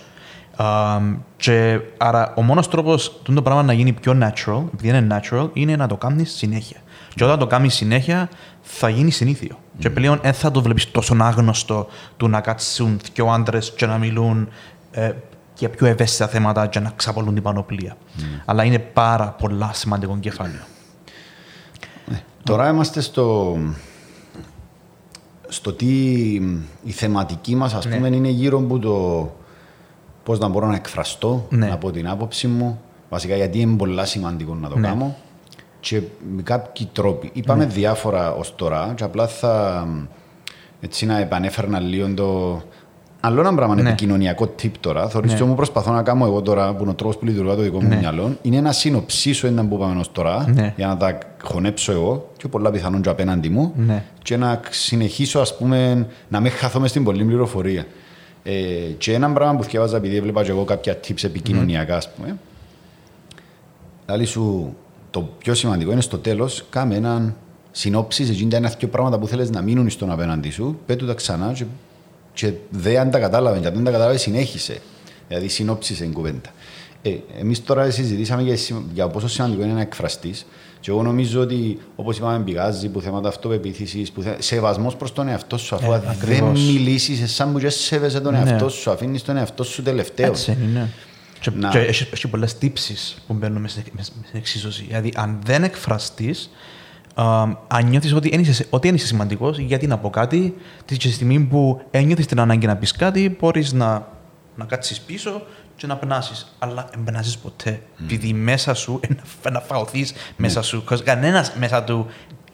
και 1.37 1.81
άρα 1.96 2.33
ο 2.37 2.42
μόνος 2.42 2.68
τρόπος 2.68 3.20
το 3.35 3.42
πράγμα 3.42 3.62
να 3.62 3.72
γίνει 3.72 3.92
πιο 3.92 4.18
natural, 4.20 4.62
επειδή 4.74 4.88
είναι 4.88 5.07
natural, 5.11 5.48
είναι 5.52 5.76
να 5.76 5.87
το 5.87 5.96
κάνεις 5.96 6.33
συνέχεια. 6.33 6.76
Και 7.14 7.24
όταν 7.24 7.38
το 7.38 7.46
κάνεις 7.46 7.74
συνέχεια, 7.74 8.29
θα 8.62 8.88
γίνει 8.88 9.11
συνήθιο. 9.11 9.59
Και 9.79 9.90
πλέον 9.90 10.18
δεν 10.22 10.33
θα 10.33 10.50
το 10.50 10.62
βλέπεις 10.62 10.90
τόσο 10.90 11.16
άγνωστο 11.20 11.87
του 12.16 12.29
να 12.29 12.40
κάτσουν 12.40 13.00
δύο 13.14 13.26
άντρες 13.26 13.72
και 13.76 13.87
να 13.87 13.98
μιλούν 13.98 14.48
ε, 14.90 15.11
και 15.57 15.69
πιο 15.69 15.87
ευαίσθητα 15.87 16.29
θέματα 16.29 16.69
για 16.73 16.81
να 16.81 16.92
ξαπολούν 16.97 17.35
την 17.35 17.42
πανοπλία. 17.42 17.97
Mm. 17.97 18.23
Αλλά 18.45 18.64
είναι 18.64 18.79
πάρα 18.79 19.35
πολλά 19.38 19.71
σημαντικό 19.73 20.16
κεφάλαιο. 20.21 20.62
Ε, 22.12 22.14
τώρα 22.42 22.69
είμαστε 22.69 23.01
στο, 23.01 23.57
στο 25.49 25.73
τι 25.73 25.87
η 26.85 26.90
θεματική 26.90 27.55
μας 27.55 27.75
ας 27.75 27.87
ναι. 27.87 27.97
πούμε 27.97 28.09
είναι 28.09 28.29
γύρω 28.29 28.59
από 28.59 28.79
το 28.79 29.31
πώς 30.23 30.38
να 30.38 30.49
μπορώ 30.49 30.66
να 30.66 30.75
εκφραστώ 30.75 31.47
ναι. 31.51 31.71
από 31.73 31.90
την 31.90 32.09
άποψη 32.09 32.47
μου 32.47 32.81
βασικά 33.11 33.37
γιατί 33.37 33.61
είναι 33.61 33.77
πολύ 33.77 34.07
σημαντικό 34.07 34.55
να 34.55 34.69
το 34.69 34.79
ναι. 34.79 34.88
κάνω 34.88 35.16
και 35.81 36.03
με 36.35 36.42
κάποιοι 36.42 36.88
τρόποι. 36.92 37.31
Είπαμε 37.33 37.64
ναι. 37.64 37.71
διάφορα 37.71 38.33
ως 38.33 38.55
τώρα 38.55 38.92
και 38.97 39.05
απλά 39.05 39.27
θα 39.27 39.87
έτσι 40.81 41.07
να 41.07 41.19
επανέφερνα 41.19 41.81
λίγο 41.81 42.14
το 42.14 42.62
Άλλο 43.20 43.40
ένα 43.40 43.55
πράγμα 43.55 43.74
είναι 43.74 43.83
ναι. 43.83 43.88
επικοινωνιακό 43.88 44.55
tip 44.62 44.70
τώρα. 44.81 45.09
Θεωρείς 45.09 45.40
ναι. 45.40 45.46
μου 45.46 45.55
προσπαθώ 45.55 45.92
να 45.92 46.02
κάνω 46.02 46.24
εγώ 46.24 46.42
τώρα 46.42 46.74
που 46.74 46.83
είναι 46.83 46.90
ο 46.90 46.94
τρόπος 46.94 47.18
που 47.18 47.24
λειτουργεί 47.24 47.57
το 47.57 47.62
δικό 47.62 47.83
μου 47.83 47.88
ναι. 47.88 47.96
μυαλό 47.96 48.37
είναι 48.42 48.61
να 48.61 48.72
συνοψίσω 48.72 49.46
ένα 49.46 49.66
που 49.66 49.74
είπαμε 49.74 50.00
ως 50.00 50.12
τώρα 50.12 50.50
ναι. 50.55 50.72
για 50.76 50.87
να 50.87 50.96
τα 50.96 51.18
χωνέψω 51.42 51.92
εγώ 51.92 52.31
και 52.37 52.48
πολλά 52.48 52.70
πιθανόν 52.70 53.02
και 53.02 53.09
απέναντι 53.09 53.48
μου 53.48 53.72
ναι. 53.76 54.05
και 54.22 54.37
να 54.37 54.61
συνεχίσω 54.70 55.38
ας 55.38 55.57
πούμε 55.57 56.07
να 56.29 56.40
μην 56.40 56.50
χαθώ 56.50 56.87
στην 56.87 57.05
πολλή 57.05 57.24
πληροφορία. 57.24 57.87
Ε, 58.42 58.52
και 58.98 59.12
ένα 59.12 59.31
πράγμα 59.31 59.57
που 59.57 59.62
θυκεύαζα 59.62 59.96
επειδή 59.96 60.16
έβλεπα 60.16 60.42
και 60.42 60.50
εγώ 60.50 60.64
κάποια 60.64 61.00
tips 61.07 61.24
επικοινωνιακά 61.24 61.96
ας 61.96 62.12
πούμε 62.12 62.37
Δηλαδή 64.07 64.24
σου 64.24 64.74
το 65.11 65.29
πιο 65.38 65.55
σημαντικό 65.55 65.92
είναι 65.92 66.00
στο 66.00 66.18
τέλος, 66.18 66.64
κάμε 66.70 66.94
έναν 66.94 67.35
συνόψη 67.70 68.26
σε 68.26 68.33
είναι 68.42 68.70
δύο 68.79 68.88
πράγματα 68.88 69.18
που 69.18 69.26
θέλεις 69.26 69.50
να 69.50 69.62
μείνουν 69.62 69.90
στον 69.90 70.11
απέναντι 70.11 70.50
σου, 70.50 70.79
πέτου 70.87 71.07
τα 71.07 71.14
ξανά 71.14 71.52
και, 71.52 71.64
και 72.37 72.53
δε 72.70 72.99
αν 72.99 73.11
τα 73.11 73.18
κατάλαβε, 73.18 73.59
και 73.59 73.66
αν 73.66 73.75
δεν 73.75 73.85
τα 73.85 73.90
κατάλαβε, 73.90 74.16
συνέχισε. 74.16 74.79
Δηλαδή, 75.29 75.49
συνόψη 75.49 75.94
σε 75.94 76.07
κουβέντα. 76.07 76.51
Ε, 77.03 77.11
Εμείς 77.40 77.64
τώρα 77.64 77.90
συζητήσαμε 77.90 78.42
για, 78.42 78.57
για 78.92 79.09
πόσο 79.09 79.29
σημαντικό 79.29 79.62
είναι 79.62 79.72
να 79.72 79.81
εκφραστείς. 79.81 80.46
Και 80.81 80.90
εγώ 80.90 81.03
νομίζω 81.03 81.40
ότι, 81.40 81.79
όπως 81.96 82.16
είπαμε, 82.16 82.44
πηγάζει 82.44 82.88
που 82.88 83.01
θέματα 83.01 83.29
αυτοπεποίθησης, 83.29 84.12
που 84.12 84.22
θε... 84.22 84.35
σεβασμός 84.38 84.96
προς 84.96 85.12
τον 85.12 85.29
εαυτό 85.29 85.59
σου. 85.59 85.75
Αφού 85.75 85.92
ε, 85.92 86.01
δεν 86.25 86.44
μιλήσεις, 86.44 87.20
εσά 87.20 87.46
που 87.46 87.61
σέβεσαι 87.68 88.20
τον 88.20 88.33
ναι. 88.33 88.38
εαυτό 88.38 88.68
σου, 88.68 88.90
αφήνεις 88.90 89.22
τον 89.22 89.37
εαυτό 89.37 89.64
σου 89.64 89.83
τελευταίο. 89.83 90.27
Έτσι, 90.27 90.57
ναι. 90.72 90.88
Και, 91.40 91.51
να. 91.55 91.68
και 91.68 91.79
έχει, 91.79 92.09
έχεις 92.12 92.29
πολλές 92.31 92.59
τύψεις 92.59 93.16
που 93.27 93.35
μπαίνουν 93.35 93.62
μέσα 93.62 93.81
στην 94.01 94.14
εξίσωση. 94.33 94.85
Δηλαδή, 94.88 95.12
αν 95.16 95.38
δεν 95.44 95.64
εκφραστείς, 95.64 96.51
αν 97.66 97.88
νιώθεις 97.88 98.14
ότι 98.14 98.29
δεν 98.29 98.40
είσαι, 98.40 98.66
ότι 98.70 98.88
είσαι 98.88 99.07
σημαντικός, 99.07 99.59
γιατί 99.59 99.87
να 99.87 99.98
πω 99.98 100.11
κάτι, 100.11 100.55
τη 100.85 101.11
στιγμή 101.11 101.40
που 101.40 101.81
ένιωθεις 101.90 102.26
την 102.26 102.40
ανάγκη 102.40 102.66
να 102.66 102.76
πεις 102.76 102.92
κάτι, 102.92 103.37
μπορείς 103.40 103.72
να, 103.72 104.09
να 104.55 104.64
κάτσεις 104.64 105.00
πίσω 105.00 105.42
και 105.76 105.87
να 105.87 105.96
περνάσεις. 105.96 106.57
Αλλά 106.59 106.88
δεν 106.90 107.05
περνάσεις 107.05 107.38
ποτέ. 107.38 107.81
Mm. 107.83 108.02
Επειδή 108.02 108.33
μέσα 108.33 108.74
σου, 108.74 109.00
να 109.52 109.61
φαωθείς 109.61 110.12
mm. 110.12 110.16
μέσα 110.37 110.62
σου. 110.62 110.85
Κανένας 111.05 111.52
μέσα 111.59 111.85
του 111.85 112.07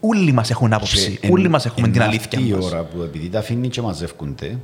Όλοι 0.05 0.33
μας 0.33 0.51
έχουν 0.51 0.73
άποψη. 0.73 1.19
Όλοι 1.31 1.49
μας 1.49 1.67
έχουμε 1.67 1.89
την 1.89 2.03
αλήθεια. 2.03 2.39
Αυτή 2.39 2.49
η 2.49 2.57
ώρα 2.61 2.83
που 2.83 3.03
επειδή 3.03 3.29
τα 3.29 3.39
αφήνει 3.39 3.69
και 3.69 3.81
μαζεύκονται, 3.81 4.59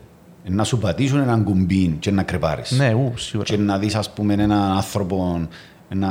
να 0.44 0.64
σου 0.64 0.78
πατήσουν 0.78 1.20
έναν 1.20 1.44
κουμπί 1.44 1.96
και 2.00 2.10
να 2.10 2.22
κρεπάρεις. 2.22 2.70
Ναι, 2.70 2.92
ου, 2.92 3.12
σίγουρα. 3.16 3.48
Και 3.48 3.56
να 3.56 3.78
δεις, 3.78 3.94
ας 3.94 4.12
πούμε, 4.12 4.32
έναν 4.32 4.50
άνθρωπο 4.52 5.48
να, 5.88 6.08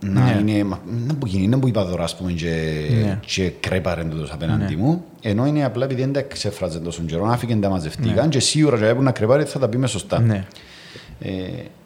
να 0.00 0.20
ναι. 0.20 0.52
είναι, 0.52 0.76
να 1.06 1.14
που 1.14 1.26
γίνει, 1.26 1.48
να 1.48 1.58
που 1.58 1.68
είπα 1.68 1.86
τώρα, 1.86 2.04
ας 2.04 2.16
πούμε, 2.16 2.32
και, 2.32 2.50
ναι. 3.04 3.18
και 3.26 3.50
κρέπαρε 3.60 4.04
τούτος 4.04 4.32
απέναντι 4.32 4.74
ναι. 4.74 4.82
μου, 4.82 5.04
ενώ 5.20 5.46
είναι 5.46 5.64
απλά 5.64 5.84
επειδή 5.84 6.00
δεν 6.00 6.12
τα 6.12 6.22
ξεφράζε 6.22 6.78
τόσο 6.78 7.02
καιρό, 7.02 7.26
άφηκε 7.26 7.54
τα 7.54 7.68
μαζευτήκαν 7.68 8.24
ναι. 8.24 8.30
και 8.30 8.40
σίγουρα 8.40 8.76
και 8.76 8.82
έπρεπε 8.82 9.02
να 9.02 9.12
κρεπάρει 9.12 9.44
θα 9.44 9.58
τα 9.58 9.68
πει 9.68 9.78
με 9.78 9.86
σωστά. 9.86 10.20
Ναι. 10.20 10.46
Ε, 11.20 11.30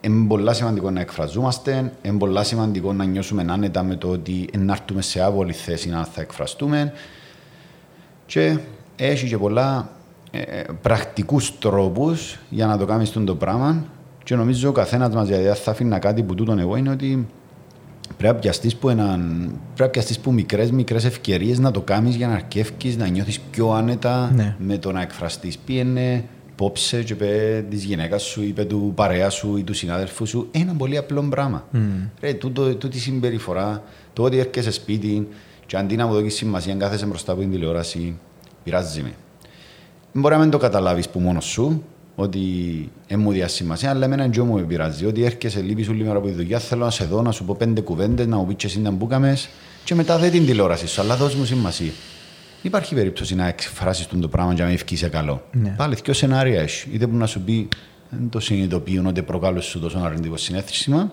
είναι 0.00 0.26
πολύ 0.26 0.54
σημαντικό 0.54 0.90
να 0.90 1.00
εκφραζόμαστε, 1.00 1.92
είναι 2.02 2.18
πολύ 2.18 2.44
σημαντικό 2.44 2.92
να 2.92 3.04
νιώσουμε 3.04 3.44
άνετα 3.48 3.82
με 3.82 3.96
το 3.96 4.08
ότι 4.08 4.48
να 4.58 4.72
έρθουμε 4.72 5.02
σε 5.02 5.22
άβολη 5.22 5.52
θέση 5.52 5.88
να 5.88 6.04
θα 6.04 6.20
εκφραστούμε 6.20 6.92
και 8.26 8.58
έχει 8.96 9.28
και 9.28 9.38
πολλά 9.38 9.90
ε, 10.30 10.62
πρακτικούς 10.82 11.58
τρόπους 11.58 12.38
για 12.48 12.66
να 12.66 12.78
το 12.78 12.84
κάνεις 12.84 13.12
το 13.12 13.34
πράγμα. 13.34 13.84
Και 14.24 14.34
νομίζω 14.34 14.68
ο 14.68 14.72
καθένας 14.72 15.14
μας, 15.14 15.28
γιατί 15.28 15.58
θα 15.58 15.70
αφήνει 15.70 15.98
κάτι 15.98 16.22
που 16.22 16.34
τούτον 16.34 16.58
εγώ, 16.58 16.76
είναι 16.76 16.90
ότι 16.90 17.26
πρέπει 18.16 18.34
να 18.34 18.40
πιαστείς 18.40 18.76
που, 18.76 18.88
έναν, 18.88 19.50
πρέπει 19.74 19.98
να 19.98 20.04
που 20.22 20.32
μικρές, 20.32 20.70
μικρές 20.70 21.04
ευκαιρίες 21.04 21.58
να 21.58 21.70
το 21.70 21.80
κάνεις 21.80 22.14
για 22.14 22.26
να 22.26 22.34
αρκεύει, 22.34 22.96
να 22.96 23.06
νιώθεις 23.06 23.40
πιο 23.40 23.70
άνετα 23.70 24.32
ναι. 24.34 24.56
με 24.58 24.78
το 24.78 24.92
να 24.92 25.00
εκφραστείς. 25.00 25.58
Πήγαινε, 25.58 26.24
πόψε 26.54 27.02
και 27.02 27.12
είπε 27.12 27.64
της 27.70 27.84
γυναίκας 27.84 28.22
σου, 28.22 28.42
είπε 28.42 28.64
του 28.64 28.92
παρέα 28.94 29.30
σου 29.30 29.56
ή 29.56 29.62
του 29.62 29.74
συνάδελφου 29.74 30.26
σου 30.26 30.48
ένα 30.50 30.74
πολύ 30.74 30.96
απλό 30.96 31.22
πράγμα. 31.22 31.64
Mm. 31.72 31.78
Ρε, 32.20 32.34
τούτο, 32.34 32.74
τούτη 32.74 32.98
συμπεριφορά, 32.98 33.82
το 34.12 34.22
ότι 34.22 34.38
έρχεσαι 34.38 34.70
σπίτι 34.70 35.28
και 35.66 35.76
αντί 35.76 35.96
να 35.96 36.06
μου 36.06 36.12
δώσεις 36.12 36.34
σημασία, 36.34 36.72
αν 36.72 36.78
κάθεσαι 36.78 37.06
μπροστά 37.06 37.32
από 37.32 37.40
την 37.40 37.50
τηλεόραση, 37.50 38.18
πειράζει 38.62 39.02
με 39.02 39.12
μπορεί 40.20 40.34
να 40.34 40.40
μην 40.40 40.50
το 40.50 40.58
καταλάβεις 40.58 41.08
που 41.08 41.20
μόνος 41.20 41.44
σου, 41.44 41.82
ότι 42.18 42.40
δεν 43.08 43.20
μου 43.20 43.32
διασημασία, 43.32 43.90
αλλά 43.90 44.04
εμένα 44.04 44.28
δεν 44.28 44.46
μου 44.46 44.66
πειράζει. 44.66 45.06
Ότι 45.06 45.24
έρχεσαι 45.24 45.60
λείπεις 45.60 45.86
σου 45.86 45.92
λίγο 45.92 46.12
από 46.12 46.26
τη 46.26 46.32
δουλειά, 46.32 46.58
θέλω 46.58 46.84
να 46.84 46.90
σε 46.90 47.04
δω, 47.04 47.22
να 47.22 47.30
σου 47.30 47.44
πω 47.44 47.54
πέντε 47.58 47.80
κουβέντες, 47.80 48.26
να 48.26 48.36
μου 48.36 48.46
πεις 48.46 48.64
εσύ 48.64 48.80
να 48.80 48.90
μπούκαμε, 48.90 49.36
και 49.84 49.94
μετά 49.94 50.18
δεν 50.18 50.30
την 50.30 50.46
τηλεόραση 50.46 50.86
σου, 50.86 51.00
αλλά 51.00 51.16
δώσ' 51.16 51.34
μου 51.34 51.44
σημασία. 51.44 51.90
Υπάρχει 52.62 52.94
περίπτωση 52.94 53.34
να 53.34 53.46
εκφράσεις 53.46 54.06
το 54.20 54.28
πράγμα 54.28 54.52
για 54.52 54.60
να 54.62 54.68
μην 54.68 54.78
ευκεί 54.78 54.96
σε 54.96 55.08
καλό. 55.08 55.42
Ναι. 55.52 55.74
Πάλι 55.76 55.96
δύο 56.04 56.14
σενάρια 56.14 56.60
έχει. 56.60 56.88
Είτε 56.92 57.06
που 57.06 57.16
να 57.16 57.26
σου 57.26 57.40
πει 57.40 57.68
δεν 58.10 58.28
το 58.28 58.40
συνειδητοποιούν 58.40 59.06
ότι 59.06 59.22
προκάλεσε 59.22 59.68
σου 59.68 59.80
τόσο 59.80 59.98
αρνητικό 59.98 60.36
συνέστημα, 60.36 61.12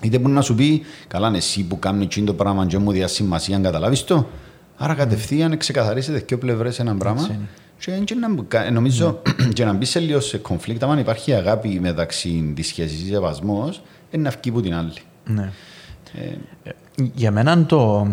είτε 0.00 0.18
που 0.18 0.28
να 0.28 0.40
σου 0.40 0.54
πει 0.54 0.82
καλά, 1.08 1.32
εσύ 1.36 1.64
που 1.64 1.78
κάνει 1.78 2.06
το 2.06 2.34
πράγμα 2.34 2.66
και 2.66 2.78
μου 2.78 2.92
διασημασία, 2.92 3.56
αν 3.56 3.62
καταλάβεις 3.62 4.04
το. 4.04 4.28
Άρα 4.76 4.94
κατευθείαν 4.94 5.56
ξεκαθαρίσετε 5.56 6.24
δύο 6.26 6.38
πλευρές 6.38 6.78
ένα 6.78 6.94
πράγμα 6.94 7.26
και, 7.26 7.34
και 7.80 8.14
να, 8.14 8.70
νομίζω 8.70 9.22
και 9.54 9.64
να 9.64 9.72
μπει 9.72 9.84
σε 9.84 9.98
λίγο 9.98 10.20
σε 10.20 10.38
κονφλίκτα, 10.38 10.86
αν 10.86 10.98
υπάρχει 10.98 11.34
αγάπη 11.34 11.80
μεταξύ 11.80 12.52
της 12.54 12.66
σχέσης 12.66 13.02
ή 13.02 13.06
σεβασμός, 13.06 13.82
είναι 14.10 14.22
να 14.22 14.30
βγει 14.30 14.50
από 14.50 14.60
την 14.60 14.74
άλλη. 14.74 14.92
Ναι. 15.24 15.52
Ε, 16.14 16.36
για 17.14 17.30
μένα 17.30 17.64
το 17.66 18.10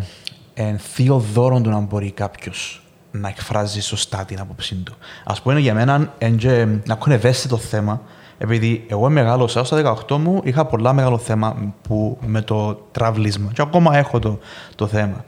ε, 0.53 0.77
θείο 0.77 1.19
δώρο 1.34 1.62
του 1.62 1.69
να 1.69 1.80
μπορεί 1.80 2.12
κάποιος 2.12 2.82
να 3.12 3.27
εκφράζει 3.27 3.82
σωστά 3.82 4.25
την 4.25 4.39
άποψή 4.39 4.75
του. 4.75 4.95
Α 5.23 5.34
πούμε, 5.41 5.60
για 5.60 5.73
μένα 5.73 6.13
είναι 6.17 6.82
να 6.86 6.93
έχουν 6.93 7.12
ευαίσθητο 7.12 7.58
θέμα, 7.58 8.01
επειδή 8.38 8.86
εγώ 8.88 9.10
μεγάλωσα 9.10 9.63
στα 9.63 9.97
18 10.08 10.17
μου, 10.17 10.41
είχα 10.43 10.65
πολλά 10.65 10.93
μεγάλο 10.93 11.17
θέμα 11.17 11.73
που, 11.82 12.17
με 12.25 12.41
το 12.41 12.88
τραυλίσμα. 12.91 13.51
Και 13.53 13.62
ακόμα 13.62 13.97
έχω 13.97 14.19
το, 14.19 14.39
το 14.75 14.88
θέμα. 14.88 15.25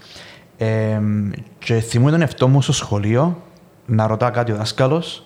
Ε, 0.58 1.00
και 1.60 1.80
θυμούμαι 1.80 2.12
τον 2.12 2.22
εαυτό 2.22 2.48
μου 2.48 2.62
στο 2.62 2.74
σχολείο 2.74 3.38
να 3.90 4.08
ρωτά 4.08 4.30
κάτι 4.30 4.52
ο 4.52 4.56
δάσκαλος, 4.56 5.24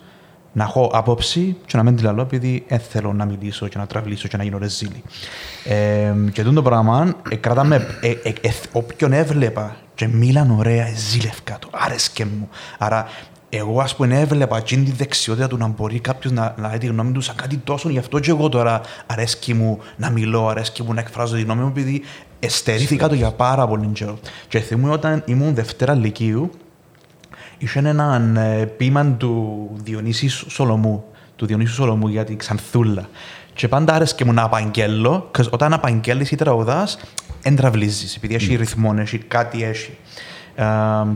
να 0.54 0.63
έχω 0.63 0.91
άποψη 0.93 1.58
και 1.65 1.78
να 1.78 1.84
μην 1.84 1.95
τη 1.95 2.04
λαλώ 2.04 2.21
επειδή 2.21 2.65
δεν 2.67 2.80
θέλω 2.80 3.13
να 3.13 3.26
μιλήσω 3.26 3.67
και 3.67 3.78
να 3.78 3.88
τραυλίσω 3.88 4.28
και 4.28 4.38
να 4.38 4.43
γίνω 4.43 4.58
ρεζίλη. 4.58 5.04
Ε, 5.63 6.13
και 6.32 6.43
το 6.43 6.62
πράγμα, 6.62 7.15
ε, 7.30 7.36
κράταμε, 7.36 7.88
ε, 8.02 8.10
ε, 8.10 8.34
ε, 8.41 8.52
όποιον 8.71 9.13
έβλεπα 9.13 9.76
και 9.95 10.08
μίλαν 10.08 10.52
ωραία, 10.52 10.88
ζήλευκα 10.95 11.58
το, 11.60 11.69
άρεσκε 11.71 12.26
μου. 12.26 12.49
Άρα 12.78 13.08
εγώ 13.49 13.82
ας 13.82 13.95
πούμε 13.95 14.19
έβλεπα 14.19 14.58
εκείνη 14.58 14.84
τη 14.84 14.91
δεξιότητα 14.91 15.47
του 15.47 15.58
να 15.58 15.67
μπορεί 15.67 15.99
κάποιος 15.99 16.34
να, 16.34 16.56
να 16.58 16.67
λέει 16.67 16.78
τη 16.78 16.86
γνώμη 16.86 17.12
του 17.12 17.21
σαν 17.21 17.36
κάτι 17.36 17.58
τόσο, 17.58 17.89
γι' 17.89 17.97
αυτό 17.97 18.19
και 18.19 18.30
εγώ 18.30 18.49
τώρα 18.49 18.82
αρέσκει 19.06 19.54
μου 19.54 19.80
να 19.97 20.10
μιλώ, 20.10 20.47
αρέσκει 20.47 20.84
μου 20.84 20.93
να 20.93 20.99
εκφράζω 20.99 21.36
τη 21.36 21.41
γνώμη 21.41 21.62
μου, 21.62 21.67
επειδή 21.67 22.02
εστερήθηκα 22.39 23.08
το 23.10 23.15
για 23.15 23.32
πάρα 23.32 23.67
πολύ 23.67 23.88
καιρό. 23.88 24.19
Και 24.47 24.60
θυμούμαι 24.60 24.93
όταν 24.93 25.23
ήμουν 25.26 25.54
Δευτέρα 25.54 25.93
Λυκείου, 25.93 26.52
είχε 27.63 27.80
έναν 27.80 28.38
ε, 28.38 28.65
ποίημα 28.65 29.06
του 29.06 29.69
Διονύσης 29.84 30.45
Σολομού, 30.47 31.04
του 31.36 31.45
Διονύσου 31.45 31.73
Σολομού 31.73 32.08
για 32.08 32.23
την 32.23 32.38
Ξανθούλα. 32.38 33.10
Και 33.54 33.67
πάντα 33.67 33.93
άρεσε 33.93 34.26
μου 34.26 34.34
να 34.34 34.43
απαγγέλω, 34.43 35.30
και 35.32 35.43
όταν 35.49 35.73
απαγγέλεις 35.73 36.32
ή 36.32 36.36
τραγουδάς, 36.36 36.97
εντραυλίζεις, 37.41 38.15
επειδή 38.15 38.36
έχει 38.36 38.56
ρυθμό, 38.56 38.93
έχει 38.97 39.17
κάτι 39.17 39.63
έχει 39.63 39.97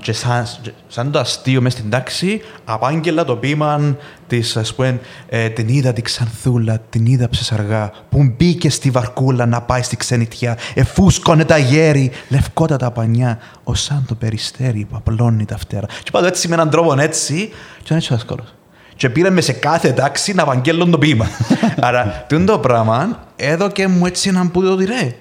και 0.02 0.13
σαν, 0.13 0.47
σαν 0.88 1.12
το 1.12 1.19
αστείο 1.19 1.62
μες 1.62 1.73
στην 1.73 1.89
τάξη, 1.89 2.41
απάγγελα 2.65 3.23
το 3.23 3.36
ποίημα 3.36 3.96
της, 4.27 4.58
ας 4.58 4.75
πούμε, 4.75 5.00
ε, 5.29 5.50
την 5.50 5.67
είδα 5.67 5.94
την 5.94 6.04
Ξανθούλα, 6.04 6.79
την 6.90 7.06
είδα 7.06 7.29
ψεσαργά, 7.29 7.92
που 8.10 8.33
μπήκε 8.38 8.69
στη 8.69 8.90
βαρκούλα 8.90 9.46
να 9.46 9.62
πάει 9.62 9.81
στη 9.81 9.98
ξενιτιά, 9.98 10.58
εφούσκωνε 10.73 11.46
τα 11.46 11.58
γέρι, 11.58 12.12
λευκότατα 12.29 12.92
πανιά, 12.92 13.40
ω 13.63 13.73
σαν 13.73 14.06
το 14.08 14.15
περιστέρι 14.15 14.88
που 14.90 14.96
απλώνει 14.96 15.46
τα 15.46 15.58
φτερά. 15.58 15.88
Και 16.04 16.12
πάντω 16.12 16.27
έτσι 16.27 16.48
με 16.48 16.54
έναν 16.54 16.69
τρόπο 16.69 17.00
έτσι, 17.00 17.35
και 17.77 17.83
ήταν 17.83 17.98
έτσι 17.98 18.13
εύκολος. 18.13 18.54
Και 18.96 19.10
πήραμε 19.10 19.42
σε 19.42 19.52
κάθε 19.52 19.92
τάξη 19.92 20.33
να 20.33 20.44
απαγγέλουν 20.44 20.92
το 20.92 20.98
ποίημα. 20.98 21.27
Άρα, 21.79 22.25
το 22.46 22.60
πράγμα, 22.60 23.19
έδωκε 23.35 23.88
μου 23.88 24.06
έτσι 24.06 24.29
έναν 24.29 24.52
που 24.52 24.63
το 24.63 24.75
ρε, 24.75 25.15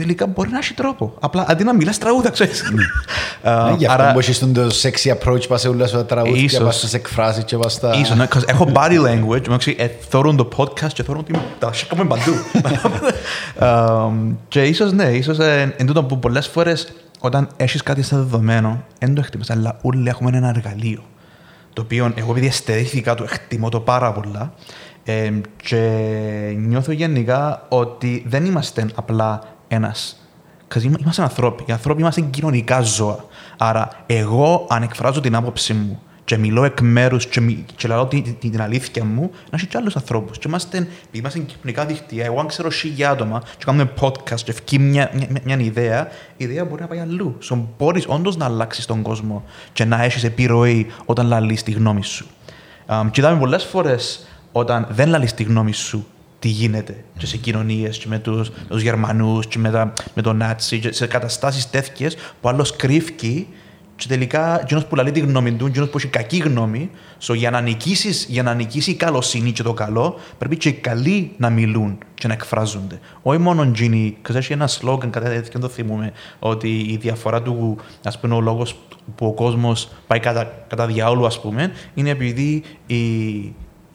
τελικά 0.00 0.26
μπορεί 0.26 0.50
να 0.50 0.58
έχει 0.58 0.74
τρόπο. 0.74 1.14
Απλά 1.20 1.44
αντί 1.48 1.64
να 1.64 1.74
μιλάς 1.74 1.98
τραγούδα, 1.98 2.30
ξέρεις. 2.30 2.62
Ε, 3.42 3.50
Γι' 3.76 3.86
αυτό 3.86 4.10
που 4.12 4.18
έχεις 4.18 4.38
τον 4.38 4.52
το 4.52 4.66
sexy 4.82 5.12
approach 5.12 5.48
πας 5.48 5.60
σε 5.60 5.68
όλα 5.68 5.86
σου 5.86 5.96
τα 5.96 6.04
τραγούδια, 6.06 6.42
Ίσως. 6.42 6.64
πας 6.64 6.76
στις 6.76 6.94
εκφράσεις 6.94 7.44
και 7.44 7.56
πας 7.56 7.72
στα... 7.72 7.94
Ίσως, 8.00 8.16
ναι, 8.16 8.26
'cause 8.34 8.42
έχω 8.48 8.68
body 8.74 9.00
language, 9.06 9.40
μεταξύ, 9.40 9.76
ε, 9.78 9.88
θωρούν 10.08 10.36
το 10.36 10.48
podcast 10.56 10.92
και 10.92 11.02
θωρούν 11.02 11.20
ότι 11.28 11.40
τα 11.58 11.72
σηκώμε 11.72 12.04
παντού. 12.04 12.32
Ε, 13.58 13.66
Και 14.48 14.62
ίσως, 14.62 14.92
ναι, 14.92 15.04
ίσως 15.04 15.38
ε, 15.38 15.74
εν 15.76 15.86
τούτο 15.86 16.04
που 16.04 16.18
πολλές 16.18 16.46
φορές 16.46 16.92
όταν 17.20 17.48
έχεις 17.56 17.82
κάτι 17.82 18.02
στα 18.02 18.16
δεδομένο, 18.16 18.84
δεν 18.98 19.14
το 19.14 19.20
εκτιμάς, 19.24 19.50
αλλά 19.50 19.78
όλοι 19.82 20.08
έχουμε 20.08 20.30
ένα 20.36 20.48
εργαλείο. 20.48 21.02
Το 21.72 21.82
οποίο 21.82 22.12
εγώ 22.14 22.30
επειδή 22.30 22.46
αισθητήθηκα 22.46 23.14
το 23.14 23.24
εκτιμώ 23.32 23.68
το 23.68 23.80
πάρα 23.80 24.12
πολλά 24.12 24.52
ε, 25.04 25.30
και 25.62 25.76
νιώθω 26.56 26.92
γενικά 26.92 27.66
ότι 27.68 28.24
δεν 28.26 28.44
είμαστε 28.44 28.86
απλά 28.94 29.40
ένας 29.70 30.14
Because 30.68 30.82
είμα- 30.82 30.96
είμαστε 31.00 31.22
ανθρώποι. 31.22 31.64
Οι 31.66 31.72
ανθρώποι 31.72 32.00
είμαστε 32.00 32.20
κοινωνικά 32.20 32.80
ζώα. 32.80 33.24
Άρα, 33.58 33.88
εγώ 34.06 34.66
αν 34.70 34.82
εκφράζω 34.82 35.20
την 35.20 35.34
άποψη 35.34 35.72
μου 35.72 36.00
και 36.24 36.36
μιλώ 36.36 36.64
εκ 36.64 36.80
μέρους 36.80 37.26
και, 37.26 37.40
μι- 37.40 37.64
και 37.76 37.88
λέω 37.88 38.06
την, 38.06 38.22
την, 38.22 38.50
την 38.50 38.62
αλήθεια 38.62 39.04
μου, 39.04 39.30
να 39.50 39.56
έχει 39.56 39.66
και 39.66 39.76
άλλους 39.76 39.96
ανθρώπους. 39.96 40.38
Και 40.38 40.44
είμαστε, 40.48 40.76
επειδή 40.78 41.18
είμαστε 41.18 41.38
κοινωνικά 41.38 41.84
δίκτυα, 41.86 42.24
εγώ 42.24 42.40
αν 42.40 42.46
ξέρω 42.46 42.70
χίλια 42.70 43.10
άτομα 43.10 43.42
και 43.56 43.64
κάνουμε 43.64 43.92
podcast 44.00 44.40
και 44.44 44.50
ευκεί 44.50 44.78
μια, 44.78 45.10
μια, 45.14 45.26
μια, 45.30 45.40
μια 45.44 45.56
ιδέα, 45.56 46.08
η 46.36 46.44
ιδέα 46.44 46.64
μπορεί 46.64 46.80
να 46.80 46.86
πάει 46.86 46.98
αλλού. 46.98 47.38
So, 47.50 47.58
μπορεί 47.78 48.04
όντως 48.06 48.36
να 48.36 48.44
αλλάξεις 48.44 48.86
τον 48.86 49.02
κόσμο 49.02 49.44
και 49.72 49.84
να 49.84 50.02
έχεις 50.02 50.24
επιρροή 50.24 50.86
όταν 51.04 51.26
λαλείς 51.26 51.62
τη 51.62 51.70
γνώμη 51.70 52.04
σου. 52.04 52.26
Um, 52.86 53.06
και 53.10 53.20
είδαμε 53.20 53.38
πολλές 53.38 53.64
φορές 53.64 54.26
όταν 54.52 54.86
δεν 54.90 55.08
λαλείς 55.08 55.34
τη 55.34 55.42
γνώμη 55.42 55.72
σου 55.72 56.06
τι 56.40 56.48
γίνεται 56.48 57.04
και 57.18 57.26
σε 57.26 57.36
κοινωνίες 57.36 57.98
και 57.98 58.06
με 58.08 58.18
τους 58.18 58.50
τους 58.68 58.82
Γερμανούς 58.82 59.46
και 59.46 59.58
με, 59.58 59.70
τα, 59.70 59.92
με 60.14 60.22
τον 60.22 60.36
Νάτσι 60.36 60.78
και 60.78 60.92
σε 60.92 61.06
καταστάσεις 61.06 61.70
τέτοιες 61.70 62.16
που 62.40 62.48
άλλος 62.48 62.76
κρύφκει 62.76 63.46
και 64.00 64.06
τελικά 64.08 64.60
εκείνος 64.60 64.86
που 64.86 64.96
λαλεί 64.96 65.10
τη 65.10 65.20
γνώμη 65.20 65.52
του, 65.52 65.66
εκείνος 65.66 65.88
που 65.88 65.98
έχει 65.98 66.06
κακή 66.06 66.36
γνώμη, 66.36 66.90
so, 67.26 67.34
για, 67.34 67.50
να 67.50 67.60
νικήσεις, 67.60 68.26
για 68.28 68.42
να 68.42 68.54
νικήσει 68.54 68.90
η 68.90 68.94
καλοσύνη 68.94 69.52
και 69.52 69.62
το 69.62 69.72
καλό, 69.72 70.18
πρέπει 70.38 70.56
και 70.56 70.68
οι 70.68 70.72
καλοί 70.72 71.32
να 71.36 71.50
μιλούν 71.50 71.98
και 72.14 72.26
να 72.26 72.32
εκφράζονται. 72.32 73.00
Όχι 73.22 73.38
μόνο 73.38 73.62
εκείνοι, 73.62 74.16
because 74.22 74.34
έχει 74.34 74.52
ένα 74.52 74.66
σλόγγαν 74.66 75.10
κατά 75.10 75.28
τέτοιο, 75.28 75.50
δεν 75.52 75.60
το 75.60 75.68
θυμούμε, 75.68 76.12
ότι 76.38 76.78
η 76.78 76.96
διαφορά 76.96 77.42
του, 77.42 77.76
ας 78.04 78.20
πούμε, 78.20 78.34
ο 78.34 78.40
λόγος 78.40 78.76
που 79.14 79.26
ο 79.26 79.32
κόσμος 79.32 79.90
πάει 80.06 80.20
κατά, 80.20 80.64
κατά 80.68 80.86
διάολου, 80.86 81.26
ας 81.26 81.40
πούμε, 81.40 81.72
είναι 81.94 82.10
επειδή 82.10 82.62
η, 82.86 82.96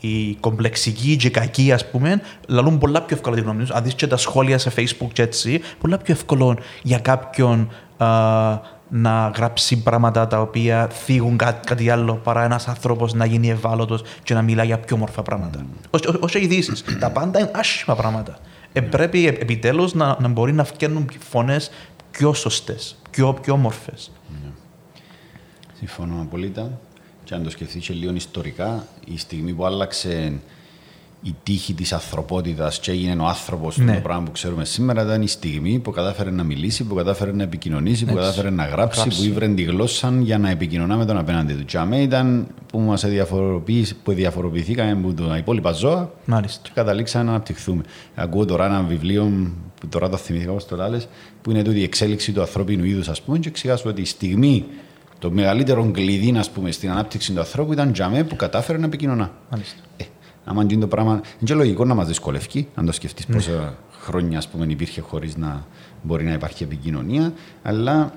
οι 0.06 0.38
κομπλεξικοί 0.40 1.16
και 1.16 1.28
οι 1.28 1.30
κακοί, 1.30 1.72
ας 1.72 1.90
πούμε, 1.90 2.22
λαλούν 2.48 2.78
πολλά 2.78 3.02
πιο 3.02 3.16
εύκολα 3.16 3.36
τη 3.36 3.42
γνώμη 3.42 3.60
τους. 3.60 3.72
Αν 3.72 3.84
δεις 3.84 3.94
και 3.94 4.08
τα 4.08 4.18
σχόλια 4.18 4.58
σε 4.58 4.72
Facebook 4.76 5.10
και 5.14 5.22
έτσι, 5.22 5.62
πολλά 5.80 5.98
πιο 5.98 6.14
εύκολο 6.14 6.58
για 6.84 7.00
κάποιον 7.00 7.72
α, 7.98 8.74
να 8.90 9.32
γράψει 9.36 9.84
πράγματα 9.84 10.28
τα 10.28 10.42
οποία 10.42 10.88
θίγουν 10.88 11.38
κά, 11.38 11.52
κάτι 11.52 11.90
άλλο 11.90 12.16
παρά 12.16 12.44
ένας 12.44 12.68
άνθρωπος 12.68 13.14
να 13.14 13.26
γίνει 13.26 13.50
ευάλωτος 13.50 14.04
και 14.24 14.34
να 14.34 14.42
μιλά 14.42 14.64
για 14.64 14.80
πιο 14.80 14.96
όμορφα 14.96 15.22
πράγματα. 15.22 15.66
Όχι, 15.90 16.08
όχι, 16.08 16.18
όχι 16.22 16.40
ειδήσεις. 16.40 16.84
τα 17.00 17.12
πάντα 17.12 17.40
είναι 17.40 17.52
άσχημα 17.54 17.96
πράγματα. 17.96 18.38
Ε, 18.74 18.82
πρέπει 18.82 19.28
ε, 19.28 19.30
επιτέλους 19.30 19.94
να, 19.94 20.18
να 20.20 20.28
μπορεί 20.28 20.54
να 20.54 20.64
φτιάχνουν 20.64 21.10
φωνές 21.30 21.72
πιο 22.12 22.34
σωστές, 22.34 22.96
πιο, 23.10 23.34
πιο 23.34 23.54
όμορφες. 23.54 24.12
Συμφωνώ 25.78 26.22
απολύτω. 26.22 26.80
Και 27.26 27.34
αν 27.36 27.44
το 27.44 27.50
σκεφτείς 27.50 27.86
και 27.88 27.94
λίγο 27.94 28.14
ιστορικά, 28.16 28.88
η 29.06 29.18
στιγμή 29.18 29.54
που 29.54 29.66
άλλαξε 29.66 30.34
η 31.24 31.36
τύχη 31.44 31.74
της 31.74 31.94
ανθρωπότητας 31.94 32.80
και 32.80 32.92
έγινε 32.92 33.22
ο 33.22 33.26
άνθρωπος 33.26 33.78
Ναι. 33.78 33.94
το 33.94 34.00
πράγμα 34.02 34.24
που 34.24 34.32
ξέρουμε 34.32 34.66
σήμερα, 34.66 35.02
ήταν 35.04 35.22
η 35.22 35.28
στιγμή 35.28 35.80
που 35.80 35.92
κατάφερε 35.92 36.30
να 36.32 36.44
μιλήσει, 36.44 36.84
που 36.84 36.96
κατάφερε 36.96 37.32
να 37.32 37.44
επικοινωνήσει, 37.44 38.06
που 38.06 38.10
Έτσι. 38.12 38.22
κατάφερε 38.24 38.50
να 38.50 38.66
γράψει, 38.66 39.00
Γράψει. 39.00 39.20
που 39.20 39.26
ήβρε 39.26 39.48
τη 39.48 39.62
γλώσσα 39.64 40.14
για 40.22 40.38
να 40.38 40.50
επικοινωνά 40.50 40.96
με 40.98 41.06
τον 41.06 41.18
απέναντι 41.18 41.54
του. 41.54 41.66
Και 41.66 41.78
αμέ 41.78 42.02
ήταν 42.02 42.48
που 42.68 42.80
μας 42.80 43.06
που 44.04 44.12
διαφοροποιηθήκαμε 44.14 44.92
από 44.92 45.14
τα 45.14 45.38
υπόλοιπα 45.38 45.72
ζώα 45.72 46.12
Μάλιστα. 46.26 46.60
και 46.64 46.70
καταλήξαμε 46.74 47.24
να 47.24 47.30
αναπτυχθούμε. 47.30 47.84
Ακούω 48.16 48.46
τώρα 48.46 48.66
ένα 48.66 48.82
βιβλίο 48.82 49.32
που 49.80 49.88
τώρα 49.88 50.10
το 50.10 50.18
θυμήθηκα 50.18 50.52
όπως 50.52 50.66
το 50.66 50.76
λάλες, 50.76 51.08
που 51.42 51.52
είναι 51.52 51.64
τούτη 51.64 51.80
η 51.80 51.84
εξέλιξη 51.84 52.32
του 52.32 52.42
ανθρώπινου 52.42 52.84
είδους, 52.84 53.08
ας 53.08 53.22
πούμε, 53.22 53.38
και 53.40 53.48
εξηγάσου 53.48 53.90
ότι 53.90 54.02
η 54.02 54.06
στιγμή 54.06 54.66
το 55.20 55.32
μεγαλύτερο 55.32 55.92
κλειδί, 55.92 56.38
ας 56.38 56.50
πούμε, 56.50 56.72
στην 56.72 56.92
ανάπτυξη 56.92 57.34
του 57.34 57.40
ανθρώπου 57.40 57.74
ήταν 57.74 57.92
τζαμέ 57.92 58.24
που 58.24 58.36
κατάφερε 58.36 58.78
να 58.78 58.86
επικοινωνά. 58.86 59.32
Μάλιστα. 59.50 59.80
Ε, 59.98 60.04
άμα 60.46 60.64
γίνει 60.64 60.82
το 60.82 60.88
πράγμα, 60.88 61.12
είναι 61.12 61.24
και 61.44 61.54
λογικό 61.54 61.86
να 61.86 61.94
μας 61.94 62.08
δυσκολεύει, 62.08 62.68
αν 62.76 62.86
το 62.86 62.92
σκεφτείς 62.92 63.26
πόσα 63.26 63.78
χρόνια, 64.02 64.38
ας 64.38 64.48
πούμε, 64.48 64.66
υπήρχε 64.70 65.02
χωρίς 65.02 65.38
να 65.38 65.66
μπορεί 66.02 66.24
να 66.24 66.34
υπάρχει 66.34 66.64
επικοινωνία, 66.64 67.34
αλλά 67.64 68.14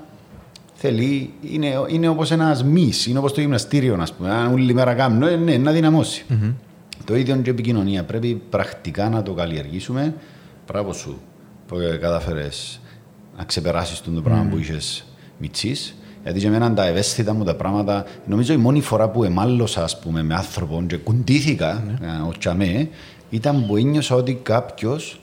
θέλει, 0.73 1.33
είναι, 1.41 1.67
είναι 1.87 2.07
όπως 2.07 2.31
ένας 2.31 2.63
μυς, 2.63 3.05
είναι 3.05 3.19
όπως 3.19 3.33
το 3.33 3.41
γυμναστήριο, 3.41 3.97
ας 3.99 4.13
πούμε, 4.13 4.31
αν 4.31 4.53
όλη 4.53 4.73
μέρα 4.73 4.93
κάνουμε, 4.93 5.31
ε, 5.31 5.35
ναι, 5.35 5.57
να 5.57 5.71
δυναμώσει. 5.71 6.25
Το 7.05 7.15
ίδιο 7.15 7.35
και 7.35 7.49
η 7.49 7.53
επικοινωνία. 7.53 8.03
Πρέπει 8.03 8.41
πρακτικά 8.49 9.09
να 9.09 9.23
το 9.23 9.33
καλλιεργήσουμε. 9.33 10.15
Μπράβο 10.67 10.93
σου 10.93 11.21
που 11.67 11.77
κατάφερες 12.01 12.79
να 13.37 13.43
ξεπεράσεις 13.43 14.01
το 14.01 14.11
πράγμα 14.11 14.49
που 14.49 14.57
είχες 14.57 15.05
μυτσίς. 15.37 15.95
Γιατί 16.23 16.39
για 16.39 16.49
μένα 16.49 16.73
τα 16.73 16.85
ευαίσθητα 16.87 17.33
μου 17.33 17.43
τα 17.43 17.55
πράγματα, 17.55 18.05
νομίζω 18.27 18.53
η 18.53 18.57
μόνη 18.57 18.81
φορά 18.81 19.09
που 19.09 19.23
εμάλωσα 19.23 19.83
ας 19.83 19.99
πούμε, 19.99 20.23
με 20.23 20.33
άνθρωπο 20.35 20.83
και 20.87 20.97
κουντήθηκα 20.97 21.83
ε, 22.01 22.05
ο 22.27 22.31
τσαμέ, 22.39 22.89
ήταν 23.29 23.65
που 23.67 23.75
ένιωσα 23.75 24.15
ότι 24.15 24.39
κάποιος 24.43 25.21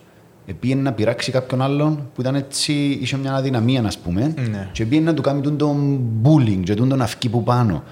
πήγαινε 0.61 0.80
να 0.82 0.92
πειράξει 0.92 1.30
κάποιον 1.32 1.62
άλλον 1.62 2.09
που 2.14 2.20
ήταν 2.20 2.34
έτσι, 2.34 2.72
είχε 3.03 3.16
μια 3.16 3.34
αδυναμία, 3.34 3.82
ας 3.86 3.99
πούμε, 3.99 4.34
Ναι. 4.51 4.68
και 4.72 4.84
πήγαινε 4.86 5.07
να 5.11 5.14
του 5.16 5.22
κάνει 5.22 5.40
τον- 5.40 5.57
τον 5.57 6.01
bullying 6.22 6.61
και 6.64 6.74
τον 6.74 7.03
αυκή 7.03 7.28
που 7.28 7.42
πάνω. 7.42 7.82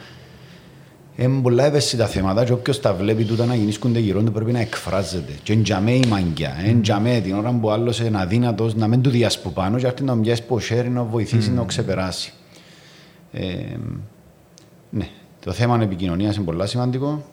Είναι 1.17 1.41
πολλά 1.43 1.65
ευαίσθητα 1.65 2.07
θέματα 2.07 2.45
και 2.45 2.53
όποιος 2.53 2.81
τα 2.81 2.95
βλέπει 2.95 3.25
τούτα 3.25 3.45
να 3.47 3.55
γεννήσκονται 3.55 3.99
γύρω 3.99 4.23
του 4.23 4.33
πρέπει 4.33 4.53
να 4.53 4.61
εκφράζεται. 4.61 5.33
Και 5.43 5.53
είναι 5.53 5.63
τζαμέ 5.63 5.93
η 5.93 6.05
μαγκιά, 6.09 6.53
είναι 6.67 6.81
τζαμέ 6.81 7.21
την 7.21 7.35
ώρα 7.35 7.51
που 7.61 7.71
άλλος 7.71 8.01
είναι 8.01 8.21
αδύνατος 8.21 8.75
να 8.75 8.87
μην 8.87 9.01
του 9.03 9.11
διάσει 9.11 9.41
που 9.43 9.53
πάνω 9.53 9.79
και 9.79 9.87
έρθει 9.87 10.03
να 10.05 10.15
μοιάσει 10.15 10.43
που 10.43 10.59
χέρι 10.61 10.89
να 10.91 11.03
βοηθήσει 11.03 11.51
να 11.51 11.57
το 11.57 11.65
ξεπεράσει. 11.65 12.33
Ε, 13.35 13.77
ναι, 14.91 15.09
το 15.41 15.53
θέμα 15.53 15.79
επικοινωνίας 15.83 16.37
είναι 16.37 16.45
πολύ 16.45 16.69
σημαντικό. 16.69 17.25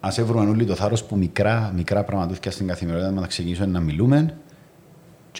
Α 0.00 0.08
έβρουμε 0.16 0.50
όλοι 0.50 0.64
το 0.64 0.74
θάρρος 0.74 1.04
που 1.04 1.16
μικρά, 1.16 1.72
μικρά 1.76 2.04
πραγματούθηκια 2.04 2.50
στην 2.50 2.66
καθημερινότητα 2.66 3.20
να 3.20 3.26
ξεκινήσουμε 3.26 3.66
να 3.66 3.80
μιλούμε 3.80 4.34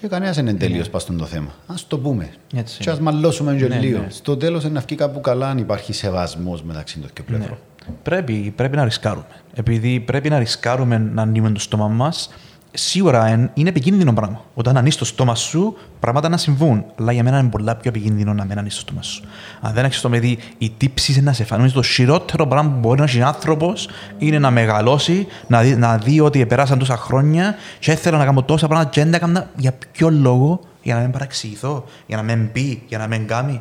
και 0.01 0.09
κανένας 0.09 0.37
δεν 0.37 0.47
είναι 0.47 0.59
τελείω 0.59 0.85
πας 0.91 1.03
στο 1.03 1.13
θέμα. 1.25 1.51
Α 1.67 1.75
το 1.89 1.99
πούμε. 1.99 2.29
Έτσι. 2.55 2.81
Και 2.81 2.91
ας 2.91 3.01
μαλώσουμε 3.01 3.55
και 3.57 3.67
Ναι, 3.69 3.79
λίγο. 3.79 3.99
ναι. 3.99 4.11
Στο 4.11 4.37
τέλος 4.37 4.63
είναι 4.65 4.73
να 4.73 4.81
βγει 4.81 4.95
κάπου 4.95 5.21
καλά 5.21 5.49
αν 5.49 5.59
υπάρχει 5.59 5.93
σεβασμός 5.93 6.63
μεταξύ 6.63 6.99
των 6.99 7.11
δύο 7.15 7.25
πλευρών. 7.25 7.59
Πρέπει, 8.03 8.53
πρέπει 8.57 8.77
να 8.77 8.85
ρισκάρουμε. 8.85 9.27
Επειδή 9.55 10.01
πρέπει 10.01 10.29
να 10.29 10.39
ρισκάρουμε 10.39 10.99
να 10.99 11.23
ανοίγουμε 11.23 11.53
το 11.53 11.61
στόμα 11.61 11.89
μας, 11.89 12.31
σίγουρα 12.77 13.27
εν- 13.27 13.51
είναι 13.55 13.69
επικίνδυνο 13.69 14.13
πράγμα. 14.13 14.41
Όταν 14.55 14.77
ανοίγει 14.77 14.97
το 14.97 15.05
στόμα 15.05 15.35
σου, 15.35 15.77
πράγματα 16.01 16.29
να 16.29 16.37
συμβούν. 16.37 16.85
Αλλά 16.99 17.13
για 17.13 17.23
μένα 17.23 17.39
είναι 17.39 17.49
πολλά 17.49 17.75
πιο 17.77 17.91
επικίνδυνο 17.95 18.33
να 18.35 18.45
μην 18.45 18.59
ανοίγει 18.59 18.75
το 18.75 18.81
στόμα 18.81 19.03
σου. 19.03 19.23
Αν 19.61 19.73
δεν 19.73 19.85
έχεις 19.85 20.01
το 20.01 20.09
παιδί, 20.09 20.39
η 20.59 20.71
τύψη 20.77 21.13
είναι 21.13 21.21
να 21.21 21.33
σε 21.33 21.45
φανεί. 21.45 21.71
Το 21.71 21.83
χειρότερο 21.83 22.47
πράγμα 22.47 22.71
που 22.71 22.79
μπορεί 22.79 22.99
να 22.99 23.05
έχει 23.05 23.23
άνθρωπος 23.23 23.89
είναι 24.19 24.39
να 24.39 24.51
μεγαλώσει, 24.51 25.27
να 25.47 25.61
δει, 25.63 25.77
να 25.77 25.97
δει 25.99 26.21
ότι 26.21 26.47
πέρασαν 26.47 26.79
τόσα 26.79 26.97
χρόνια 26.97 27.55
και 27.79 27.93
ήθελα 27.93 28.19
να 28.19 28.25
κάνω 28.25 28.43
τόσα 28.43 28.67
πράγματα 28.67 28.91
και 28.91 29.01
δεν 29.03 29.11
τα 29.11 29.17
έκανα. 29.17 29.51
Για 29.57 29.75
ποιο 29.93 30.11
λόγο, 30.11 30.61
για 30.83 30.95
να 30.95 31.01
μην 31.01 31.11
παραξηγηθώ, 31.11 31.85
για 32.07 32.17
να 32.17 32.23
μην 32.23 32.53
πει, 32.53 32.83
για 32.89 32.99
να 32.99 33.07
μην 33.07 33.27
κάνει. 33.27 33.61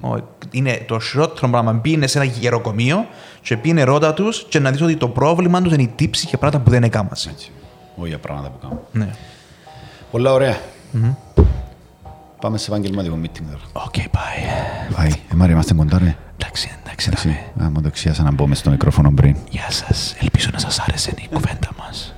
Ο- 0.00 0.16
Είναι 0.50 0.84
το 0.86 0.98
χειρότερο 1.00 1.48
πράγμα. 1.48 1.72
Μπίνε 1.72 2.06
σε 2.06 2.18
ένα 2.18 2.26
γεροκομείο 2.26 3.06
και 3.42 3.56
πήγαινε 3.56 3.82
ρώτα 3.82 4.14
τους 4.14 4.46
και 4.48 4.58
να 4.58 4.70
δεις 4.70 4.80
ότι 4.82 4.96
το 4.96 5.08
πρόβλημα 5.08 5.62
τους 5.62 5.72
είναι 5.72 5.82
η 5.82 5.90
τύψη 5.96 6.26
και 6.26 6.36
πράγματα 6.36 6.64
που 6.64 6.70
δεν 6.70 6.82
έκανα. 6.82 7.10
Έτσι. 7.96 8.00
Όχι 8.00 8.08
για 8.08 8.18
πράγματα 8.18 8.48
που 8.48 8.58
κάνουμε. 8.58 8.80
Ναι. 8.92 9.10
Πολλά 10.10 10.32
ωραία. 10.32 10.56
Πάμε 12.40 12.58
σε 12.58 12.70
επαγγελματικό 12.70 13.18
meeting 13.22 13.42
τώρα. 13.50 13.84
OK, 13.86 13.94
bye. 13.94 14.94
Πάει. 14.96 15.08
Ε, 15.08 15.34
Μάρια, 15.34 15.54
είμαστε 15.54 15.74
κοντά, 15.74 15.98
ρε. 15.98 16.16
Εντάξει, 16.38 16.70
εντάξει, 16.84 17.06
Εντάξει. 17.08 17.28
δάμε. 17.54 17.68
Α, 17.68 17.70
μου 17.70 17.80
το 17.80 17.88
εξίασα 17.88 18.22
να 18.22 18.32
μπω 18.32 18.46
μες 18.46 18.58
στο 18.58 18.70
μικρόφωνο 18.70 19.12
πριν. 19.12 19.36
Γεια 19.50 19.70
σας. 19.70 20.14
Ελπίζω 20.20 20.48
να 20.52 20.58
σας 20.58 20.78
άρεσε 20.78 21.10
η 21.16 21.28
κουβέντα 21.32 21.68
μας. 21.78 22.14